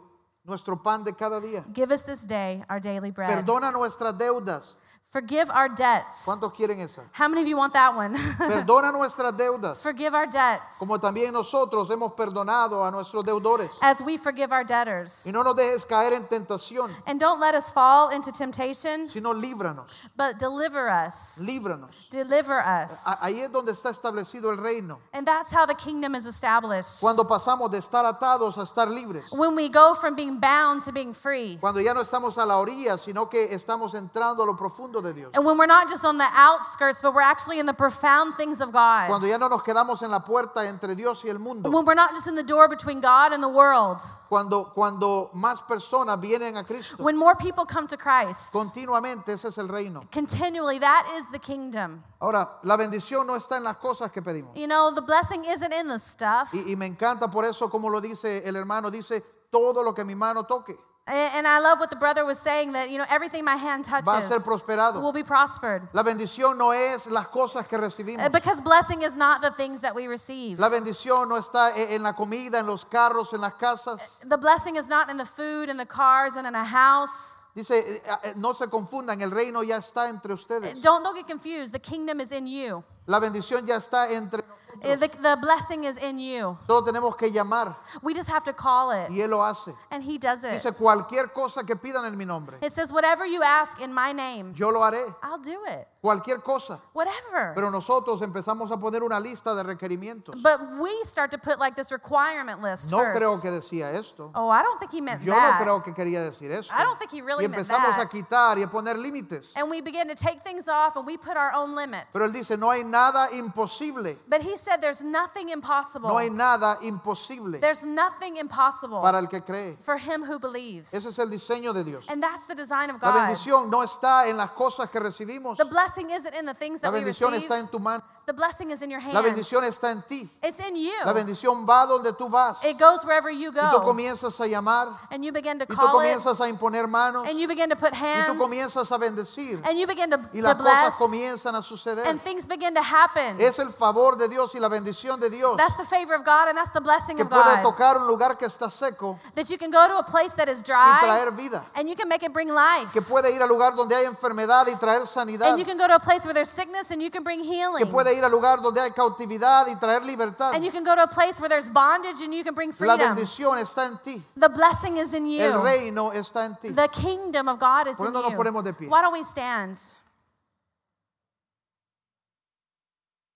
nuestro 0.48 0.82
pan 0.82 1.04
de 1.04 1.14
cada 1.14 1.40
día. 1.40 1.64
Give 1.72 1.92
us 1.92 2.02
this 2.02 2.26
day 2.26 2.64
our 2.68 2.80
daily 2.80 3.10
bread. 3.10 3.28
Perdona 3.28 3.70
nuestras 3.70 4.16
deudas. 4.16 4.78
Forgive 5.10 5.48
our 5.48 5.70
debts. 5.70 6.26
¿Cuántos 6.26 6.52
quieren 6.54 6.80
esa? 6.80 7.00
How 7.12 7.28
many 7.28 7.40
of 7.40 7.48
you 7.48 7.56
want 7.56 7.72
that 7.72 7.96
one? 7.96 8.14
Perdona 8.38 8.92
nuestras 8.92 9.32
deudas, 9.34 9.78
Forgive 9.78 10.14
our 10.14 10.26
debts 10.26 10.76
como 10.78 10.98
también 10.98 11.32
nosotros 11.32 11.88
hemos 11.88 12.12
perdonado 12.12 12.84
a 12.86 12.90
nuestros 12.90 13.24
deudores. 13.24 13.70
as 13.80 14.02
we 14.02 14.18
forgive 14.18 14.52
our 14.52 14.64
debtors. 14.64 15.26
Y 15.26 15.32
no 15.32 15.42
nos 15.42 15.56
dejes 15.56 15.86
caer 15.86 16.12
en 16.12 16.26
tentación, 16.26 16.94
And 17.06 17.18
don't 17.18 17.40
let 17.40 17.54
us 17.54 17.70
fall 17.70 18.10
into 18.10 18.30
temptation, 18.30 19.08
sino 19.08 19.32
líbranos, 19.32 19.88
but 20.14 20.38
deliver 20.38 20.90
us. 20.90 21.38
líbranos. 21.40 21.88
Deliver 22.10 22.58
us. 22.58 23.02
Ahí 23.22 23.40
es 23.40 23.50
donde 23.50 23.72
está 23.72 23.88
establecido 23.88 24.50
el 24.52 24.58
reino. 24.58 24.98
And 25.14 25.26
that's 25.26 25.50
how 25.50 25.64
the 25.64 25.74
kingdom 25.74 26.14
is 26.14 26.26
established. 26.26 27.00
Cuando 27.00 27.24
pasamos 27.24 27.70
de 27.70 27.78
estar 27.78 28.04
atados 28.04 28.58
a 28.58 28.62
estar 28.62 28.86
libres. 28.90 29.32
When 29.32 29.54
we 29.56 29.70
go 29.70 29.94
from 29.94 30.14
being 30.14 30.38
bound 30.38 30.82
to 30.84 30.92
being 30.92 31.14
free. 31.14 31.56
Cuando 31.58 31.80
ya 31.80 31.94
no 31.94 32.02
estamos 32.02 32.36
a 32.36 32.44
la 32.44 32.58
orilla, 32.58 32.98
sino 32.98 33.30
que 33.30 33.48
estamos 33.54 33.94
entrando 33.94 34.42
a 34.42 34.46
lo 34.46 34.54
profundo 34.54 34.97
de 35.02 35.12
Dios. 35.12 35.30
And 35.34 35.44
when 35.44 35.56
we're 35.56 35.66
not 35.66 35.88
just 35.88 36.04
on 36.04 36.18
the 36.18 36.28
outskirts, 36.32 37.02
but 37.02 37.14
we're 37.14 37.20
actually 37.20 37.58
in 37.58 37.66
the 37.66 37.74
profound 37.74 38.34
things 38.34 38.60
of 38.60 38.72
God. 38.72 39.08
Cuando 39.08 39.26
ya 39.26 39.36
no 39.36 39.48
nos 39.48 39.62
quedamos 39.62 40.02
en 40.02 40.10
la 40.10 40.20
puerta 40.20 40.66
entre 40.66 40.94
Dios 40.94 41.22
y 41.24 41.30
el 41.30 41.38
mundo. 41.38 41.70
When 41.70 41.84
we're 41.84 41.94
not 41.94 42.14
just 42.14 42.26
in 42.26 42.34
the 42.34 42.42
door 42.42 42.68
between 42.68 43.00
God 43.00 43.32
and 43.32 43.42
the 43.42 43.48
world. 43.48 44.00
Cuando, 44.28 44.72
cuando 44.74 45.30
más 45.34 45.62
personas 45.66 46.20
vienen 46.20 46.56
a 46.56 46.64
Cristo. 46.64 47.02
When 47.02 47.16
more 47.16 47.34
people 47.34 47.64
come 47.64 47.86
to 47.86 47.96
Christ. 47.96 48.52
Continuamente 48.52 49.28
ese 49.32 49.46
es 49.46 49.58
el 49.58 49.68
reino. 49.68 50.00
Continually, 50.12 50.78
that 50.78 51.06
is 51.18 51.30
the 51.30 51.38
kingdom. 51.38 52.04
Ahora, 52.20 52.48
la 52.64 52.76
bendición 52.76 53.26
no 53.26 53.34
está 53.34 53.56
en 53.56 53.64
las 53.64 53.76
cosas 53.76 54.10
que 54.12 54.20
pedimos. 54.22 54.56
You 54.56 54.66
know, 54.66 54.92
the 54.92 55.02
blessing 55.02 55.44
isn't 55.44 55.72
in 55.72 55.88
the 55.88 55.98
stuff. 55.98 56.52
Y, 56.52 56.72
y 56.72 56.76
me 56.76 56.86
encanta 56.86 57.30
por 57.30 57.44
eso 57.44 57.68
como 57.68 57.88
lo 57.88 58.00
dice 58.00 58.42
el 58.44 58.56
hermano, 58.56 58.90
dice, 58.90 59.22
todo 59.50 59.82
lo 59.82 59.94
que 59.94 60.04
mi 60.04 60.14
mano 60.14 60.44
toque 60.44 60.76
And 61.08 61.46
I 61.46 61.58
love 61.58 61.80
what 61.80 61.88
the 61.88 61.96
brother 61.96 62.24
was 62.24 62.38
saying 62.38 62.72
that, 62.72 62.90
you 62.90 62.98
know, 62.98 63.06
everything 63.08 63.44
my 63.44 63.56
hand 63.56 63.86
va 63.86 63.98
a 63.98 64.02
touches 64.02 64.28
ser 64.28 64.40
prosperado. 64.40 65.00
will 65.00 65.12
be 65.12 65.22
prospered. 65.22 65.88
La 65.94 66.02
bendición 66.02 66.58
no 66.58 66.72
es 66.72 67.06
las 67.06 67.28
cosas 67.28 67.66
que 67.66 67.78
recibimos. 67.78 68.24
Uh, 68.24 68.28
Because 68.28 68.60
blessing 68.60 69.02
is 69.02 69.14
not 69.16 69.40
the 69.40 69.50
things 69.50 69.80
that 69.80 69.94
we 69.94 70.06
receive. 70.06 70.58
La 70.58 70.68
bendición 70.68 71.28
no 71.28 71.36
está 71.36 71.72
en 71.76 72.02
la 72.02 72.12
comida, 72.12 72.58
en 72.58 72.66
los 72.66 72.84
carros, 72.84 73.32
en 73.32 73.40
las 73.40 73.54
casas. 73.54 74.18
The 74.22 74.36
blessing 74.36 74.76
is 74.76 74.88
not 74.88 75.08
in 75.10 75.16
the 75.16 75.24
food 75.24 75.70
in 75.70 75.76
the 75.78 75.86
cars 75.86 76.36
and 76.36 76.46
in 76.46 76.54
a 76.54 76.64
house. 76.64 77.42
Dice, 77.54 77.70
eh, 77.72 78.00
eh, 78.22 78.32
no 78.36 78.52
se 78.52 78.66
confundan, 78.66 79.20
el 79.22 79.30
reino 79.30 79.62
ya 79.62 79.78
está 79.78 80.08
entre 80.08 80.34
ustedes. 80.34 80.80
Don't, 80.82 81.02
don't 81.02 81.16
get 81.16 81.26
confused. 81.26 81.72
The 81.72 81.80
kingdom 81.80 82.20
is 82.20 82.30
in 82.30 82.46
you. 82.46 82.84
La 83.06 83.18
bendición 83.18 83.66
ya 83.66 83.76
está 83.76 84.10
entre 84.10 84.42
Uh, 84.42 84.57
Eh, 84.82 84.96
the, 84.96 85.08
the 85.08 85.36
blessing 85.40 85.84
is 85.84 86.02
in 86.02 86.18
you. 86.18 86.56
Solo 86.66 86.82
tenemos 86.84 87.16
que 87.16 87.30
llamar 87.30 87.74
We 88.02 88.14
just 88.14 88.28
have 88.28 88.44
to 88.44 88.52
call 88.52 88.90
it. 88.90 89.10
y 89.10 89.20
Él 89.20 89.30
lo 89.30 89.42
hace. 89.42 89.74
And 89.90 90.02
he 90.02 90.18
does 90.18 90.44
it. 90.44 90.52
Dice, 90.62 90.72
cualquier 90.72 91.32
cosa 91.32 91.64
que 91.64 91.76
pidan 91.76 92.04
en 92.04 92.16
mi 92.16 92.24
nombre, 92.24 92.58
It 92.62 92.72
says, 92.72 92.92
whatever 92.92 93.26
you 93.26 93.42
ask 93.42 93.80
in 93.80 93.92
my 93.92 94.12
name, 94.12 94.52
yo 94.54 94.70
lo 94.70 94.80
haré. 94.80 95.14
I'll 95.22 95.38
do 95.38 95.58
it. 95.68 95.86
Cualquier 96.00 96.38
cosa. 96.42 96.80
Whatever. 96.92 97.52
Pero 97.56 97.70
nosotros 97.70 98.22
empezamos 98.22 98.70
a 98.70 98.76
poner 98.76 99.02
una 99.02 99.18
lista 99.18 99.52
de 99.54 99.64
requerimientos. 99.64 100.40
But 100.40 100.60
we 100.78 100.90
start 101.02 101.32
to 101.32 101.38
put 101.38 101.58
like 101.58 101.74
this 101.74 101.90
requirement 101.90 102.62
list 102.62 102.88
No 102.88 102.98
first. 102.98 103.16
creo 103.18 103.40
que 103.42 103.50
decía 103.50 103.92
esto. 103.94 104.30
Oh, 104.34 104.48
I 104.48 104.62
don't 104.62 104.78
think 104.78 104.92
he 104.92 105.00
meant 105.00 105.22
Yo 105.24 105.32
that. 105.32 105.58
no 105.58 105.64
creo 105.64 105.82
que 105.84 105.92
quería 105.92 106.22
decir 106.22 106.52
esto. 106.52 106.72
I 106.72 106.84
don't 106.84 106.98
think 107.00 107.10
he 107.10 107.20
really 107.20 107.46
Y 107.46 107.48
meant 107.48 107.66
that. 107.66 107.98
a 108.00 108.06
quitar 108.08 108.58
y 108.58 108.62
a 108.62 108.68
poner 108.68 108.96
límites. 108.96 109.54
And 109.56 109.68
we 109.68 109.80
begin 109.80 110.06
to 110.06 110.14
take 110.14 110.42
things 110.44 110.68
off 110.68 110.94
and 110.96 111.04
we 111.04 111.16
put 111.16 111.36
our 111.36 111.52
own 111.54 111.74
limits. 111.74 112.06
Pero 112.12 112.26
él 112.26 112.32
dice, 112.32 112.56
no 112.56 112.70
hay 112.70 112.84
nada 112.84 113.30
imposible. 113.32 114.16
But 114.28 114.42
he 114.42 114.56
said 114.56 114.67
there's 114.80 115.02
nothing 115.02 115.48
impossible. 115.48 116.08
No 116.08 116.18
hay 116.18 116.28
nada 116.30 116.78
imposible 116.82 117.58
There's 117.60 117.84
nothing 117.84 118.36
impossible 118.36 119.00
para 119.00 119.18
el 119.18 119.26
que 119.28 119.40
cree. 119.40 119.76
for 119.80 119.96
him 119.96 120.22
who 120.24 120.38
believes. 120.38 120.92
Ese 120.92 121.08
es 121.08 121.18
el 121.18 121.30
diseño 121.30 121.72
de 121.72 121.84
Dios. 121.84 122.04
And 122.08 122.22
that's 122.22 122.46
the 122.46 122.54
design 122.54 122.90
of 122.90 123.00
La 123.00 123.12
God. 123.12 123.20
bendición 123.26 123.70
no 123.70 123.82
está 123.82 124.28
en 124.28 124.36
las 124.36 124.50
cosas 124.50 124.90
que 124.90 125.00
recibimos. 125.00 125.56
The 125.56 125.64
blessing 125.64 126.10
isn't 126.10 126.34
in 126.34 126.44
the 126.46 126.54
things 126.54 126.82
La 126.82 126.90
that 126.90 126.92
we 126.98 127.04
bendición 127.04 127.30
receive. 127.32 127.44
está 127.48 127.58
en 127.58 127.68
tu 127.68 127.78
mano. 127.78 128.02
The 128.28 128.34
blessing 128.34 128.70
is 128.72 128.82
in 128.82 128.90
your 128.90 129.00
hands. 129.00 129.14
La 129.14 129.22
bendición 129.22 129.64
está 129.64 129.90
en 129.90 130.02
ti. 130.06 130.28
It's 130.42 130.60
in 130.60 130.76
you. 130.76 130.92
La 131.06 131.14
bendición 131.14 131.66
va 131.66 131.86
donde 131.86 132.12
tú 132.12 132.28
vas. 132.28 132.62
It 132.62 132.78
goes 132.78 133.02
wherever 133.02 133.30
you 133.30 133.50
go. 133.50 133.62
Y 133.62 133.70
tú 133.72 133.82
comienzas 133.82 134.38
a 134.38 134.46
llamar. 134.46 134.98
And 135.10 135.24
you 135.24 135.32
begin 135.32 135.58
to 135.58 135.64
call 135.64 135.74
Y 135.74 135.78
tú 135.78 135.80
call 135.80 136.00
it. 136.00 136.18
comienzas 136.18 136.40
a 136.42 136.46
imponer 136.46 136.86
manos. 136.86 137.26
And 137.26 137.40
you 137.40 137.48
begin 137.48 137.70
to 137.70 137.76
put 137.76 137.94
hands. 137.94 138.28
Y 138.28 138.34
tú 138.34 138.38
comienzas 138.38 138.92
a 138.92 138.98
bendecir. 138.98 139.66
And 139.66 139.78
you 139.78 139.86
begin 139.86 140.10
to, 140.10 140.18
Y 140.34 140.40
to 140.40 140.42
las 140.42 140.56
cosas 140.56 140.96
comienzan 140.96 141.54
a 141.54 141.62
suceder. 141.62 142.06
And 142.06 142.20
things 142.22 142.46
begin 142.46 142.74
to 142.74 142.82
happen. 142.82 143.40
Es 143.40 143.58
el 143.58 143.70
favor 143.72 144.18
de 144.18 144.28
Dios 144.28 144.54
y 144.54 144.58
la 144.58 144.68
bendición 144.68 145.18
de 145.18 145.30
Dios 145.30 145.56
That's 145.56 145.78
the 145.78 145.86
favor 145.86 146.14
of 146.14 146.22
God 146.26 146.48
and 146.48 146.58
that's 146.58 146.72
the 146.72 146.82
blessing 146.82 147.16
que 147.16 147.22
of 147.24 147.30
puede 147.30 147.62
God. 147.62 147.62
tocar 147.62 147.96
un 147.96 148.06
lugar 148.06 148.36
que 148.36 148.46
está 148.46 148.70
seco 148.70 149.18
That 149.36 149.48
you 149.48 149.56
can 149.56 149.70
go 149.70 149.88
to 149.88 149.96
a 149.96 150.02
place 150.04 150.34
that 150.34 150.50
is 150.50 150.62
dry. 150.62 151.00
y 151.00 151.06
traer 151.06 151.30
vida. 151.34 151.64
and 151.76 151.88
you 151.88 151.96
can 151.96 152.10
make 152.10 152.22
it 152.22 152.34
bring 152.34 152.48
life. 152.52 152.92
Que 152.92 153.00
puede 153.00 153.32
ir 153.34 153.40
al 153.40 153.48
lugar 153.48 153.74
donde 153.74 153.94
hay 153.96 154.04
enfermedad 154.04 154.66
y 154.68 154.74
traer 154.76 155.06
sanidad. 155.06 155.48
And 155.48 155.58
you 155.58 155.64
can 155.64 155.78
go 155.78 155.86
to 155.88 155.94
a 155.94 155.98
place 155.98 156.26
where 156.26 156.34
there's 156.34 156.50
sickness 156.50 156.90
and 156.90 157.00
you 157.00 157.10
can 157.10 157.24
bring 157.24 157.40
Que 157.40 157.48
healing. 157.54 157.86
puede 157.90 158.17
ir 158.18 158.24
al 158.24 158.30
lugar 158.30 158.60
donde 158.60 158.80
hay 158.80 158.90
cautividad 158.90 159.66
y 159.68 159.74
traer 159.76 160.04
libertad. 160.04 160.54
And 160.54 160.64
you 160.64 160.70
can 160.70 160.84
go 160.84 160.94
to 160.94 161.02
a 161.02 161.06
place 161.06 161.40
where 161.40 161.48
there's 161.48 161.70
bondage 161.70 162.20
and 162.22 162.34
you 162.34 162.44
can 162.44 162.54
bring 162.54 162.70
La 162.70 162.76
freedom. 162.96 163.14
bendición 163.16 163.58
está 163.58 163.86
en 163.86 163.98
ti. 164.04 164.22
The 164.36 164.48
blessing 164.48 164.96
is 164.98 165.14
in 165.14 165.24
El 165.40 165.52
you. 165.52 165.62
reino 165.62 166.12
está 166.12 166.44
en 166.46 166.56
ti. 166.60 166.70
The 166.70 166.88
kingdom 166.88 167.48
of 167.48 167.58
God 167.58 167.88
is 167.88 167.96
¿Por 167.96 168.06
qué 168.06 168.08
in 168.08 168.12
no 168.14 168.22
nos 168.22 168.32
you. 168.32 168.36
ponemos 168.36 168.64
de 168.64 168.72
pie? 168.74 168.88
Why 168.88 169.00
don't 169.02 169.12
we 169.12 169.22
stand? 169.22 169.78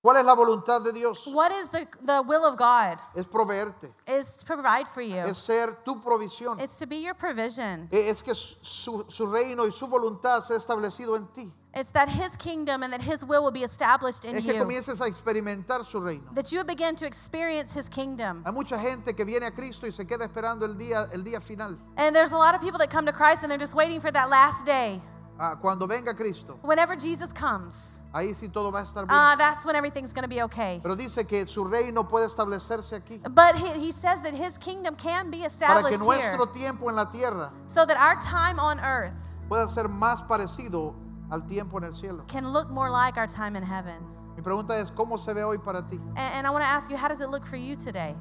¿Cuál 0.05 0.17
es 0.17 0.25
la 0.25 0.35
voluntad 0.35 0.81
de 0.83 0.93
Dios? 0.93 1.29
What 1.29 1.53
is 1.53 1.69
the, 1.71 1.87
the 2.05 2.21
will 2.23 2.45
of 2.45 2.57
God? 2.57 2.99
Es 3.15 3.25
proveerte. 3.29 3.93
Is 4.09 4.39
to 4.39 4.45
provide 4.47 4.89
for 4.89 5.01
you. 5.01 5.19
Es 5.29 5.39
ser 5.39 5.77
tu 5.85 6.01
provisión. 6.03 6.61
It's 6.61 6.75
to 6.81 6.87
be 6.89 6.97
your 7.03 7.15
provision. 7.15 7.87
Es 7.93 8.21
que 8.21 8.35
su, 8.35 9.05
su 9.09 9.27
reino 9.29 9.65
y 9.65 9.71
su 9.71 9.87
voluntad 9.87 10.43
se 10.43 10.55
ha 10.55 10.57
establecido 10.57 11.17
en 11.17 11.29
ti. 11.29 11.53
It's 11.75 11.91
that 11.93 12.09
His 12.11 12.37
kingdom 12.37 12.83
and 12.83 12.93
that 12.93 13.01
His 13.01 13.25
will 13.25 13.43
will 13.43 13.51
be 13.51 13.63
established 13.63 14.25
in 14.27 14.37
Es 14.37 14.45
que 14.45 14.53
you. 14.53 14.61
comiences 14.61 15.01
a 15.01 15.07
experimentar 15.09 15.85
su 15.87 16.01
reino. 16.01 16.25
That 16.35 16.53
you 16.53 16.59
would 16.59 16.67
begin 16.67 16.97
to 16.97 17.07
experience 17.07 17.73
His 17.75 17.89
kingdom. 17.89 18.43
Hay 18.45 18.53
mucha 18.53 18.79
gente 18.79 19.15
que 19.15 19.25
viene 19.25 19.47
a 19.47 19.51
Cristo 19.51 19.87
y 19.87 19.91
se 19.91 20.05
queda 20.05 20.25
esperando 20.29 20.65
el 20.67 20.75
día, 20.77 21.09
el 21.13 21.23
día 21.23 21.41
final. 21.41 21.79
And 21.97 22.15
there's 22.15 22.33
a 22.33 22.37
lot 22.37 22.55
of 22.55 22.61
people 22.61 22.79
that 22.79 22.91
come 22.91 23.07
to 23.07 23.13
Christ 23.13 23.43
and 23.43 23.51
they're 23.51 23.59
just 23.59 23.75
waiting 23.75 24.01
for 24.01 24.11
that 24.11 24.29
last 24.29 24.67
day. 24.67 25.01
Ah, 25.41 25.57
cuando 25.57 25.87
venga 25.87 26.15
Cristo, 26.15 26.59
Whenever 26.63 26.95
Jesus 26.95 27.33
comes, 27.33 28.05
ahí 28.15 28.35
sí 28.35 28.53
todo 28.53 28.71
va 28.71 28.81
a 28.81 28.83
estar 28.85 29.07
bien. 29.09 29.11
uh, 29.11 29.35
that's 29.35 29.65
when 29.65 29.75
everything's 29.75 30.13
going 30.13 30.23
to 30.25 30.29
be 30.29 30.43
okay. 30.43 30.79
Pero 30.83 30.95
dice 30.95 31.27
que 31.27 31.47
su 31.47 31.65
reino 31.65 32.05
puede 32.07 32.27
establecerse 32.27 32.93
aquí. 33.03 33.19
But 33.35 33.57
he, 33.57 33.81
he 33.87 33.93
says 33.93 34.21
that 34.23 34.35
His 34.35 34.59
kingdom 34.59 34.95
can 34.95 35.31
be 35.31 35.39
Para 35.39 35.49
que 35.49 35.97
established 35.97 36.01
here 36.01 36.05
nuestro 36.05 36.47
tiempo 36.53 36.89
en 36.91 36.97
la 36.97 37.07
tierra 37.11 37.51
so 37.67 37.87
that 37.87 37.97
our 37.97 38.21
time 38.21 38.61
on 38.61 38.79
earth 38.79 39.33
pueda 39.49 39.67
ser 39.69 39.85
más 39.89 40.21
parecido 40.29 40.95
al 41.33 41.45
tiempo 41.47 41.79
en 41.79 41.85
el 41.85 41.95
cielo. 41.95 42.25
can 42.29 42.53
look 42.53 42.71
more 42.71 42.91
like 42.91 43.17
our 43.19 43.27
time 43.27 43.57
in 43.57 43.63
heaven. 43.63 44.01
Mi 44.37 44.43
pregunta 44.43 44.79
es, 44.79 44.91
¿cómo 44.91 45.19
se 45.19 45.33
ve 45.33 45.43
hoy 45.43 45.59
para 45.59 45.83
ti? 45.83 45.97
And, 46.17 46.19
and 46.19 46.47
I 46.47 46.51
want 46.51 46.63
to 46.63 46.69
ask 46.69 46.91
you, 46.91 46.97
how 46.97 47.09
does 47.09 47.21
it 47.21 47.31
look 47.31 47.47
for 47.47 47.57
you 47.57 47.75
today? 47.77 48.15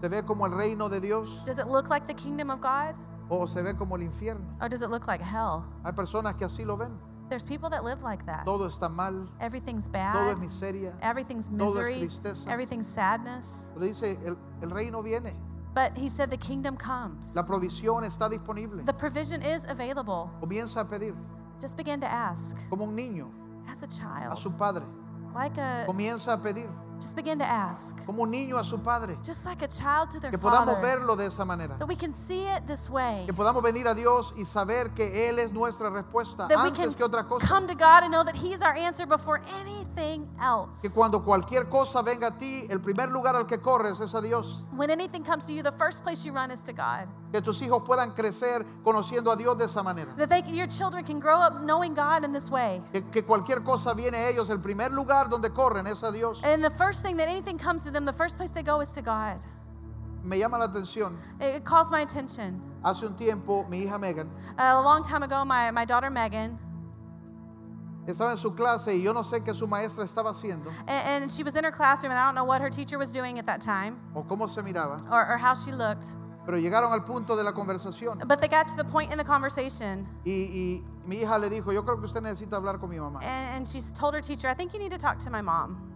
¿Se 0.00 0.08
ve 0.08 0.22
como 0.22 0.44
el 0.44 0.52
reino 0.52 0.88
de 0.88 1.00
Dios 1.00 1.42
Does 1.44 1.58
it 1.58 1.68
look 1.68 1.88
like 1.88 2.06
the 2.06 2.14
kingdom 2.14 2.50
of 2.50 2.60
God 2.60 2.94
o 3.30 3.46
se 3.46 3.62
ve 3.62 3.72
como 3.74 3.96
el 3.96 4.02
infierno? 4.02 4.44
or 4.60 4.68
does 4.68 4.82
it 4.82 4.90
look 4.90 5.06
like 5.06 5.22
hell? 5.22 5.64
Hay 5.84 5.92
personas 5.92 6.36
que 6.36 6.44
así 6.44 6.64
lo 6.66 6.76
ven. 6.76 6.98
There's 7.28 7.44
people 7.44 7.68
that 7.70 7.82
live 7.82 8.02
like 8.02 8.24
that. 8.26 8.44
Todo 8.44 8.68
está 8.68 8.88
mal, 8.88 9.28
Everything's 9.40 9.86
todo 9.86 9.94
bad. 9.94 10.32
es 10.34 10.38
miseria. 10.38 10.92
Everything's 11.02 11.48
todo 11.48 11.68
es 11.70 11.74
misery. 11.74 12.08
tristeza. 12.08 12.48
Everything's 12.48 12.86
sadness. 12.86 13.70
Pero 13.74 13.86
dice, 13.86 14.18
el, 14.24 14.36
el 14.62 14.70
reino 14.70 15.02
viene. 15.02 15.34
But 15.74 15.96
he 15.98 16.08
said 16.08 16.30
the 16.30 16.38
kingdom 16.38 16.76
comes. 16.76 17.34
La 17.34 17.42
provisión 17.42 18.04
está 18.04 18.30
disponible. 18.30 18.82
The 18.84 18.94
provision 18.94 19.42
is 19.42 19.64
available. 19.68 20.30
Comienza 20.40 20.80
a 20.80 20.84
pedir 20.84 21.14
Just 21.60 21.76
begin 21.76 22.00
to 22.00 22.06
ask 22.06 22.56
como 22.68 22.84
un 22.84 22.94
niño 22.94 23.30
as 23.68 23.82
a 23.82 23.86
a 23.86 23.88
child. 23.88 24.38
su 24.38 24.50
padre. 24.50 24.84
Like 25.34 25.58
a 25.58 25.84
Comienza 25.86 26.32
a 26.32 26.38
pedir 26.38 26.68
just 26.98 27.14
begin 27.14 27.38
to 27.38 27.44
ask. 27.44 27.96
como 28.06 28.22
un 28.22 28.30
niño 28.30 28.58
a 28.58 28.64
su 28.64 28.78
padre. 28.78 29.16
Just 29.22 29.44
like 29.44 29.62
a 29.62 29.68
child 29.68 30.10
to 30.10 30.20
their 30.20 30.30
Que 30.30 30.38
podamos 30.38 30.74
father. 30.76 30.98
verlo 30.98 31.16
de 31.16 31.26
esa 31.26 31.44
manera. 31.44 31.76
That 31.78 31.88
we 31.88 31.96
can 31.96 32.12
see 32.12 32.44
it 32.46 32.66
this 32.66 32.88
way. 32.88 33.24
Que 33.26 33.34
podamos 33.34 33.62
venir 33.62 33.86
a 33.86 33.94
Dios 33.94 34.32
y 34.36 34.44
saber 34.44 34.94
que 34.94 35.28
Él 35.28 35.38
es 35.38 35.52
nuestra 35.52 35.90
respuesta 35.90 36.48
That 36.48 36.62
we 36.62 36.70
can 36.70 36.82
antes 36.82 36.96
que 36.96 37.04
otra 37.04 37.26
cosa. 37.28 37.46
come 37.46 37.66
to 37.66 37.74
God 37.74 38.02
and 38.02 38.12
know 38.12 38.24
that 38.24 38.34
He's 38.36 38.62
our 38.62 38.74
answer 38.74 39.06
before 39.06 39.40
anything 39.60 40.28
else. 40.40 40.80
Que 40.80 40.90
cuando 40.90 41.22
cualquier 41.22 41.68
cosa 41.68 42.02
venga 42.02 42.28
a 42.28 42.38
ti, 42.38 42.66
el 42.70 42.80
primer 42.80 43.10
lugar 43.10 43.36
al 43.36 43.46
que 43.46 43.58
corres 43.58 44.00
es 44.00 44.14
a 44.14 44.22
Dios. 44.22 44.62
When 44.74 44.90
anything 44.90 45.22
comes 45.22 45.46
to 45.46 45.52
you, 45.52 45.62
the 45.62 45.72
first 45.72 46.02
place 46.02 46.24
you 46.24 46.32
run 46.32 46.50
is 46.50 46.62
to 46.64 46.72
God. 46.72 47.08
Que 47.32 47.42
tus 47.42 47.60
hijos 47.60 47.82
puedan 47.84 48.12
crecer 48.12 48.64
conociendo 48.84 49.30
a 49.30 49.36
Dios 49.36 49.58
de 49.58 49.64
esa 49.64 49.82
manera. 49.82 50.14
That 50.16 50.28
they, 50.28 50.42
your 50.52 50.68
children 50.68 51.04
can 51.04 51.18
grow 51.18 51.40
up 51.40 51.62
knowing 51.62 51.94
God 51.94 52.24
in 52.24 52.32
this 52.32 52.50
way. 52.50 52.80
Que, 52.92 53.02
que 53.02 53.22
cualquier 53.22 53.64
cosa 53.64 53.94
viene 53.94 54.14
a 54.14 54.28
ellos, 54.30 54.48
el 54.48 54.58
primer 54.58 54.92
lugar 54.92 55.28
donde 55.28 55.50
corren 55.50 55.86
es 55.86 56.02
a 56.02 56.12
Dios. 56.12 56.40
And 56.44 56.62
the 56.62 56.70
first 56.70 57.02
thing 57.02 57.16
that 57.16 57.28
anything 57.28 57.58
comes 57.58 57.82
to 57.82 57.90
them, 57.90 58.04
the 58.04 58.12
first 58.12 58.36
place 58.36 58.50
they 58.50 58.62
go 58.62 58.80
is 58.80 58.90
to 58.92 59.02
God. 59.02 59.38
Me 60.22 60.38
llama 60.38 60.58
la 60.58 60.68
atención. 60.68 61.16
It, 61.40 61.56
it 61.56 61.64
calls 61.64 61.90
my 61.90 62.00
attention. 62.00 62.60
Hace 62.84 63.02
un 63.02 63.14
tiempo, 63.16 63.64
mi 63.68 63.84
hija 63.84 63.98
Megan 63.98 64.30
a 64.58 64.80
long 64.80 65.02
time 65.02 65.22
ago, 65.22 65.44
my, 65.44 65.70
my 65.70 65.84
daughter 65.84 66.10
Megan, 66.10 66.58
estaba 68.06 68.30
en 68.30 68.36
su 68.36 68.54
clase 68.54 68.94
y 68.94 69.02
yo 69.02 69.12
no 69.12 69.22
sé 69.22 69.42
qué 69.42 69.52
su 69.52 69.66
maestra 69.66 70.04
estaba 70.04 70.30
haciendo 70.30 70.70
and, 70.86 71.22
and 71.24 71.32
she 71.32 71.42
was 71.42 71.56
in 71.56 71.64
her 71.64 71.72
classroom, 71.72 72.12
and 72.12 72.20
I 72.20 72.26
don't 72.26 72.36
know 72.36 72.44
what 72.44 72.60
her 72.60 72.70
teacher 72.70 72.98
was 72.98 73.10
doing 73.10 73.38
at 73.40 73.46
that 73.46 73.60
time 73.60 73.98
o 74.14 74.22
cómo 74.22 74.48
se 74.48 74.62
miraba, 74.62 75.00
or, 75.10 75.26
or 75.32 75.36
how 75.36 75.54
she 75.54 75.72
looked. 75.72 76.14
Pero 76.46 76.58
llegaron 76.58 76.92
al 76.92 77.04
punto 77.04 77.36
de 77.36 77.42
la 77.44 77.52
conversación. 77.52 78.18
But 78.26 78.40
they 78.40 78.48
got 78.48 78.68
to 78.68 78.76
the 78.76 78.84
point 78.84 79.12
in 79.12 79.18
the 79.18 79.24
conversation, 79.24 80.06
y, 80.24 80.30
y 80.30 80.84
mi 81.04 81.16
hija 81.16 81.38
le 81.38 81.50
dijo, 81.50 81.72
yo 81.72 81.82
creo 81.82 81.96
que 81.98 82.06
usted 82.06 82.22
necesita 82.22 82.56
hablar 82.56 82.78
con 82.78 82.88
mi 82.88 82.96
mamá. 82.98 83.20
and, 83.22 83.56
and 83.56 83.66
she 83.66 83.80
told 83.94 84.14
her 84.14 84.20
teacher, 84.22 84.48
I 84.48 84.54
think 84.54 84.72
you 84.72 84.78
need 84.78 84.92
to 84.92 84.98
talk 84.98 85.18
to 85.18 85.30
my 85.30 85.42
mom. 85.42 85.92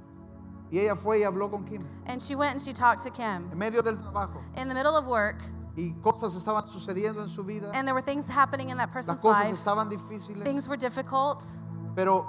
Y 0.72 0.78
ella 0.78 0.94
fue 0.96 1.18
y 1.18 1.24
habló 1.24 1.50
con 1.50 1.64
Kim. 1.64 1.82
And 2.06 2.20
she 2.20 2.34
went 2.34 2.52
and 2.52 2.60
she 2.60 2.72
talked 2.72 3.02
to 3.02 3.10
Kim. 3.10 3.48
En 3.50 3.58
medio 3.58 3.82
del 3.82 3.96
trabajo. 3.96 4.40
In 4.56 4.68
the 4.68 4.74
middle 4.74 4.96
of 4.96 5.06
work, 5.06 5.40
y 5.76 5.94
cosas 6.02 6.34
estaban 6.34 6.66
sucediendo 6.68 7.22
en 7.22 7.28
su 7.28 7.44
vida, 7.44 7.70
and 7.74 7.86
there 7.86 7.94
were 7.94 8.02
things 8.02 8.26
happening 8.26 8.70
in 8.70 8.76
that 8.76 8.88
las 8.88 8.92
person's 8.92 9.20
cosas 9.20 9.44
life. 9.44 9.54
estaban 9.56 9.88
difíciles, 9.88 10.44
Things 10.44 10.68
were 10.68 10.76
difficult, 10.76 11.44
pero 11.94 12.26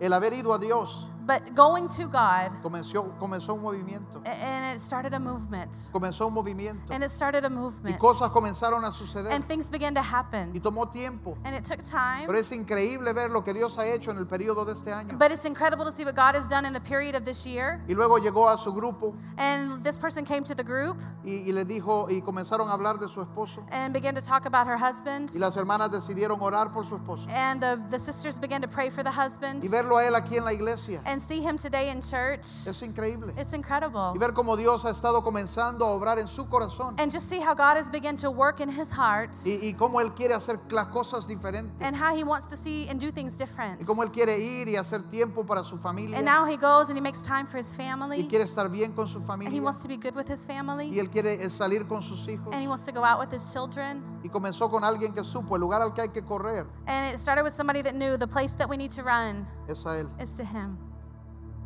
el 0.00 0.12
haber 0.12 0.32
ido 0.32 0.52
a 0.54 0.58
Dios 0.58 1.06
but 1.26 1.54
going 1.54 1.88
to 1.88 2.06
God, 2.08 2.52
comenzó, 2.62 3.12
comenzó 3.18 3.54
un 3.54 3.62
movimiento, 3.62 4.22
and 4.26 4.76
it 4.76 4.80
started 4.80 5.12
a 5.12 5.18
movement. 5.18 5.90
comenzó 5.92 6.26
un 6.28 6.32
movimiento 6.34 6.92
And 6.92 7.02
it 7.02 7.10
started 7.10 7.44
a 7.44 7.48
y 7.48 7.52
movement. 7.52 7.98
cosas 7.98 8.30
comenzaron 8.30 8.84
a 8.84 8.92
suceder 8.92 9.32
And 9.32 9.44
things 9.44 9.68
began 9.68 9.94
to 9.94 10.00
y 10.00 10.04
happen. 10.04 10.52
tomó 10.60 10.86
tiempo. 10.92 11.36
And 11.44 11.54
it 11.54 11.64
took 11.64 11.82
time. 11.82 12.26
Pero 12.26 12.38
es 12.38 12.50
increíble 12.52 13.12
ver 13.12 13.30
lo 13.30 13.42
que 13.42 13.52
Dios 13.52 13.76
ha 13.78 13.86
hecho 13.86 14.10
en 14.12 14.18
el 14.18 14.26
periodo 14.26 14.64
de 14.64 14.72
este 14.72 14.92
año. 14.92 15.18
But 15.18 15.32
it's 15.32 15.44
incredible 15.44 15.84
to 15.84 15.92
see 15.92 16.04
what 16.04 16.14
God 16.14 16.34
has 16.36 16.48
done 16.48 16.64
in 16.64 16.72
the 16.72 16.80
period 16.80 17.14
of 17.16 17.24
this 17.24 17.44
year. 17.44 17.82
Y 17.88 17.94
luego 17.94 18.18
llegó 18.18 18.48
a 18.48 18.56
su 18.56 18.72
grupo 18.72 19.14
And 19.36 19.82
this 19.82 19.98
person 19.98 20.24
came 20.24 20.44
to 20.44 20.54
the 20.54 20.62
group 20.64 20.96
y, 21.24 21.42
y 21.48 21.52
le 21.52 21.64
dijo 21.64 22.08
y 22.10 22.20
comenzaron 22.22 22.68
a 22.68 22.72
hablar 22.72 22.98
de 22.98 23.08
su 23.08 23.20
esposo. 23.20 23.64
and 23.72 23.92
began 23.92 24.14
to 24.14 24.20
talk 24.22 24.46
about 24.46 24.66
her 24.66 24.76
husband. 24.78 25.30
Y 25.34 25.38
las 25.38 25.56
hermanas 25.56 25.90
decidieron 25.90 26.40
orar 26.40 26.72
por 26.72 26.86
su 26.86 26.94
esposo 26.96 27.26
And 27.30 27.60
the, 27.60 27.76
the 27.90 27.98
sisters 27.98 28.38
began 28.38 28.60
to 28.62 28.68
pray 28.68 28.90
for 28.90 29.02
the 29.02 29.10
husband 29.10 29.64
y 29.64 29.68
verlo 29.68 29.96
a 29.98 30.04
él 30.04 30.14
aquí 30.14 30.36
en 30.36 30.44
la 30.44 30.52
iglesia. 30.52 31.00
and 31.06 31.15
see 31.20 31.40
him 31.40 31.56
today 31.56 31.90
in 31.90 32.00
church. 32.00 32.40
Es 32.66 32.82
increíble. 32.82 33.32
It's 33.38 33.52
incredible. 33.52 34.12
Y 34.14 34.18
ver 34.18 34.32
cómo 34.32 34.56
Dios 34.56 34.84
ha 34.84 34.90
estado 34.90 35.22
comenzando 35.22 35.86
a 35.86 35.90
obrar 35.90 36.18
en 36.18 36.28
su 36.28 36.46
corazón 36.46 36.96
And 37.00 37.10
just 37.12 37.28
see 37.28 37.40
how 37.40 37.54
God 37.54 37.76
has 37.76 37.90
begun 37.90 38.16
to 38.18 38.30
work 38.30 38.60
in 38.60 38.68
his 38.68 38.90
heart 38.90 39.34
y, 39.44 39.58
y 39.62 39.74
cómo 39.78 40.00
Él 40.00 40.14
quiere 40.14 40.34
hacer 40.34 40.60
las 40.70 40.88
cosas 40.88 41.26
diferentes 41.26 41.72
and 41.80 41.96
how 41.96 42.14
he 42.14 42.24
wants 42.24 42.46
to 42.46 42.56
see 42.56 42.86
and 42.88 43.00
do 43.00 43.10
things 43.10 43.36
different. 43.36 43.80
y 43.80 43.86
cómo 43.86 44.02
Él 44.02 44.12
quiere 44.12 44.38
ir 44.38 44.68
y 44.68 44.76
hacer 44.76 45.02
tiempo 45.10 45.44
para 45.44 45.64
su 45.64 45.76
And 45.86 46.24
now 46.24 46.44
he 46.44 46.56
goes 46.56 46.88
and 46.88 46.96
he 46.98 47.00
makes 47.00 47.22
time 47.22 47.46
for 47.46 47.58
his 47.58 47.72
y 47.72 47.76
family 47.76 48.26
quiere 48.26 48.44
estar 48.44 48.68
bien 48.70 48.92
con 48.92 49.06
su 49.06 49.18
and 49.28 49.48
he 49.48 49.60
wants 49.60 49.80
to 49.82 49.88
be 49.88 49.96
good 49.96 50.14
with 50.14 50.28
his 50.28 50.44
y 50.48 50.54
family 50.54 50.98
Él 50.98 51.10
quiere 51.10 51.42
eh, 51.44 51.50
salir 51.50 51.86
con 51.88 52.02
sus 52.02 52.26
hijos. 52.26 52.52
and 52.52 52.60
he 52.62 52.68
wants 52.68 52.84
to 52.84 52.92
go 52.92 53.04
out 53.04 53.18
with 53.18 53.30
his 53.30 53.52
children. 53.52 54.02
Y 54.22 54.28
comenzó 54.28 54.70
con 54.70 54.82
alguien 54.82 55.14
que 55.14 55.22
supo 55.22 55.54
el 55.54 55.60
lugar 55.60 55.80
al 55.80 55.92
que 55.94 56.02
hay 56.02 56.08
que 56.08 56.22
correr 56.22 56.66
And 56.86 57.14
it 57.14 57.18
started 57.18 57.44
with 57.44 57.52
somebody 57.52 57.82
that 57.82 57.94
knew 57.94 58.16
the 58.16 58.26
place 58.26 58.54
that 58.56 58.68
we 58.68 58.76
need 58.76 58.90
to 58.92 59.02
run 59.02 59.46
es 59.68 59.84
a 59.86 60.00
Él. 60.00 60.10
is 60.20 60.32
to 60.34 60.44
him. 60.44 60.76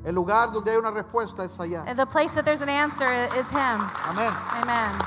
El 0.05 0.15
lugar 0.15 0.51
donde 0.51 0.71
hay 0.71 0.77
una 0.79 0.91
respuesta 0.91 1.45
es 1.45 1.59
allá. 1.61 1.85
And 1.87 1.99
the 1.99 2.07
place 2.07 2.35
that 2.35 2.45
there's 2.45 2.63
an 2.63 2.69
answer 2.71 3.07
i- 3.07 3.39
is 3.39 3.51
him. 3.51 3.81
Amén. 4.09 4.33
Amen. 4.63 4.99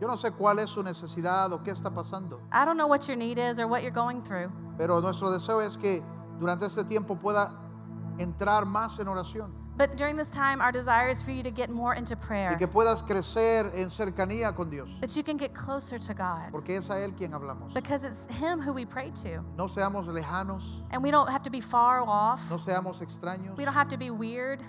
Yo 0.00 0.06
no 0.06 0.16
sé 0.16 0.30
cuál 0.30 0.60
es 0.60 0.70
su 0.70 0.82
necesidad 0.82 1.52
o 1.52 1.62
qué 1.62 1.72
está 1.72 1.90
pasando, 1.92 2.40
I 2.52 2.64
don't 2.64 2.76
know 2.76 2.86
what 2.86 3.00
your 3.08 3.16
need 3.16 3.36
is 3.38 3.58
or 3.58 3.66
what 3.66 3.82
you're 3.82 3.90
going 3.90 4.20
through, 4.22 4.48
pero 4.76 5.00
nuestro 5.00 5.30
deseo 5.30 5.60
es 5.60 5.76
que 5.76 6.02
durante 6.38 6.66
este 6.66 6.84
tiempo 6.84 7.16
pueda 7.16 7.52
entrar 8.18 8.64
más 8.64 8.98
en 9.00 9.08
oración 9.08 9.52
but 9.78 9.96
during 9.96 10.16
this 10.16 10.30
time, 10.30 10.60
our 10.60 10.72
desire 10.72 11.08
is 11.08 11.22
for 11.22 11.30
you 11.30 11.42
to 11.42 11.50
get 11.50 11.70
more 11.70 11.94
into 11.94 12.14
y 12.14 12.20
prayer, 12.20 12.56
que 12.58 12.66
puedas 12.66 13.02
crecer 13.02 13.70
en 13.74 13.88
cercanía 13.88 14.54
con 14.54 14.68
Dios, 14.68 14.88
that 15.00 15.16
you 15.16 15.22
can 15.22 15.36
get 15.38 15.54
closer 15.54 15.98
to 15.98 16.12
God, 16.12 16.50
porque 16.52 16.70
es 16.76 16.90
a 16.90 16.94
Él 16.94 17.16
quien 17.16 17.30
hablamos. 17.32 17.72
because 17.72 18.02
it's 18.04 18.26
Him 18.26 18.60
who 18.60 18.72
we 18.72 18.84
pray 18.84 19.10
to. 19.22 19.40
No 19.56 19.66
seamos 19.68 20.06
lejanos, 20.06 20.64
And 20.90 21.02
we 21.02 21.10
don't 21.10 21.30
have 21.30 21.42
to 21.44 21.50
be 21.50 21.60
far 21.60 22.02
off, 22.02 22.50
no 22.50 22.56
seamos 22.56 23.00
extraños, 23.00 23.56
we 23.56 23.64
don't 23.64 23.74
have 23.74 23.88
to 23.88 23.96
be 23.96 24.10
weird, 24.10 24.62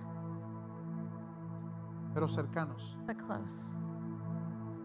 pero 2.13 2.27
cercanos. 2.27 2.95
but 3.05 3.17
close. 3.17 3.75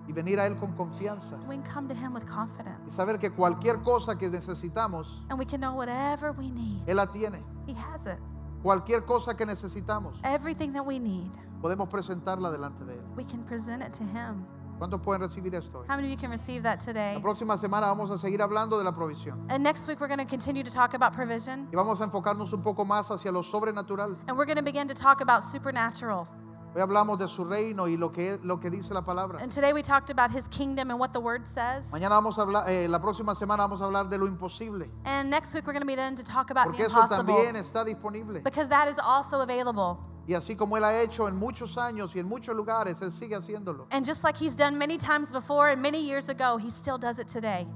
Y 0.06 0.12
venir 0.12 0.38
a 0.38 0.46
Él 0.46 0.58
con 0.60 0.72
confianza 0.74 1.38
We 1.48 1.56
can 1.56 1.64
come 1.64 1.88
to 1.88 1.94
Him 1.94 2.12
with 2.12 2.24
y 2.24 2.28
confidence, 2.28 2.94
saber 2.94 3.18
que 3.18 3.30
cualquier 3.30 3.82
cosa 3.82 4.16
que 4.16 4.28
necesitamos, 4.28 5.20
and 5.30 5.38
we 5.38 5.44
can 5.46 5.60
know 5.60 5.74
whatever 5.74 6.32
we 6.32 6.50
need, 6.50 6.82
Él 6.86 6.96
la 6.96 7.06
tiene. 7.06 7.42
He 7.66 7.74
has 7.74 8.06
it. 8.06 8.18
Cualquier 8.64 9.04
cosa 9.04 9.36
que 9.36 9.44
necesitamos, 9.44 10.18
Everything 10.24 10.72
that 10.72 10.86
we 10.86 10.98
need, 10.98 11.30
podemos 11.60 11.86
presentarla 11.90 12.50
delante 12.50 12.82
de 12.86 12.94
Él. 12.94 13.04
we 13.14 13.22
can 13.22 13.44
present 13.44 13.82
it 13.82 13.92
to 13.92 14.02
Him. 14.04 14.46
¿Cuántos 14.78 15.02
pueden 15.02 15.20
recibir 15.20 15.54
esto 15.54 15.80
hoy? 15.80 15.86
How 15.86 15.96
many 15.96 16.08
of 16.08 16.10
you 16.12 16.16
can 16.16 16.30
receive 16.30 16.62
that 16.62 16.80
today? 16.80 17.12
La 17.14 17.20
próxima 17.20 17.58
semana 17.58 17.88
vamos 17.88 18.10
a 18.10 18.16
seguir 18.16 18.40
hablando 18.40 18.78
de 18.78 18.84
la 18.84 18.92
provisión. 18.92 19.44
And 19.50 19.62
next 19.62 19.86
week, 19.86 20.00
we're 20.00 20.08
going 20.08 20.18
to 20.18 20.24
continue 20.24 20.62
to 20.64 20.70
talk 20.70 20.94
about 20.94 21.12
provision. 21.12 21.68
Y 21.70 21.76
vamos 21.76 22.00
a 22.00 22.04
enfocarnos 22.04 22.54
un 22.54 22.62
poco 22.62 22.86
más 22.86 23.10
hacia 23.10 23.30
lo 23.30 23.42
sobrenatural. 23.42 24.16
And 24.28 24.38
we're 24.38 24.46
going 24.46 24.56
to 24.56 24.62
begin 24.64 24.88
to 24.88 24.94
talk 24.94 25.20
about 25.20 25.44
supernatural. 25.44 26.26
Hoy 26.74 26.80
hablamos 26.80 27.18
de 27.20 27.28
su 27.28 27.44
reino 27.44 27.86
y 27.86 27.96
lo 27.96 28.10
que, 28.10 28.40
lo 28.42 28.58
que 28.58 28.68
dice 28.68 28.92
la 28.92 29.02
palabra. 29.02 29.38
And 29.40 29.52
today 29.52 29.72
we 29.72 29.80
talked 29.80 30.10
about 30.10 30.32
his 30.32 30.48
kingdom 30.48 30.90
and 30.90 30.98
what 30.98 31.12
the 31.12 31.20
word 31.20 31.46
says. 31.46 31.92
Mañana 31.92 32.16
vamos 32.16 32.36
a 32.36 32.42
hablar, 32.42 32.68
eh, 32.68 32.88
la 32.88 32.98
próxima 33.00 33.36
semana 33.36 33.58
vamos 33.68 33.80
a 33.80 33.84
hablar 33.84 34.08
de 34.10 34.18
lo 34.18 34.26
imposible. 34.26 34.90
And 35.04 35.30
next 35.30 35.54
week 35.54 35.64
we're 35.66 35.72
going 35.72 35.82
to 35.82 35.86
begin 35.86 36.16
to 36.16 36.24
talk 36.24 36.50
about 36.50 36.64
the 36.64 36.70
Porque 36.72 36.86
eso 36.86 37.00
impossible. 37.00 37.32
también 37.32 37.56
está 37.56 37.84
disponible. 37.84 38.40
Because 38.42 38.68
that 38.70 38.88
is 38.88 38.98
also 38.98 39.40
available. 39.40 40.00
Y 40.26 40.34
así 40.34 40.56
como 40.56 40.76
Él 40.76 40.82
ha 40.82 41.00
hecho 41.00 41.28
en 41.28 41.36
muchos 41.36 41.76
años 41.78 42.16
y 42.16 42.18
en 42.18 42.26
muchos 42.26 42.56
lugares, 42.56 43.00
Él 43.02 43.12
sigue 43.12 43.36
haciéndolo. 43.36 43.86
And 43.92 44.04
just 44.04 44.24
like 44.24 44.36
he's 44.36 44.56
done 44.56 44.76
many 44.76 44.98
times 44.98 45.30
before 45.30 45.68
and 45.68 45.80
many 45.80 46.02
years 46.02 46.28
ago, 46.28 46.56
he 46.56 46.70
still 46.72 46.98
does 46.98 47.20
it 47.20 47.28
today. 47.28 47.68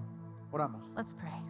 Oramos. 0.53 0.83
Let's 0.97 1.15
pray. 1.15 1.41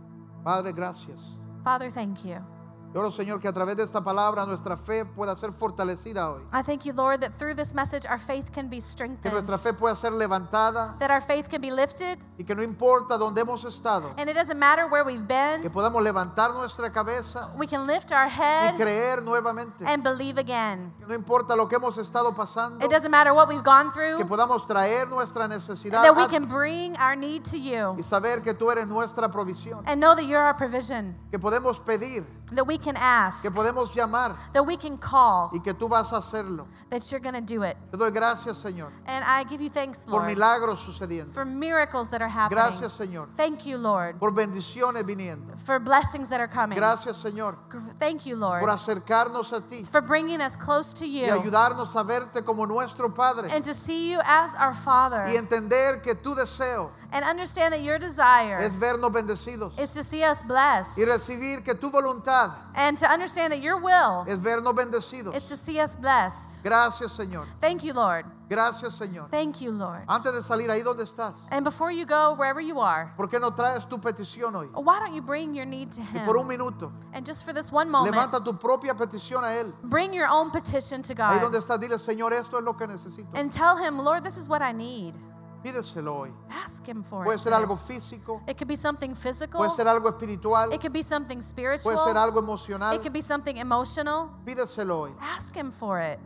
Padre, 0.44 0.72
gracias. 0.72 1.38
Father, 1.64 1.88
thank 1.88 2.26
you. 2.26 2.44
Yo 2.94 3.00
oro, 3.00 3.10
Señor, 3.10 3.38
que 3.38 3.46
a 3.48 3.52
través 3.52 3.76
de 3.76 3.82
esta 3.82 4.02
palabra 4.02 4.46
nuestra 4.46 4.74
fe 4.74 5.04
pueda 5.04 5.36
ser 5.36 5.52
fortalecida 5.52 6.30
hoy. 6.30 6.42
I 6.54 6.62
thank 6.62 6.86
you, 6.86 6.94
Lord, 6.94 7.20
that 7.20 7.32
through 7.38 7.54
this 7.54 7.74
message 7.74 8.06
our 8.08 8.18
faith 8.18 8.50
can 8.50 8.70
be 8.70 8.76
Que 8.78 8.80
strengthened, 8.82 9.30
nuestra 9.34 9.58
fe 9.58 9.74
pueda 9.74 9.94
ser 9.94 10.10
levantada. 10.10 10.96
That 10.98 11.10
our 11.10 11.20
faith 11.20 11.50
can 11.50 11.60
be 11.60 11.70
lifted, 11.70 12.18
y 12.38 12.44
que 12.44 12.54
no 12.54 12.62
importa 12.62 13.18
dónde 13.18 13.42
hemos 13.42 13.62
estado, 13.66 14.14
and 14.16 14.30
it 14.30 14.34
doesn't 14.34 14.58
matter 14.58 14.86
where 14.88 15.04
we've 15.04 15.18
que 15.20 15.26
been, 15.26 15.70
podamos 15.70 16.02
levantar 16.02 16.54
nuestra 16.54 16.90
cabeza 16.90 17.50
we 17.58 17.66
can 17.66 17.86
lift 17.86 18.10
our 18.10 18.26
y 18.26 18.30
head 18.30 18.76
creer 18.78 19.22
nuevamente. 19.22 19.84
and 19.86 20.02
believe 20.02 20.38
again. 20.38 20.90
Que 20.98 21.06
no 21.06 21.14
importa 21.14 21.54
lo 21.54 21.68
que 21.68 21.76
hemos 21.76 21.98
estado 21.98 22.34
pasando, 22.34 22.82
It 22.82 22.90
doesn't 22.90 23.10
matter 23.10 23.34
what 23.34 23.48
we've 23.48 23.62
gone 23.62 23.90
que 23.92 24.16
through, 24.16 24.26
podamos 24.26 24.66
traer 24.66 25.06
nuestra 25.08 25.46
necesidad 25.46 26.02
that 26.02 26.16
we 26.16 26.22
a- 26.22 26.28
can 26.28 26.46
bring 26.48 26.96
our 26.98 27.14
need 27.14 27.44
to 27.44 27.58
you. 27.58 27.96
y 27.98 28.02
saber 28.02 28.40
que 28.42 28.54
tú 28.54 28.70
eres 28.72 28.86
nuestra 28.88 29.30
provisión. 29.30 29.82
and 29.86 30.00
know 30.00 30.14
that 30.14 30.24
you're 30.24 30.40
our 30.42 30.54
provision, 30.56 31.14
Que 31.30 31.38
podemos 31.38 31.78
pedir, 31.84 32.24
that 32.52 32.66
we 32.66 32.78
can 32.78 32.96
ask, 32.96 33.42
que 33.42 33.50
podemos 33.50 33.92
llamar 33.94 34.36
that 34.52 34.62
we 34.64 34.76
can 34.76 34.96
call, 34.98 35.50
y 35.52 35.58
que 35.60 35.74
tú 35.74 35.88
vas 35.88 36.12
a 36.12 36.16
hacerlo. 36.18 36.66
that 36.90 37.10
you're 37.10 37.20
going 37.20 37.34
to 37.34 37.40
do 37.40 37.62
it. 37.62 37.76
Te 37.90 37.96
doy 37.98 38.10
gracias, 38.10 38.58
Señor, 38.58 38.90
And 39.06 39.24
I 39.24 39.44
give 39.44 39.60
you 39.60 39.68
thanks, 39.70 40.04
por 40.04 40.22
milagros 40.26 40.80
sucediendo. 40.84 41.32
for 41.32 41.44
miracles 41.44 42.08
that 42.10 42.22
are 42.22 42.28
happening. 42.28 42.58
Gracias, 42.62 42.92
Señor, 42.98 43.28
Thank 43.36 43.66
you, 43.66 43.76
Lord, 43.78 44.18
por 44.18 44.32
bendiciones 44.32 45.04
viniendo. 45.04 45.58
for 45.58 45.78
blessings 45.78 46.28
that 46.28 46.40
are 46.40 46.48
coming. 46.48 46.76
Gracias, 46.76 47.16
Señor, 47.22 47.56
Thank 47.98 48.26
you, 48.26 48.36
Lord. 48.36 48.60
por 48.60 48.68
Lord, 48.68 48.78
acercarnos 48.78 49.52
a 49.52 49.60
ti 49.60 49.84
for 49.84 50.00
bringing 50.00 50.40
us 50.40 50.56
close 50.56 50.92
to 50.94 51.04
y 51.04 51.26
you 51.26 51.32
ayudarnos 51.32 51.94
a 51.96 52.02
verte 52.04 52.44
como 52.44 52.64
nuestro 52.66 53.08
Padre 53.12 53.48
and 53.52 53.64
to 53.64 53.74
see 53.74 54.12
you 54.12 54.20
as 54.24 54.54
our 54.56 54.74
Father 54.74 55.26
y 55.28 55.36
entender 55.36 56.02
que 56.02 56.14
tu 56.14 56.34
deseo 56.34 56.90
And 57.10 57.24
understand 57.24 57.72
that 57.72 57.82
your 57.82 57.98
desire 57.98 58.58
es 58.60 58.74
vernos 58.74 59.10
bendecidos 59.10 59.78
is 59.80 59.90
to 59.92 60.04
see 60.04 60.22
us 60.22 60.42
blessed. 60.42 60.98
y 60.98 61.04
recibir 61.06 61.64
que 61.64 61.74
tu 61.74 61.90
voluntad 61.90 62.52
And 62.74 62.98
to 62.98 63.06
understand 63.10 63.52
that 63.52 63.62
your 63.62 63.78
will 63.80 64.24
es 64.28 64.38
vernos 64.38 64.74
bendecidos. 64.74 65.34
is 65.34 65.44
to 65.44 65.56
see 65.56 65.80
us 65.80 65.96
blessed. 65.96 66.62
Gracias, 66.64 67.12
Señor. 67.12 67.46
Thank 67.60 67.82
you, 67.82 67.94
Lord. 67.94 68.26
Gracias, 68.50 68.94
Señor. 68.98 69.30
Thank 69.30 69.60
you, 69.60 69.72
Lord. 69.72 70.04
Antes 70.08 70.32
de 70.32 70.42
salir 70.42 70.70
ahí 70.70 70.82
donde 70.82 71.02
estás, 71.04 71.34
And 71.50 71.64
before 71.64 71.90
you 71.90 72.04
go, 72.06 72.34
wherever 72.34 72.60
you 72.62 72.80
are, 72.80 73.12
¿por 73.16 73.28
qué 73.28 73.38
no 73.40 73.50
traes 73.52 73.86
tu 73.88 73.98
petición 73.98 74.54
hoy? 74.54 74.68
why 74.74 74.98
don't 75.00 75.14
you 75.14 75.20
bring 75.22 75.54
your 75.54 75.66
need 75.66 75.90
to 75.92 76.00
Y 76.14 76.24
por 76.24 76.36
un 76.36 76.42
Him? 76.42 76.48
minuto, 76.58 76.90
And 77.14 77.24
just 77.26 77.44
for 77.44 77.52
this 77.54 77.70
one 77.72 77.90
moment, 77.90 78.14
levanta 78.14 78.42
tu 78.44 78.52
propia 78.54 78.94
petición 78.94 79.44
a 79.44 79.52
Él. 79.54 79.72
bring 79.82 80.12
your 80.14 80.26
own 80.28 80.50
petition 80.50 81.02
to 81.02 81.14
Ahí 81.14 81.40
donde 81.40 81.58
God 81.58 81.64
estás, 81.64 81.80
dile, 81.80 81.98
Señor, 81.98 82.32
esto 82.32 82.58
es 82.58 82.64
lo 82.64 82.74
que 82.74 82.86
necesito. 82.86 83.28
and 83.34 83.50
tell 83.52 83.76
Him, 83.76 83.98
Lord, 83.98 84.24
this 84.24 84.36
is 84.38 84.48
what 84.48 84.62
I 84.62 84.72
need. 84.72 85.14
Pídeselo 85.62 86.14
hoy. 86.20 86.32
Ask 86.50 86.86
Him 86.86 87.02
for 87.02 87.24
Puede 87.24 87.36
it. 87.36 87.40
ser 87.42 87.50
today. 87.50 87.62
algo 87.64 87.76
físico, 87.76 88.40
It 88.46 88.56
could 88.56 88.68
be 88.68 88.76
something 88.76 89.14
physical. 89.14 89.58
puede 89.58 89.70
ser 89.74 89.88
algo 89.88 90.08
espiritual, 90.08 90.72
It 90.72 90.80
could 90.80 90.92
be 90.92 91.02
something 91.02 91.38
puede 91.38 91.78
ser 91.78 91.80
spiritual. 91.82 92.16
algo 92.16 92.38
emocional. 92.38 92.94
It 92.94 93.02
could 93.02 93.12
be 93.12 93.22
something 93.22 93.56
emotional. 93.56 94.30
Pídeselo 94.44 95.00
hoy. 95.00 95.12
Ask 95.20 95.54
Him 95.56 95.70
for 95.72 95.98
it. 96.00 96.18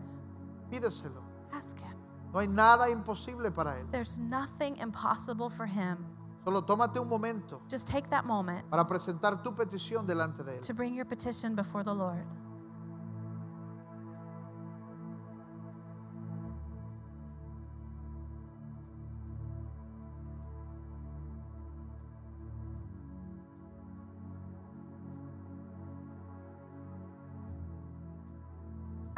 Pídeselo. 0.70 1.22
Ask 1.52 1.78
Him. 1.78 1.96
No 2.32 2.38
hay 2.40 2.48
nada 2.48 2.88
imposible 2.90 3.50
para 3.50 3.78
Él. 3.78 3.86
There's 3.90 4.18
nothing 4.18 4.76
impossible 4.78 5.48
for 5.50 5.66
Him. 5.66 5.98
Solo 6.44 6.62
tómate 6.62 6.98
un 6.98 7.08
momento 7.08 7.60
Just 7.70 7.86
take 7.86 8.08
that 8.10 8.24
moment 8.24 8.68
para 8.68 8.84
presentar 8.86 9.42
tu 9.44 9.54
petición 9.54 10.06
delante 10.06 10.42
de 10.44 10.56
Él. 10.56 10.60
to 10.66 10.74
bring 10.74 10.94
your 10.94 11.06
petition 11.06 11.54
before 11.54 11.84
the 11.84 11.94
Lord. 11.94 12.24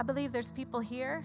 I 0.04 0.06
believe 0.06 0.32
there's 0.32 0.52
people 0.52 0.80
here 0.80 1.24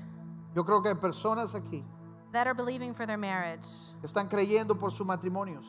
Yo 0.56 0.64
creo 0.64 0.82
que 0.82 0.90
hay 0.90 0.96
personas 0.96 1.54
aquí 1.54 1.84
that 2.32 2.48
are 2.48 2.54
believing 2.54 2.94
for 2.94 3.06
their 3.06 3.18
marriage. 3.18 3.68
que 4.00 4.08
están 4.08 4.30
creyendo 4.30 4.80
por 4.80 4.92
sus 4.92 5.06
matrimonios. 5.06 5.66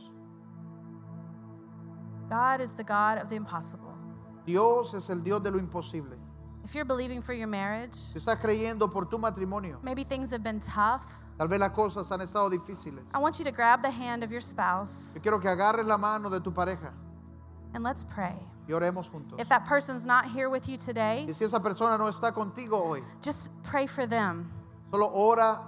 God 2.29 2.61
is 2.61 2.73
the 2.75 2.85
God 2.85 3.19
of 3.19 3.29
the 3.29 3.35
impossible. 3.37 3.93
Dios 4.47 4.95
es 4.95 5.11
el 5.11 5.23
Dios 5.23 5.43
de 5.43 5.51
lo 5.51 5.59
imposible. 5.59 6.17
If 6.63 6.75
you're 6.77 6.85
believing 6.85 7.21
for 7.21 7.33
your 7.33 7.49
marriage, 7.49 7.97
Si 7.97 8.19
estás 8.21 8.39
creyendo 8.41 8.89
por 8.91 9.07
tu 9.07 9.19
matrimonio, 9.19 9.81
maybe 9.83 10.05
things 10.05 10.31
have 10.31 10.45
been 10.45 10.61
tough. 10.61 11.21
tal 11.37 11.49
vez 11.49 11.59
las 11.59 11.73
cosas 11.73 12.09
han 12.13 12.21
estado 12.21 12.49
difíciles. 12.49 13.03
I 13.13 13.19
want 13.19 13.41
you 13.41 13.45
to 13.45 13.51
grab 13.53 13.83
the 13.83 13.91
hand 13.91 14.23
of 14.23 14.31
your 14.31 14.41
spouse 14.43 15.17
Yo 15.17 15.21
quiero 15.23 15.41
que 15.41 15.49
agarres 15.51 15.85
la 15.85 15.99
mano 15.99 16.31
de 16.31 16.39
tu 16.39 16.53
pareja 16.53 16.93
and 17.75 17.83
let's 17.83 18.05
pray. 18.05 18.37
Y 18.71 18.73
oremos 18.73 19.11
juntos. 19.11 19.41
If 19.41 19.49
that 19.49 19.64
person's 19.66 20.05
not 20.07 20.27
here 20.27 20.49
with 20.49 20.68
you 20.68 20.77
today, 20.77 21.27
Y 21.29 21.35
si 21.35 21.45
esa 21.45 21.61
persona 21.61 21.99
no 21.99 22.07
está 22.09 22.33
contigo 22.33 22.81
hoy, 22.81 23.03
just 23.21 23.51
pray 23.62 23.87
for 23.87 24.07
them. 24.07 24.51
solo 24.91 25.11
ora 25.12 25.61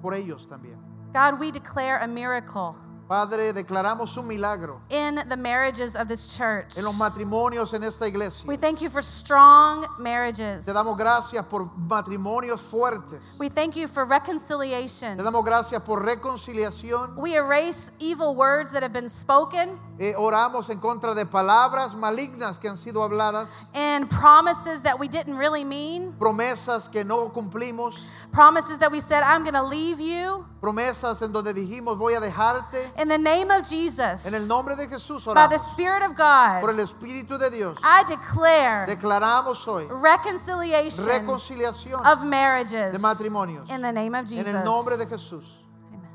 por 0.00 0.14
ellos 0.14 0.46
también. 0.48 0.76
God, 1.12 1.40
we 1.40 1.50
declare 1.50 1.98
a 1.98 2.06
miracle 2.06 2.76
Padre, 3.08 3.52
declaramos 3.52 4.16
un 4.16 4.26
milagro 4.26 4.80
in 4.90 5.16
the 5.28 5.36
marriages 5.36 5.94
of 5.94 6.08
this 6.08 6.36
church. 6.36 6.76
en 6.76 6.84
los 6.84 6.94
matrimonios 6.98 7.72
en 7.72 7.84
esta 7.84 8.06
iglesia. 8.06 8.46
We 8.46 8.56
thank 8.56 8.80
you 8.80 8.88
for 8.90 9.02
strong 9.02 9.86
marriages. 9.98 10.64
Te 10.66 10.72
damos 10.72 10.96
gracias 10.98 11.44
por 11.46 11.70
matrimonios 11.76 12.60
fuertes. 12.60 13.22
We 13.38 13.48
thank 13.48 13.76
you 13.76 13.86
for 13.86 14.04
reconciliation. 14.04 15.16
Te 15.16 15.22
damos 15.22 15.44
gracias 15.44 15.82
por 15.84 16.02
reconciliación. 16.04 17.16
We 17.16 17.36
erase 17.36 17.92
evil 18.00 18.34
words 18.34 18.72
that 18.72 18.82
have 18.82 18.92
been 18.92 19.08
spoken 19.08 19.78
Eh, 19.98 20.14
oramos 20.14 20.68
en 20.68 20.78
contra 20.78 21.14
de 21.14 21.24
palabras 21.24 21.94
malignas 21.94 22.58
que 22.58 22.68
han 22.68 22.76
sido 22.76 23.02
habladas, 23.02 23.48
and 23.74 24.10
promises 24.10 24.82
that 24.82 24.98
we 24.98 25.08
didn't 25.08 25.38
really 25.38 25.64
mean, 25.64 26.12
promesas 26.18 26.90
que 26.90 27.02
no 27.02 27.30
cumplimos, 27.32 27.96
promises 28.30 28.76
that 28.78 28.92
we 28.92 29.00
said, 29.00 29.22
I'm 29.22 29.42
going 29.42 29.54
to 29.54 29.62
leave 29.62 29.98
you. 29.98 30.44
promesas 30.60 31.22
en 31.22 31.32
donde 31.32 31.54
dijimos 31.54 31.96
voy 31.96 32.12
a 32.14 32.20
dejarte. 32.20 32.92
In 32.98 33.08
the 33.08 33.18
name 33.18 33.50
of 33.50 33.62
Jesus, 33.68 34.26
En 34.26 34.34
el 34.34 34.48
nombre 34.48 34.74
de 34.74 34.86
Jesús 34.88 35.24
by 35.26 35.46
the. 35.48 35.58
Spirit 35.58 36.02
of 36.02 36.16
Por 36.16 36.72
God, 36.72 36.78
el 36.78 36.80
Espíritu 36.80 37.38
de 37.38 37.50
Dios 37.50 37.78
I 37.82 38.04
declare 38.04 38.86
declaramos 38.86 39.66
hoy 39.68 39.86
reconciliation 39.90 41.04
reconciliación 41.06 42.00
of 42.06 42.24
marriages 42.24 42.92
de 42.92 42.98
matrimonios. 42.98 43.68
in 43.70 43.82
the 43.82 43.92
name 43.92 44.14
of 44.14 44.20
en 44.20 44.26
Jesus. 44.38 44.54
el 44.54 44.64
nombre 44.64 44.96
de 44.96 45.06
Jesús. 45.06 45.44
Amen. 45.92 46.08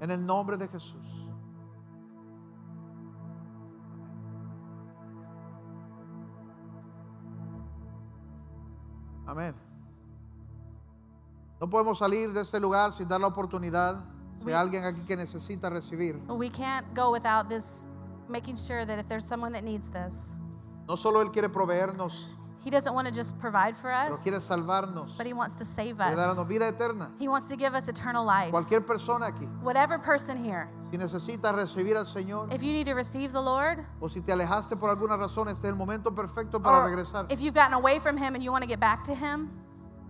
En 0.00 0.10
el 0.10 0.26
nombre 0.26 0.56
de 0.56 0.66
Jesús. 0.68 0.96
Amén. 9.26 9.54
No 11.60 11.70
podemos 11.70 11.98
salir 11.98 12.32
de 12.32 12.40
este 12.40 12.58
lugar 12.58 12.92
sin 12.92 13.06
dar 13.06 13.20
la 13.20 13.28
oportunidad. 13.28 14.11
Si 14.44 14.48
hay 14.52 14.54
alguien 14.54 14.84
aquí 14.84 15.00
que 15.06 15.16
necesita 15.16 15.70
recibir, 15.70 16.16
We 16.28 16.50
can't 16.50 16.86
go 16.94 17.10
without 17.12 17.48
this, 17.48 17.86
making 18.28 18.56
sure 18.56 18.84
that 18.84 18.98
if 18.98 19.06
there's 19.08 19.24
someone 19.24 19.52
that 19.52 19.64
needs 19.64 19.88
this, 19.90 20.34
no 20.88 20.96
solo 20.96 21.20
Él 21.22 21.32
quiere 21.32 21.48
proveernos, 21.48 22.26
He 22.64 22.70
doesn't 22.70 22.94
want 22.94 23.08
to 23.08 23.12
just 23.12 23.36
provide 23.40 23.76
for 23.76 23.90
pero 23.90 24.14
us, 24.14 24.22
quiere 24.22 24.38
salvarnos, 24.40 25.16
but 25.18 25.26
He 25.26 25.32
wants 25.32 25.56
to 25.58 25.64
save 25.64 25.96
quiere 25.96 26.14
darnos 26.16 26.38
us. 26.38 26.46
vida 26.48 26.68
eterna. 26.68 27.10
He 27.18 27.26
wants 27.28 27.48
to 27.48 27.56
give 27.56 27.74
us 27.74 27.88
eternal 27.88 28.24
life. 28.24 28.52
Cualquier 28.52 28.82
persona 28.86 29.26
aquí, 29.32 29.46
Whatever 29.62 29.98
person 29.98 30.42
here, 30.44 30.68
si 30.90 30.96
necesita 30.98 31.52
recibir 31.52 31.96
al 31.96 32.06
Señor 32.06 32.52
if 32.54 32.62
you 32.62 32.72
need 32.72 32.86
to 32.86 32.94
receive 32.94 33.32
the 33.32 33.40
Lord, 33.40 33.84
o 34.00 34.08
si 34.08 34.20
te 34.20 34.32
alejaste 34.32 34.78
por 34.78 34.90
alguna 34.90 35.16
razón, 35.16 35.48
este 35.48 35.66
es 35.66 35.72
el 35.72 35.76
momento 35.76 36.14
perfecto 36.14 36.60
para 36.60 36.84
regresar. 36.84 37.30
if 37.32 37.40
you've 37.40 37.54
gotten 37.54 37.74
away 37.74 37.98
from 37.98 38.16
Him 38.16 38.34
and 38.34 38.42
you 38.44 38.52
want 38.52 38.62
to 38.62 38.68
get 38.68 38.78
back 38.80 39.02
to 39.04 39.14
Him, 39.14 39.50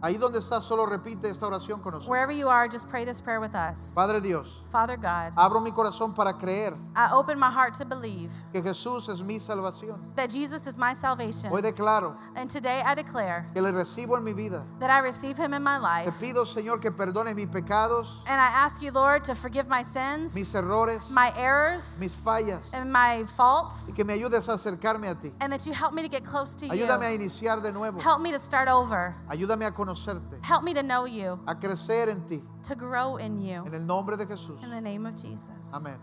Ahí 0.02 0.18
donde 0.18 0.40
estás, 0.40 0.64
solo 0.64 0.84
repite 0.84 1.30
esta 1.30 1.46
oración 1.46 1.80
con 1.80 1.92
nosotros. 1.92 2.08
wherever 2.08 2.32
you 2.32 2.48
are, 2.48 2.66
just 2.68 2.88
pray 2.88 3.04
this 3.04 3.20
prayer 3.20 3.38
with 3.40 3.54
us. 3.54 3.92
Padre 3.94 4.20
Dios, 4.20 4.60
Father 4.72 4.96
God, 4.96 5.32
abro 5.36 5.60
mi 5.60 5.70
corazón 5.70 6.12
para 6.12 6.32
creer 6.32 6.74
I 6.96 7.10
open 7.12 7.38
my 7.38 7.50
heart 7.50 7.74
to 7.74 7.84
believe 7.84 8.32
que 8.52 8.60
Jesús 8.62 9.08
es 9.08 9.22
mi 9.22 9.38
salvación. 9.38 10.00
that 10.16 10.28
Jesus 10.30 10.66
is 10.66 10.76
my 10.76 10.92
salvation. 10.92 11.50
Hoy 11.52 11.60
declaro 11.62 12.16
And 12.34 12.50
today 12.50 12.82
I 12.84 12.94
declare 12.96 13.48
que 13.54 13.62
le 13.62 13.70
recibo 13.70 14.16
en 14.18 14.24
mi 14.24 14.32
vida. 14.32 14.64
that 14.80 14.90
I 14.90 14.98
receive 14.98 15.36
Him 15.38 15.54
in 15.54 15.62
my 15.62 15.76
Te 15.76 15.82
life. 15.82 16.14
pido, 16.20 16.44
Señor, 16.44 16.80
que 16.80 16.90
perdone 16.90 17.32
mis 17.36 17.46
pecados, 17.46 18.22
And 18.26 18.40
I 18.40 18.48
ask 18.48 18.82
you, 18.82 18.90
Lord, 18.90 19.22
to 19.26 19.36
forgive 19.36 19.68
my 19.68 19.84
sins, 19.84 20.34
mis 20.34 20.52
errores, 20.54 21.10
my 21.12 21.32
errors, 21.36 21.96
mis 22.00 22.12
fallas, 22.12 22.70
and 22.74 22.92
my 22.92 23.22
faults, 23.36 23.88
y 23.88 23.94
que 23.94 24.04
me 24.04 24.14
ayudes 24.14 24.48
a 24.48 24.54
acercarme 24.54 25.08
a 25.08 25.14
ti. 25.14 25.32
and 25.40 25.52
that 25.52 25.64
you 25.64 25.72
help 25.72 25.92
me 25.94 26.02
to 26.02 26.08
get 26.08 26.24
close 26.24 26.56
to 26.56 26.66
Ayúdame 26.66 27.06
a 27.06 27.10
you. 27.12 27.18
iniciar 27.20 27.62
de 27.62 27.70
nuevo. 27.70 28.00
Help 28.00 28.20
me 28.20 28.32
to 28.32 28.40
start 28.40 28.68
over. 28.68 29.14
Ayúdame 29.30 29.64
a 29.64 29.70
conocerte, 29.92 30.38
Help 30.42 30.62
me 30.62 30.74
to 30.74 30.82
know 30.82 31.04
you, 31.06 31.38
a 31.46 31.54
crecer 31.54 32.08
en 32.08 32.22
ti. 32.28 32.42
to 32.62 32.74
grow 32.74 33.16
in 33.18 33.40
you. 33.40 33.64
En 33.66 33.74
el 33.74 33.84
nombre 33.86 34.16
de 34.16 34.26
Jesús. 34.26 34.62
In 34.62 34.70
the 34.70 34.80
name 34.80 35.06
of 35.06 35.14
Jesus. 35.16 35.72
Amén. 35.72 35.96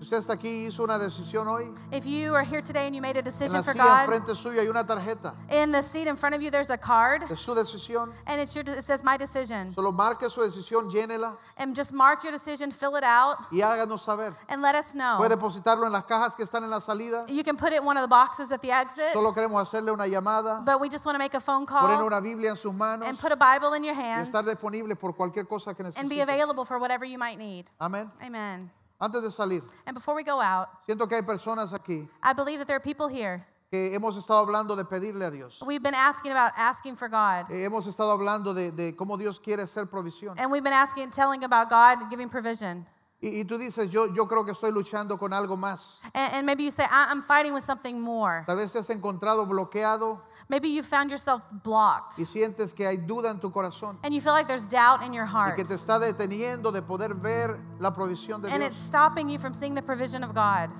Usted 0.00 0.16
está 0.16 0.32
aquí 0.32 0.48
y 0.48 0.66
hizo 0.68 0.82
una 0.82 0.98
decisión 0.98 1.46
hoy, 1.46 1.70
If 1.92 2.06
you 2.06 2.34
are 2.34 2.42
here 2.42 2.62
today 2.62 2.86
and 2.86 2.94
you 2.96 3.02
made 3.02 3.16
a 3.16 3.18
en 3.18 3.24
decision 3.24 3.58
la 3.58 3.62
for 3.62 3.72
silla 3.74 3.84
God, 3.84 4.00
enfrente 4.14 4.34
suyo 4.34 4.58
hay 4.60 4.66
una 4.68 4.82
tarjeta 4.86 5.34
in 5.50 5.70
the 5.72 5.82
seat 5.82 6.06
in 6.08 6.16
front 6.16 6.34
of 6.34 6.40
you 6.40 6.50
there's 6.50 6.70
a 6.70 6.78
card, 6.78 7.28
de 7.28 7.36
su 7.36 7.54
decisión. 7.54 8.10
and 8.26 8.40
it's 8.40 8.54
your, 8.56 8.64
it 8.66 8.82
says 8.82 9.04
my 9.04 9.18
decision. 9.18 9.74
Solo 9.74 9.92
marque 9.92 10.30
su 10.30 10.40
decisión, 10.40 10.90
llénela 10.90 11.36
And 11.58 11.76
just 11.76 11.92
mark 11.92 12.22
your 12.24 12.32
decision, 12.32 12.70
fill 12.70 12.96
it 12.96 13.04
out, 13.04 13.36
y 13.52 13.58
háganos 13.60 14.00
saber. 14.02 14.34
and 14.48 14.62
let 14.62 14.74
us 14.74 14.94
know. 14.94 15.18
Puede 15.18 15.36
depositarlo 15.36 15.84
en 15.86 15.92
las 15.92 16.04
cajas 16.04 16.34
que 16.34 16.44
están 16.44 16.64
en 16.64 16.70
la 16.70 16.80
salida. 16.80 17.26
You 17.28 17.44
can 17.44 17.58
put 17.58 17.72
it 17.72 17.80
in 17.80 17.84
one 17.84 17.98
of 17.98 18.02
the 18.02 18.08
boxes 18.08 18.50
at 18.52 18.62
the 18.62 18.70
exit, 18.72 19.12
Solo 19.12 19.34
queremos 19.34 19.60
hacerle 19.60 19.92
una 19.92 20.06
llamada, 20.06 20.64
but 20.64 20.80
we 20.80 20.88
just 20.88 21.04
want 21.04 21.14
to 21.14 21.18
make 21.18 21.34
a 21.34 21.40
phone 21.40 21.66
poner 21.66 21.98
call 21.98 22.06
una 22.06 22.22
Biblia 22.22 22.48
en 22.48 22.56
sus 22.56 22.72
manos 22.72 23.06
and 23.06 23.18
put 23.18 23.32
a 23.32 23.36
Bible 23.36 23.74
in 23.74 23.84
your 23.84 23.94
y 23.94 24.00
hands 24.00 24.28
estar 24.28 24.44
disponible 24.46 24.96
por 24.96 25.12
cualquier 25.14 25.46
cosa 25.46 25.74
que 25.74 25.82
and 25.84 26.08
be 26.08 26.16
necesite. 26.16 26.22
available 26.22 26.64
for 26.64 26.78
whatever 26.78 27.04
you 27.04 27.18
might 27.18 27.36
need. 27.38 27.66
Amén. 27.78 28.10
Amen. 28.24 28.70
Antes 29.00 29.22
de 29.22 29.30
salir, 29.30 29.62
And 29.86 29.94
before 29.94 30.14
we 30.14 30.22
go 30.22 30.40
out, 30.40 30.68
siento 30.86 31.08
que 31.08 31.16
hay 31.16 31.22
personas 31.22 31.72
aquí 31.72 32.06
I 32.22 32.32
believe 32.34 32.58
that 32.58 32.66
there 32.66 32.76
are 32.76 32.80
people 32.82 33.08
here. 33.08 33.46
que 33.70 33.94
hemos 33.94 34.16
estado 34.16 34.40
hablando 34.40 34.76
de 34.76 34.84
pedirle 34.84 35.24
a 35.24 35.30
Dios. 35.30 35.62
We've 35.64 35.82
been 35.82 35.94
asking 35.94 36.32
about 36.32 36.52
asking 36.56 36.96
for 36.96 37.08
God. 37.08 37.46
Eh, 37.50 37.64
hemos 37.64 37.86
estado 37.86 38.10
hablando 38.12 38.52
de, 38.52 38.70
de 38.72 38.94
cómo 38.96 39.16
Dios 39.16 39.38
quiere 39.38 39.66
ser 39.68 39.86
provisión. 39.86 40.34
And 40.40 40.50
we've 40.50 40.64
been 40.64 40.72
asking, 40.74 41.04
and 41.04 41.12
telling 41.12 41.44
about 41.44 41.70
God 41.70 42.10
giving 42.10 42.28
provision. 42.28 42.84
Y, 43.22 43.40
y 43.40 43.44
tú 43.44 43.58
dices, 43.58 43.90
yo, 43.90 44.06
yo 44.14 44.26
creo 44.26 44.46
que 44.46 44.52
estoy 44.52 44.72
luchando 44.72 45.18
con 45.18 45.34
algo 45.34 45.54
más. 45.54 46.00
And, 46.14 46.32
and 46.36 46.46
maybe 46.46 46.64
you 46.64 46.70
say, 46.70 46.84
I- 46.84 47.08
I'm 47.10 47.20
fighting 47.22 47.52
with 47.52 47.62
something 47.62 48.00
more. 48.00 48.44
Tal 48.46 48.56
vez 48.56 48.72
te 48.72 48.78
has 48.78 48.88
encontrado 48.88 49.44
bloqueado 49.46 50.22
Maybe 50.48 50.68
you 50.74 50.82
found 50.82 51.10
yourself 51.10 51.44
blocked. 51.62 52.18
y 52.18 52.24
sientes 52.24 52.72
que 52.74 52.86
hay 52.86 52.96
duda 52.96 53.30
en 53.30 53.38
tu 53.38 53.50
corazón 53.52 53.98
And 54.02 54.14
you 54.14 54.20
feel 54.22 54.32
like 54.32 54.48
there's 54.48 54.66
doubt 54.66 55.02
in 55.04 55.12
your 55.12 55.26
y 55.26 55.30
heart. 55.30 55.56
que 55.56 55.64
te 55.64 55.74
está 55.74 55.98
deteniendo 55.98 56.72
de 56.72 56.80
poder 56.80 57.14
ver 57.14 57.58
la 57.78 57.92
provisión 57.92 58.40
de 58.40 58.50
And 58.50 58.62
it's 58.62 58.76
Dios. 58.76 58.86
stopping 58.86 59.28
you 59.28 59.38
from 59.38 59.52
seeing 59.52 59.74
the 59.74 59.82
provision 59.82 60.24
of 60.24 60.30
God. 60.34 60.70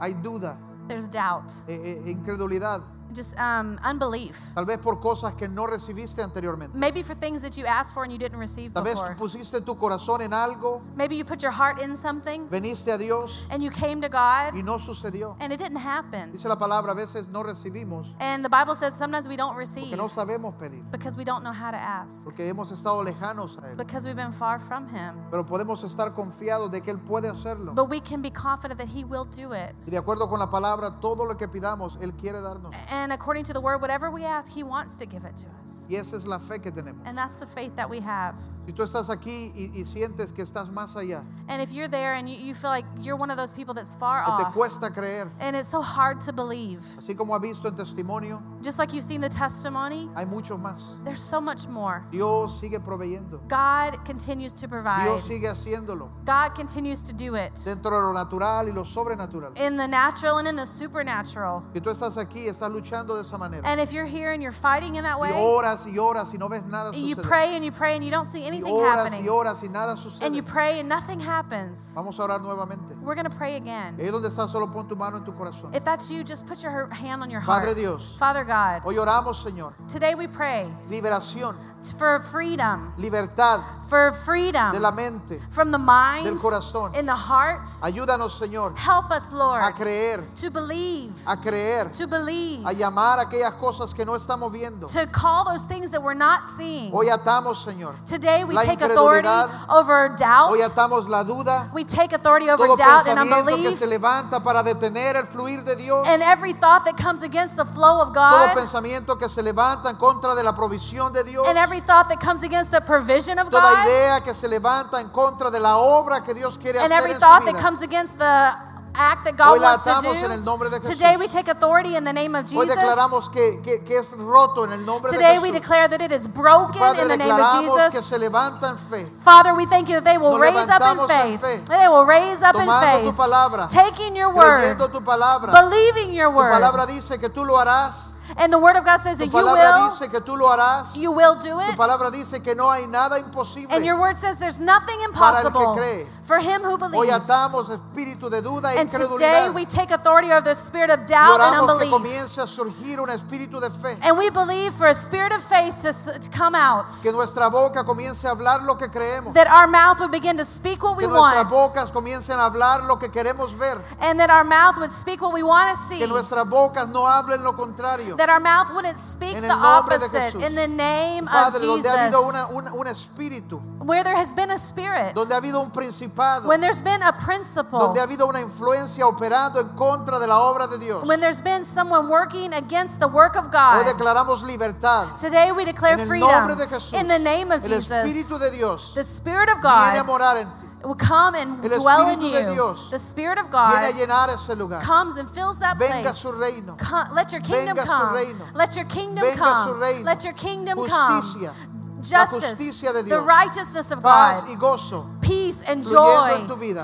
Hay 0.00 0.12
duda, 0.12 0.58
There's 0.86 1.08
doubt. 1.08 1.50
eh, 1.66 1.80
eh, 2.04 2.10
incredulidad. 2.10 2.82
Just 3.14 3.38
um, 3.38 3.78
unbelief. 3.84 4.38
Tal 4.54 4.64
vez 4.64 4.78
por 4.78 5.00
cosas 5.00 5.34
que 5.34 5.48
no 5.48 5.66
recibiste 5.66 6.22
anteriormente. 6.22 6.74
Maybe 6.76 7.02
for 7.02 7.14
things 7.14 7.42
that 7.42 7.56
you 7.56 7.66
asked 7.66 7.92
for 7.94 8.04
and 8.04 8.12
you 8.12 8.18
didn't 8.18 8.38
receive 8.38 8.72
Tal 8.72 8.82
vez 8.82 8.94
before. 8.94 9.14
pusiste 9.16 9.60
tu 9.64 9.74
corazón 9.76 10.20
en 10.22 10.32
algo, 10.32 10.80
Maybe 10.96 11.16
you 11.16 11.24
put 11.24 11.42
your 11.42 11.52
heart 11.52 11.80
in 11.82 11.96
something 11.96 12.48
veniste 12.48 12.88
a 12.92 12.98
Dios 12.98 13.44
and 13.50 13.62
you 13.62 13.70
came 13.70 14.00
to 14.00 14.08
God 14.08 14.54
y 14.54 14.62
no 14.62 14.78
sucedió. 14.78 15.36
and 15.40 15.52
it 15.52 15.58
didn't 15.58 15.78
happen. 15.80 16.32
Dice 16.32 16.46
la 16.48 16.56
palabra, 16.56 16.92
a 16.92 16.94
veces 16.94 17.28
no 17.28 17.42
recibimos 17.42 18.12
And 18.20 18.44
the 18.44 18.48
Bible 18.48 18.74
says 18.74 18.94
sometimes 18.94 19.26
we 19.28 19.36
don't 19.36 19.56
receive 19.56 19.90
porque 19.90 19.96
no 19.96 20.08
sabemos 20.08 20.54
pedir, 20.58 20.82
because 20.90 21.16
we 21.16 21.24
don't 21.24 21.42
know 21.42 21.52
how 21.52 21.70
to 21.70 21.76
ask, 21.78 22.24
porque 22.24 22.46
hemos 22.48 22.70
estado 22.70 23.02
lejanos 23.04 23.58
a 23.58 23.70
Él. 23.70 23.76
because 23.76 24.04
we've 24.04 24.16
been 24.16 24.32
far 24.32 24.58
from 24.58 24.88
Him. 24.88 25.14
Pero 25.30 25.44
podemos 25.46 25.82
estar 25.84 26.14
confiados 26.14 26.70
de 26.70 26.80
que 26.80 26.90
Él 26.92 26.98
puede 26.98 27.28
hacerlo. 27.28 27.74
But 27.74 27.88
we 27.88 28.00
can 28.00 28.20
be 28.22 28.30
confident 28.30 28.78
that 28.78 28.88
He 28.88 29.04
will 29.04 29.24
do 29.24 29.52
it. 29.52 29.74
Y 29.86 29.90
de 29.90 29.98
acuerdo 29.98 30.28
con 30.28 30.38
la 30.38 30.50
palabra, 30.50 31.00
todo 31.00 31.24
lo 31.24 31.36
que 31.36 31.48
pidamos, 31.48 31.98
Él 32.00 32.12
quiere 32.14 32.40
darnos. 32.40 32.74
And 32.90 32.99
according 33.10 33.44
to 33.44 33.52
the 33.52 33.60
word, 33.60 33.80
whatever 33.80 34.10
we 34.10 34.24
ask, 34.24 34.52
He 34.52 34.62
wants 34.62 34.94
to 34.96 35.06
give 35.06 35.24
it 35.24 35.36
to 35.38 35.46
us. 35.62 35.86
Y 35.88 35.96
esa 35.96 36.16
es 36.16 36.26
la 36.26 36.38
fe 36.38 36.58
que 36.58 36.70
tenemos. 36.70 37.06
And 37.06 37.16
that's 37.16 37.36
the 37.36 37.46
faith 37.46 37.74
that 37.76 37.88
we 37.88 38.00
have. 38.00 38.34
Si 38.66 38.72
tú 38.72 38.82
estás 38.82 39.08
aquí 39.08 39.52
y, 39.56 39.80
y 39.80 39.84
sientes 39.84 40.32
que 40.34 40.44
estás 40.44 40.70
más 40.70 40.94
allá, 40.94 41.24
And 41.48 41.60
if 41.60 41.72
you're 41.72 41.88
there 41.88 42.14
and 42.14 42.28
you, 42.28 42.36
you 42.36 42.54
feel 42.54 42.70
like 42.70 42.84
you're 43.00 43.16
one 43.16 43.30
of 43.30 43.36
those 43.36 43.52
people 43.52 43.74
that's 43.74 43.94
far 43.94 44.22
que 44.22 44.36
te 44.36 44.44
off, 44.44 44.54
cuesta 44.54 44.90
creer, 44.94 45.30
and 45.40 45.56
it's 45.56 45.68
so 45.68 45.80
hard 45.80 46.20
to 46.20 46.32
believe, 46.32 46.80
así 46.98 47.16
como 47.16 47.34
ha 47.34 47.40
visto 47.40 47.66
en 47.66 47.74
testimonio, 47.74 48.40
just 48.62 48.78
like 48.78 48.92
you've 48.92 49.04
seen 49.04 49.20
the 49.20 49.28
testimony, 49.28 50.08
hay 50.14 50.24
muchos 50.24 50.58
más. 50.58 51.02
there's 51.04 51.22
so 51.22 51.40
much 51.40 51.66
more. 51.66 52.04
Dios 52.12 52.60
sigue 52.60 52.78
proveyendo. 52.78 53.40
God 53.48 54.04
continues 54.04 54.52
to 54.52 54.68
provide. 54.68 55.04
Dios 55.04 55.26
sigue 55.26 55.48
haciéndolo 55.48 56.10
God 56.24 56.54
continues 56.54 57.02
to 57.02 57.12
do 57.12 57.34
it 57.34 57.52
dentro 57.64 57.90
de 57.90 58.06
lo 58.06 58.12
natural 58.12 58.66
y 58.66 58.72
lo 58.72 58.84
sobrenatural. 58.84 59.58
in 59.58 59.76
the 59.76 59.88
natural 59.88 60.38
and 60.38 60.46
in 60.46 60.54
the 60.54 60.66
supernatural. 60.66 61.64
Si 61.74 61.80
tú 61.80 61.90
estás 61.90 62.16
aquí, 62.16 62.46
estás 62.46 62.70
luchando 62.70 62.89
de 62.90 63.20
esa 63.20 63.38
manera. 63.38 63.62
And 63.66 63.80
if 63.80 63.92
you're 63.92 64.04
here 64.06 64.32
and 64.32 64.42
you're 64.42 64.52
fighting 64.52 64.96
in 64.96 65.04
that 65.04 65.18
Y 65.18 65.22
way, 65.22 65.30
y 65.30 65.96
horas 65.98 66.32
y 66.32 66.38
no 66.38 66.48
ves 66.48 66.64
nada 66.66 66.92
you 66.96 67.14
pray 67.16 67.54
and 67.54 67.64
you 67.64 67.70
pray 67.70 67.94
and 67.94 68.04
you 68.04 68.10
don't 68.10 68.26
see 68.26 68.40
Y 68.42 68.46
anything 68.46 68.66
horas 68.72 68.96
y 68.96 69.04
happening, 69.04 69.24
y 69.24 69.68
nada 69.68 69.96
and 70.22 70.34
you 70.36 70.42
pray 70.42 70.80
and 70.80 70.88
nothing 70.88 71.20
happens, 71.20 71.94
Vamos 71.94 72.18
a 72.18 72.22
orar 72.22 72.40
nuevamente. 72.40 73.00
we're 73.02 73.14
going 73.14 73.28
to 73.28 73.36
pray 73.36 73.56
again. 73.56 73.96
Ahí 73.98 74.10
donde 74.10 74.28
estás, 74.28 74.50
solo 74.50 74.66
pon 74.66 74.88
tu 74.88 74.96
mano 74.96 75.18
en 75.18 75.24
tu 75.24 75.32
corazón. 75.32 75.74
If 75.74 75.84
that's 75.84 76.10
you, 76.10 76.24
just 76.24 76.46
put 76.46 76.62
your 76.62 76.88
hand 76.88 77.22
on 77.22 77.30
your 77.30 77.40
heart. 77.40 77.64
Padre. 77.64 77.74
Dios. 77.74 78.16
Father 78.18 78.44
God, 78.44 78.82
Hoy 78.84 78.96
oramos, 78.96 79.42
Señor. 79.42 79.72
today 79.88 80.14
we 80.14 80.26
pray 80.26 80.68
Liberación, 80.88 81.56
for 81.96 82.20
freedom, 82.20 82.92
libertad 82.98 83.60
for 83.88 84.10
de 84.12 84.16
freedom 84.18 84.80
la 84.80 84.92
mente. 84.92 85.40
from 85.50 85.72
the 85.72 85.78
mind, 85.78 86.24
del 86.24 86.36
corazón. 86.36 86.94
in 86.96 87.06
the 87.06 87.14
heart. 87.14 87.66
Ayúdanos, 87.82 88.38
Señor, 88.38 88.76
Help 88.76 89.10
us, 89.10 89.32
a 89.32 89.36
Lord, 89.36 89.74
creer, 89.74 90.24
to 90.36 90.50
believe, 90.50 91.12
a 91.26 91.36
creer, 91.36 91.90
to 91.92 92.06
believe, 92.06 92.64
a 92.66 92.72
llamar 92.72 93.18
aquellas 93.18 93.54
cosas 93.54 93.92
que 93.94 94.04
no 94.04 94.14
estamos 94.14 94.52
viendo. 94.52 94.86
to 94.88 95.06
call 95.08 95.44
those 95.44 95.64
things 95.64 95.90
that 95.90 96.00
we're 96.02 96.14
not 96.14 96.44
seeing. 96.56 96.92
Hoy 96.92 97.06
atamos, 97.08 97.64
Señor. 97.64 97.94
Today 98.06 98.44
we 98.44 98.54
La 98.54 98.62
take 98.62 98.80
authority 98.82 99.26
over 99.68 100.10
doubt. 100.16 100.50
Hoy 100.50 100.60
atamos 100.60 101.08
la 101.08 101.24
duda, 101.24 101.70
We 101.74 101.84
take 101.84 102.12
authority 102.12 102.48
over 102.48 102.66
todo 102.66 102.76
doubt 102.76 103.06
and 103.08 103.18
pensamiento 103.18 103.46
que 103.46 103.54
unbelief. 103.54 103.78
se 103.78 103.86
levanta 103.86 104.40
para 104.42 104.62
detener 104.62 105.16
el 105.16 105.26
fluir 105.26 105.64
de 105.64 105.74
Dios. 105.76 106.06
And 106.06 106.22
every 106.22 106.52
thought 106.52 106.84
that 106.84 106.96
comes 106.96 107.22
against 107.22 107.56
the 107.56 107.64
flow 107.64 108.00
of 108.00 108.12
Todo 108.12 108.48
God. 108.48 108.54
pensamiento 108.54 109.18
que 109.18 109.28
se 109.28 109.42
levanta 109.42 109.90
en 109.90 109.96
contra 109.96 110.34
de 110.36 110.42
la 110.44 110.54
provisión 110.54 111.12
de 111.12 111.24
Dios. 111.24 111.48
And 111.48 111.58
every 111.70 111.80
thought 111.80 112.08
that 112.08 112.18
comes 112.20 112.42
against 112.42 112.70
the 112.72 112.80
provision 112.80 113.38
of 113.38 113.48
Toda 113.50 113.62
God. 113.62 113.86
idea 113.86 114.20
que 114.24 114.34
se 114.34 114.48
levanta 114.48 115.00
en 115.00 115.08
contra 115.10 115.50
de 115.50 115.60
la 115.60 115.76
obra 115.76 116.22
que 116.24 116.34
Dios 116.34 116.58
quiere 116.58 116.78
And 116.80 116.92
hacer 116.92 116.98
every 116.98 117.12
en 117.12 117.20
thought 117.20 117.42
su 117.42 117.46
that 117.46 117.54
vida. 117.56 117.62
comes 117.62 117.82
against 117.82 118.18
the 118.18 118.54
act 118.92 119.22
that 119.24 119.34
Hoy 119.38 119.58
God 119.58 119.60
la 119.60 119.68
wants 119.70 119.84
to 119.84 119.90
atamos 119.90 120.16
en 120.16 120.32
el 120.32 120.42
nombre 120.44 120.68
de 120.68 120.80
do. 120.80 120.88
Jesús. 120.88 120.98
Today 120.98 121.16
we 121.16 121.28
take 121.28 121.46
authority 121.48 121.94
in 121.94 122.02
the 122.02 122.12
name 122.12 122.34
of 122.34 122.44
Hoy 122.52 122.66
Jesus. 122.66 122.76
declaramos 122.76 123.30
que, 123.32 123.60
que- 123.62 123.84
que 123.84 123.98
es 123.98 124.10
roto 124.18 124.64
en 124.64 124.72
el 124.72 124.84
nombre 124.84 125.12
Today 125.12 125.36
de 125.36 125.40
we 125.42 125.48
Jesús. 125.52 125.60
declare 125.62 125.88
that 125.88 126.00
it 126.02 126.10
is 126.12 126.26
broken 126.26 126.80
Padre, 126.80 127.02
in 127.02 127.08
the 127.08 127.16
name 127.16 127.30
of 127.30 127.38
declaramos 127.38 127.76
que 127.92 128.02
se 128.02 128.16
Jesus. 128.16 128.20
levanta 128.20 128.68
en 128.70 128.78
fe. 128.78 129.06
Father, 129.20 129.54
we 129.54 129.64
thank 129.66 129.88
you 129.88 129.94
that 129.94 130.04
they 130.04 130.18
will 130.18 130.32
Nos 130.32 130.40
raise 130.40 130.68
up 130.68 130.80
in 130.80 130.96
levantamos 130.98 131.10
en 131.10 131.38
faith. 131.38 131.40
fe. 131.40 131.62
They 131.66 131.88
will 131.88 132.04
raise 132.04 132.42
up 132.42 132.56
in 132.56 132.62
Tomando 132.66 132.98
tu 132.98 133.06
faith. 133.06 133.16
palabra. 133.16 133.68
Taking 133.68 134.16
your 134.16 134.34
word. 134.34 134.58
Creyendo 134.76 134.90
tu 134.90 135.00
palabra. 135.02 135.52
Believing 135.52 136.12
your 136.12 136.30
Tu 136.32 136.36
word. 136.36 136.50
palabra 136.50 136.84
dice 136.86 137.18
que 137.20 137.28
tú 137.30 137.44
lo 137.44 137.58
harás. 137.58 138.08
And 138.36 138.52
the 138.52 138.58
word 138.58 138.76
of 138.76 138.84
God 138.84 138.98
says 139.00 139.18
Tu 139.18 139.24
that 139.26 139.26
you 139.26 139.44
palabra 139.44 139.80
will, 139.82 139.90
dice 139.90 140.08
que 140.10 140.20
tú 140.20 140.36
lo 140.36 140.48
harás. 140.48 140.94
you 140.94 141.10
will 141.12 141.34
do 141.36 141.50
Tu 141.58 141.60
it. 141.72 141.76
palabra 141.76 142.10
dice 142.10 142.40
que 142.42 142.54
no 142.54 142.70
hay 142.70 142.86
nada 142.86 143.18
imposible. 143.18 143.74
And 143.74 143.84
your 143.84 143.98
word 143.98 144.16
says 144.16 144.38
there's 144.38 144.60
nothing 144.60 144.98
Para 145.12 145.38
el 145.40 145.42
que 145.42 145.60
impossible 145.60 145.74
cree. 145.76 146.06
for 146.22 146.38
him 146.38 146.62
who 146.62 146.76
Hoy 146.76 146.90
believes. 147.08 147.28
atamos 147.28 147.68
espíritu 147.70 148.30
de 148.30 148.40
duda 148.42 148.74
e 148.74 148.78
And 148.78 148.88
today 148.90 149.04
incredulidad. 149.06 149.54
we 149.54 149.64
take 149.66 149.90
authority 149.90 150.30
over 150.30 150.42
the 150.42 150.54
spirit 150.54 150.90
of 150.90 151.00
Y 151.00 151.06
doubt 151.06 151.40
and 151.40 151.54
oramos 151.54 151.78
que 151.78 151.86
unbelief. 151.86 151.90
comience 151.90 152.38
a 152.38 152.46
surgir 152.46 153.00
un 153.00 153.08
espíritu 153.10 153.60
de 153.60 153.70
fe. 153.70 153.98
And 154.02 154.16
we 154.16 154.30
believe 154.30 154.72
for 154.74 154.86
a 154.86 154.94
spirit 154.94 155.32
of 155.32 155.42
faith 155.42 155.78
to, 155.82 155.88
s- 155.88 156.04
to 156.20 156.28
come 156.30 156.54
out. 156.54 156.86
Que 157.02 157.10
nuestra 157.12 157.48
boca 157.50 157.84
comience 157.84 158.24
a 158.24 158.30
hablar 158.30 158.62
lo 158.64 158.76
que 158.76 158.88
creemos. 158.88 159.34
That 159.34 159.48
our 159.48 159.66
mouth 159.66 159.98
would 160.00 160.12
begin 160.12 160.36
to 160.36 160.44
speak 160.44 160.82
what 160.82 160.96
we 160.96 161.04
Que 161.04 161.08
nuestras 161.10 161.44
want. 161.46 161.50
bocas 161.50 161.90
comiencen 161.90 162.38
a 162.38 162.44
hablar 162.48 162.84
lo 162.84 162.96
que 162.98 163.08
queremos 163.10 163.52
ver. 163.56 163.82
And 164.00 164.18
that 164.20 164.30
our 164.30 164.44
mouth 164.44 164.76
would 164.78 164.92
speak 164.92 165.20
what 165.20 165.32
we 165.32 165.42
want 165.42 165.70
to 165.70 165.76
see. 165.82 165.98
Que 165.98 166.06
nuestras 166.06 166.46
bocas 166.48 166.88
no 166.88 167.06
hablen 167.06 167.42
lo 167.42 167.54
contrario. 167.54 168.16
That 168.20 168.28
our 168.28 168.38
mouth 168.40 168.68
wouldn't 168.74 168.98
speak 168.98 169.34
En 169.34 169.40
the 169.40 169.48
el 169.48 169.56
nombre 169.58 169.96
de 169.98 170.04
opposite. 170.04 170.32
Jesús. 170.34 170.44
In 170.46 170.54
the 170.54 170.68
name 170.68 171.24
of 171.24 171.32
Padre, 171.32 171.66
donde 171.66 171.88
ha 171.88 172.04
habido 172.04 172.20
una- 172.20 172.40
Jesus. 172.42 172.54
un, 172.54 172.68
un 172.68 172.86
espíritu, 172.86 173.62
Where 173.82 174.04
there 174.04 174.14
has 174.14 174.34
been 174.34 174.50
a 174.50 174.58
spirit. 174.58 175.14
donde 175.14 175.32
ha 175.32 175.38
habido 175.38 175.58
un 175.62 175.70
principado, 175.70 176.46
When 176.46 176.60
there's 176.60 176.82
been 176.82 177.02
a 177.02 177.12
principle. 177.16 177.78
donde 177.78 177.98
ha 177.98 178.02
habido 178.02 178.26
una 178.26 178.42
influencia 178.42 179.06
operando 179.06 179.58
en 179.60 179.68
contra 179.70 180.18
de 180.18 180.26
la 180.26 180.38
obra 180.40 180.66
de 180.66 180.78
Dios. 180.78 181.02
When 181.06 181.20
there's 181.22 181.40
been 181.40 181.64
someone 181.64 182.08
working 182.08 182.52
against 182.52 183.00
the 183.00 183.06
work 183.08 183.36
of 183.36 183.46
Hoy 183.46 183.84
God. 183.84 183.86
declaramos 183.86 184.42
libertad. 184.42 185.16
Today 185.18 185.50
we 185.52 185.64
declare 185.64 185.94
En 185.94 186.00
el 186.00 186.06
freedom. 186.06 186.30
nombre 186.30 186.56
de 186.56 186.66
Jesús. 186.68 186.92
In 186.92 187.08
the 187.08 187.18
name 187.18 187.50
of 187.50 187.64
El 187.64 187.72
Espíritu 187.72 188.38
de 188.38 188.50
Jesus. 188.50 188.52
Dios 188.52 188.92
The 188.94 189.00
Spirit 189.02 189.48
of 189.48 189.62
viene 189.62 189.96
a 189.98 190.02
God 190.02 190.06
morar 190.06 190.36
en 190.36 190.46
ti. 190.59 190.59
Will 190.86 190.94
come 190.94 191.34
and 191.34 191.62
El 191.64 191.70
dwell 191.80 192.08
in 192.08 192.20
Espíritu 192.20 192.32
de 192.32 192.40
you. 192.40 192.54
Dios 192.54 192.90
The 192.90 192.98
Spirit 192.98 193.38
of 193.38 193.46
Viene 193.50 193.84
a 193.86 193.92
God 193.92 193.94
llenar 193.96 194.28
ese 194.30 194.54
lugar. 194.56 194.80
comes 194.80 195.16
and 195.16 195.28
fills 195.30 195.58
that 195.58 195.76
Venga 195.78 196.12
place. 196.12 196.18
su 196.18 196.32
reino. 196.32 196.76
Co- 196.78 197.12
let 197.14 197.32
your 197.32 197.42
kingdom 197.42 197.76
Venga 197.76 197.86
su 197.86 197.92
come. 197.92 198.14
reino. 198.14 198.46
Let 198.54 198.76
your 198.76 198.84
kingdom 198.86 199.24
Venga 199.24 199.36
su 199.36 199.44
come. 199.70 199.80
reino. 199.80 200.04
Let 200.04 200.24
your 200.24 200.32
kingdom 200.34 200.78
Justicia. 200.78 201.52
come. 201.52 202.02
La 202.12 202.24
Justice, 202.24 202.48
justicia 202.58 202.92
de 202.94 203.02
the 203.02 203.08
Dios. 203.10 203.24
righteousness 203.26 203.90
of 203.90 204.02
Paz 204.02 204.42
God, 204.42 204.50
y 204.50 204.54
gozo. 204.56 205.06
Peace 205.30 205.62
and 205.62 205.84
joy 205.84 206.28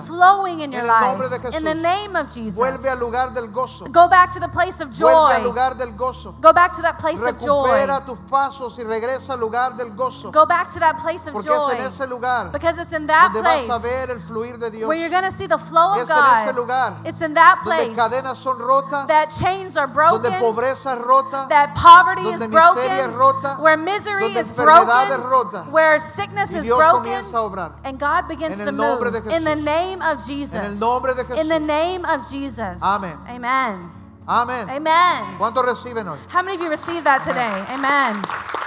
flowing 0.06 0.60
in 0.60 0.70
your 0.72 0.84
life. 0.84 1.18
In 1.54 1.64
the 1.64 1.74
name 1.74 2.14
of 2.16 2.32
Jesus. 2.32 2.54
Vuelve 2.58 2.88
al 2.88 2.98
lugar 3.00 3.30
del 3.34 3.48
gozo. 3.48 3.86
Go 3.90 4.08
back 4.08 4.30
to 4.32 4.40
the 4.40 4.48
place 4.48 4.80
of 4.80 4.88
Vuelve 4.90 5.34
al 5.34 5.40
joy. 5.40 5.44
lugar 5.44 5.74
del 5.74 5.92
gozo. 5.92 6.32
Go 6.40 6.52
back 6.52 6.72
to 6.76 6.82
that 6.82 6.98
place 6.98 7.20
of 7.20 7.38
joy. 7.38 7.66
Recupera 7.68 8.04
tus 8.06 8.18
pasos 8.30 8.78
y 8.78 8.84
regresa 8.84 9.32
al 9.32 9.40
lugar 9.40 9.76
del 9.76 9.90
gozo. 9.96 10.30
Go 10.30 10.46
back 10.46 10.72
to 10.72 10.78
that 10.78 10.98
place 10.98 11.26
of 11.26 11.32
Porque 11.34 11.50
es 11.50 11.68
en 11.70 11.76
joy. 11.78 11.86
ese 11.86 12.06
lugar 12.08 12.52
Because 12.52 12.78
it's 12.78 12.92
in 12.92 13.06
that 13.06 13.32
donde 13.32 13.42
vas 13.48 13.62
a 13.64 13.66
place 13.80 13.82
ver 13.82 14.10
el 14.10 14.20
fluir 14.20 14.58
de 14.58 14.70
Dios. 14.70 14.88
where 14.88 14.96
you're 14.98 15.10
going 15.10 15.24
to 15.24 15.32
see 15.32 15.46
the 15.46 15.58
flow 15.58 15.94
of 15.94 16.02
Es 16.02 16.10
en 16.10 16.16
ese 16.16 16.46
God. 16.52 16.56
lugar 16.56 16.92
It's 17.04 17.20
in 17.20 17.34
that 17.34 17.60
donde 17.64 17.94
place 17.94 17.96
cadenas 17.96 18.38
son 18.38 18.58
rotas, 18.58 19.08
that 19.08 19.28
chains 19.30 19.76
are 19.76 19.86
donde 19.88 20.28
broken, 20.30 20.40
pobreza 20.40 20.92
es 20.94 20.98
rota, 21.02 21.46
that 21.48 21.74
poverty 21.74 22.22
donde 22.22 22.44
is 22.44 22.46
miseria 22.46 23.06
es 23.06 23.12
broken, 23.12 23.14
rota, 23.16 23.56
where 23.60 23.76
misery 23.76 24.22
donde 24.24 24.40
is 24.40 24.50
es 24.50 24.52
broken, 24.52 25.20
rota. 25.22 25.64
where 25.70 25.98
sickness 25.98 26.52
y 26.52 26.58
is 26.58 26.66
broken, 26.68 27.12
a 27.12 27.38
obrar. 27.42 27.72
and 27.84 27.98
God 27.98 28.28
begins 28.36 28.62
to 28.62 28.72
move. 28.72 29.02
In 29.32 29.44
the 29.44 29.56
name 29.56 30.02
of 30.02 30.24
Jesus. 30.24 30.54
En 30.54 30.64
el 30.64 30.78
nombre 30.78 31.14
de 31.14 31.40
In 31.40 31.48
the 31.48 31.60
name 31.60 32.04
of 32.04 32.28
Jesus. 32.30 32.82
Amen. 32.82 33.90
Amén. 34.28 34.68
Amen. 34.68 35.36
Hoy? 35.38 36.18
How 36.28 36.42
many 36.42 36.56
of 36.56 36.62
you 36.62 36.68
received 36.68 37.04
that 37.04 37.22
today? 37.22 37.64
Amen. 37.72 38.65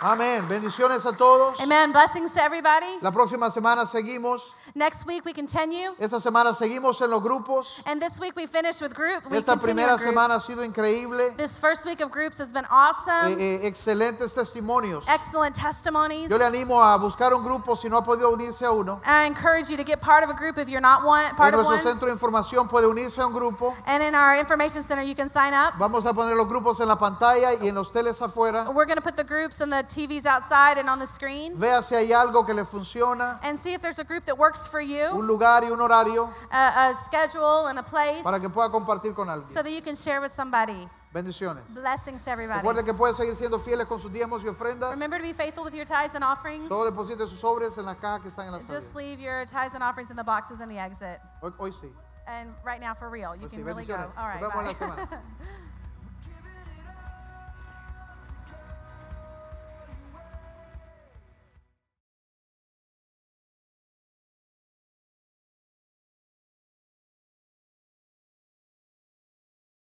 Amén. 0.00 0.46
Bendiciones 0.46 1.04
a 1.06 1.12
todos. 1.12 1.58
Amen. 1.60 1.90
Blessings 1.92 2.30
to 2.32 2.40
everybody. 2.40 2.86
La 3.00 3.10
próxima 3.10 3.50
semana 3.50 3.84
seguimos. 3.84 4.52
Next 4.76 5.04
week 5.06 5.24
we 5.24 5.32
continue. 5.32 5.90
Esta 5.98 6.20
semana 6.20 6.54
seguimos 6.54 7.00
en 7.02 7.10
los 7.10 7.20
grupos. 7.20 7.82
And 7.84 8.00
this 8.00 8.20
week 8.20 8.36
we 8.36 8.46
finished 8.46 8.80
with 8.80 8.94
group. 8.94 9.28
We 9.28 9.38
Esta 9.38 9.56
primera 9.56 9.94
in 9.94 9.98
semana 9.98 10.36
ha 10.36 10.40
sido 10.40 10.62
increíble. 10.64 11.36
This 11.36 11.58
first 11.58 11.84
week 11.84 12.00
of 12.00 12.12
groups 12.12 12.38
has 12.38 12.52
been 12.52 12.64
awesome. 12.70 13.40
Eh, 13.40 13.58
eh, 13.64 13.66
excelentes 13.66 14.34
testimonios. 14.34 15.04
Excellent 15.08 15.56
testimonies. 15.56 16.30
Yo 16.30 16.38
le 16.38 16.44
animo 16.44 16.80
a 16.80 16.96
buscar 16.96 17.34
un 17.34 17.42
grupo 17.42 17.74
si 17.76 17.88
no 17.88 17.96
ha 17.98 18.04
podido 18.04 18.30
unirse 18.30 18.64
a 18.64 18.70
uno. 18.70 19.00
I 19.04 19.26
encourage 19.26 19.68
you 19.68 19.76
to 19.76 19.84
get 19.84 20.00
part 20.00 20.22
of 20.22 20.30
a 20.30 20.34
group 20.34 20.58
if 20.58 20.68
you're 20.68 20.80
not 20.80 21.04
one, 21.04 21.24
part 21.34 21.52
En 21.54 21.58
of 21.58 21.66
nuestro 21.66 21.74
one. 21.74 21.82
centro 21.82 22.06
de 22.06 22.12
información 22.12 22.68
puede 22.68 22.86
unirse 22.86 23.18
a 23.20 23.26
un 23.26 23.32
grupo. 23.32 23.74
And 23.86 24.04
in 24.04 24.14
our 24.14 24.36
information 24.36 24.84
center, 24.84 25.02
you 25.02 25.16
can 25.16 25.28
sign 25.28 25.54
up. 25.54 25.74
Vamos 25.76 26.06
a 26.06 26.12
poner 26.14 26.36
los 26.36 26.46
grupos 26.46 26.78
en 26.78 26.86
la 26.86 26.96
pantalla 26.96 27.54
y 27.60 27.66
en 27.66 27.74
los 27.74 27.90
teles 27.90 28.22
afuera. 28.22 28.70
We're 28.70 28.86
going 28.86 28.94
to 28.94 29.02
put 29.02 29.16
the 29.16 29.24
groups 29.24 29.60
and 29.60 29.72
the 29.72 29.87
TVs 29.88 30.26
outside 30.26 30.78
and 30.78 30.88
on 30.88 30.98
the 30.98 31.06
screen 31.06 31.56
Vea 31.56 31.82
si 31.82 31.94
hay 31.94 32.12
algo 32.12 32.44
que 32.46 32.54
le 32.54 32.64
funciona, 32.64 33.38
and 33.42 33.58
see 33.58 33.72
if 33.72 33.80
there's 33.80 33.98
a 33.98 34.04
group 34.04 34.24
that 34.24 34.36
works 34.38 34.66
for 34.66 34.80
you, 34.80 35.04
un 35.12 35.26
lugar 35.26 35.62
y 35.64 35.70
un 35.70 35.78
horario 35.80 36.32
a, 36.52 36.90
a 36.90 36.94
schedule 36.94 37.66
and 37.68 37.78
a 37.78 37.82
place, 37.82 38.22
para 38.22 38.38
que 38.38 38.48
pueda 38.48 38.70
compartir 38.70 39.14
con 39.14 39.28
alguien. 39.28 39.48
so 39.48 39.62
that 39.62 39.70
you 39.72 39.80
can 39.82 39.94
share 39.96 40.20
with 40.20 40.32
somebody. 40.32 40.88
Bendiciones. 41.14 41.62
Blessings 41.70 42.20
to 42.20 42.30
everybody. 42.30 42.60
Recuerde 42.60 42.84
que 42.84 42.92
puede 42.92 43.14
seguir 43.14 43.34
siendo 43.34 43.58
fieles 43.58 43.86
con 43.88 43.98
sus 43.98 44.10
diezmos 44.12 44.44
y 44.44 44.48
ofrendas. 44.48 44.90
Remember 44.90 45.16
to 45.16 45.22
be 45.24 45.32
faithful 45.32 45.64
with 45.64 45.74
your 45.74 45.86
tithes 45.86 46.14
and 46.14 46.22
offerings. 46.22 46.68
Todo 46.68 46.84
deposite 46.84 47.18
sus 47.26 47.40
sobres 47.40 47.78
en 47.78 47.86
las 47.86 47.96
cajas 47.96 48.20
que 48.22 48.30
están 48.30 48.46
en 48.46 48.52
la 48.52 48.58
Just 48.58 48.94
leave 48.94 49.18
your 49.18 49.46
tithes 49.46 49.72
and 49.74 49.82
offerings 49.82 50.10
in 50.10 50.16
the 50.16 50.22
boxes 50.22 50.60
in 50.60 50.68
the 50.68 50.78
exit. 50.78 51.18
Hoy, 51.42 51.50
hoy 51.58 51.70
sí. 51.70 51.88
And 52.26 52.50
right 52.62 52.78
now, 52.78 52.92
for 52.92 53.08
real, 53.08 53.34
you 53.34 53.48
Pues 53.48 53.52
sí, 53.52 53.56
can 53.56 53.64
really 53.64 53.86
go. 53.86 53.94
All 53.94 54.28
right, 54.28 54.42
Nos 54.42 54.52
vemos 54.52 54.66
la 54.66 54.72
bye. 54.74 54.74
semana. 54.74 55.08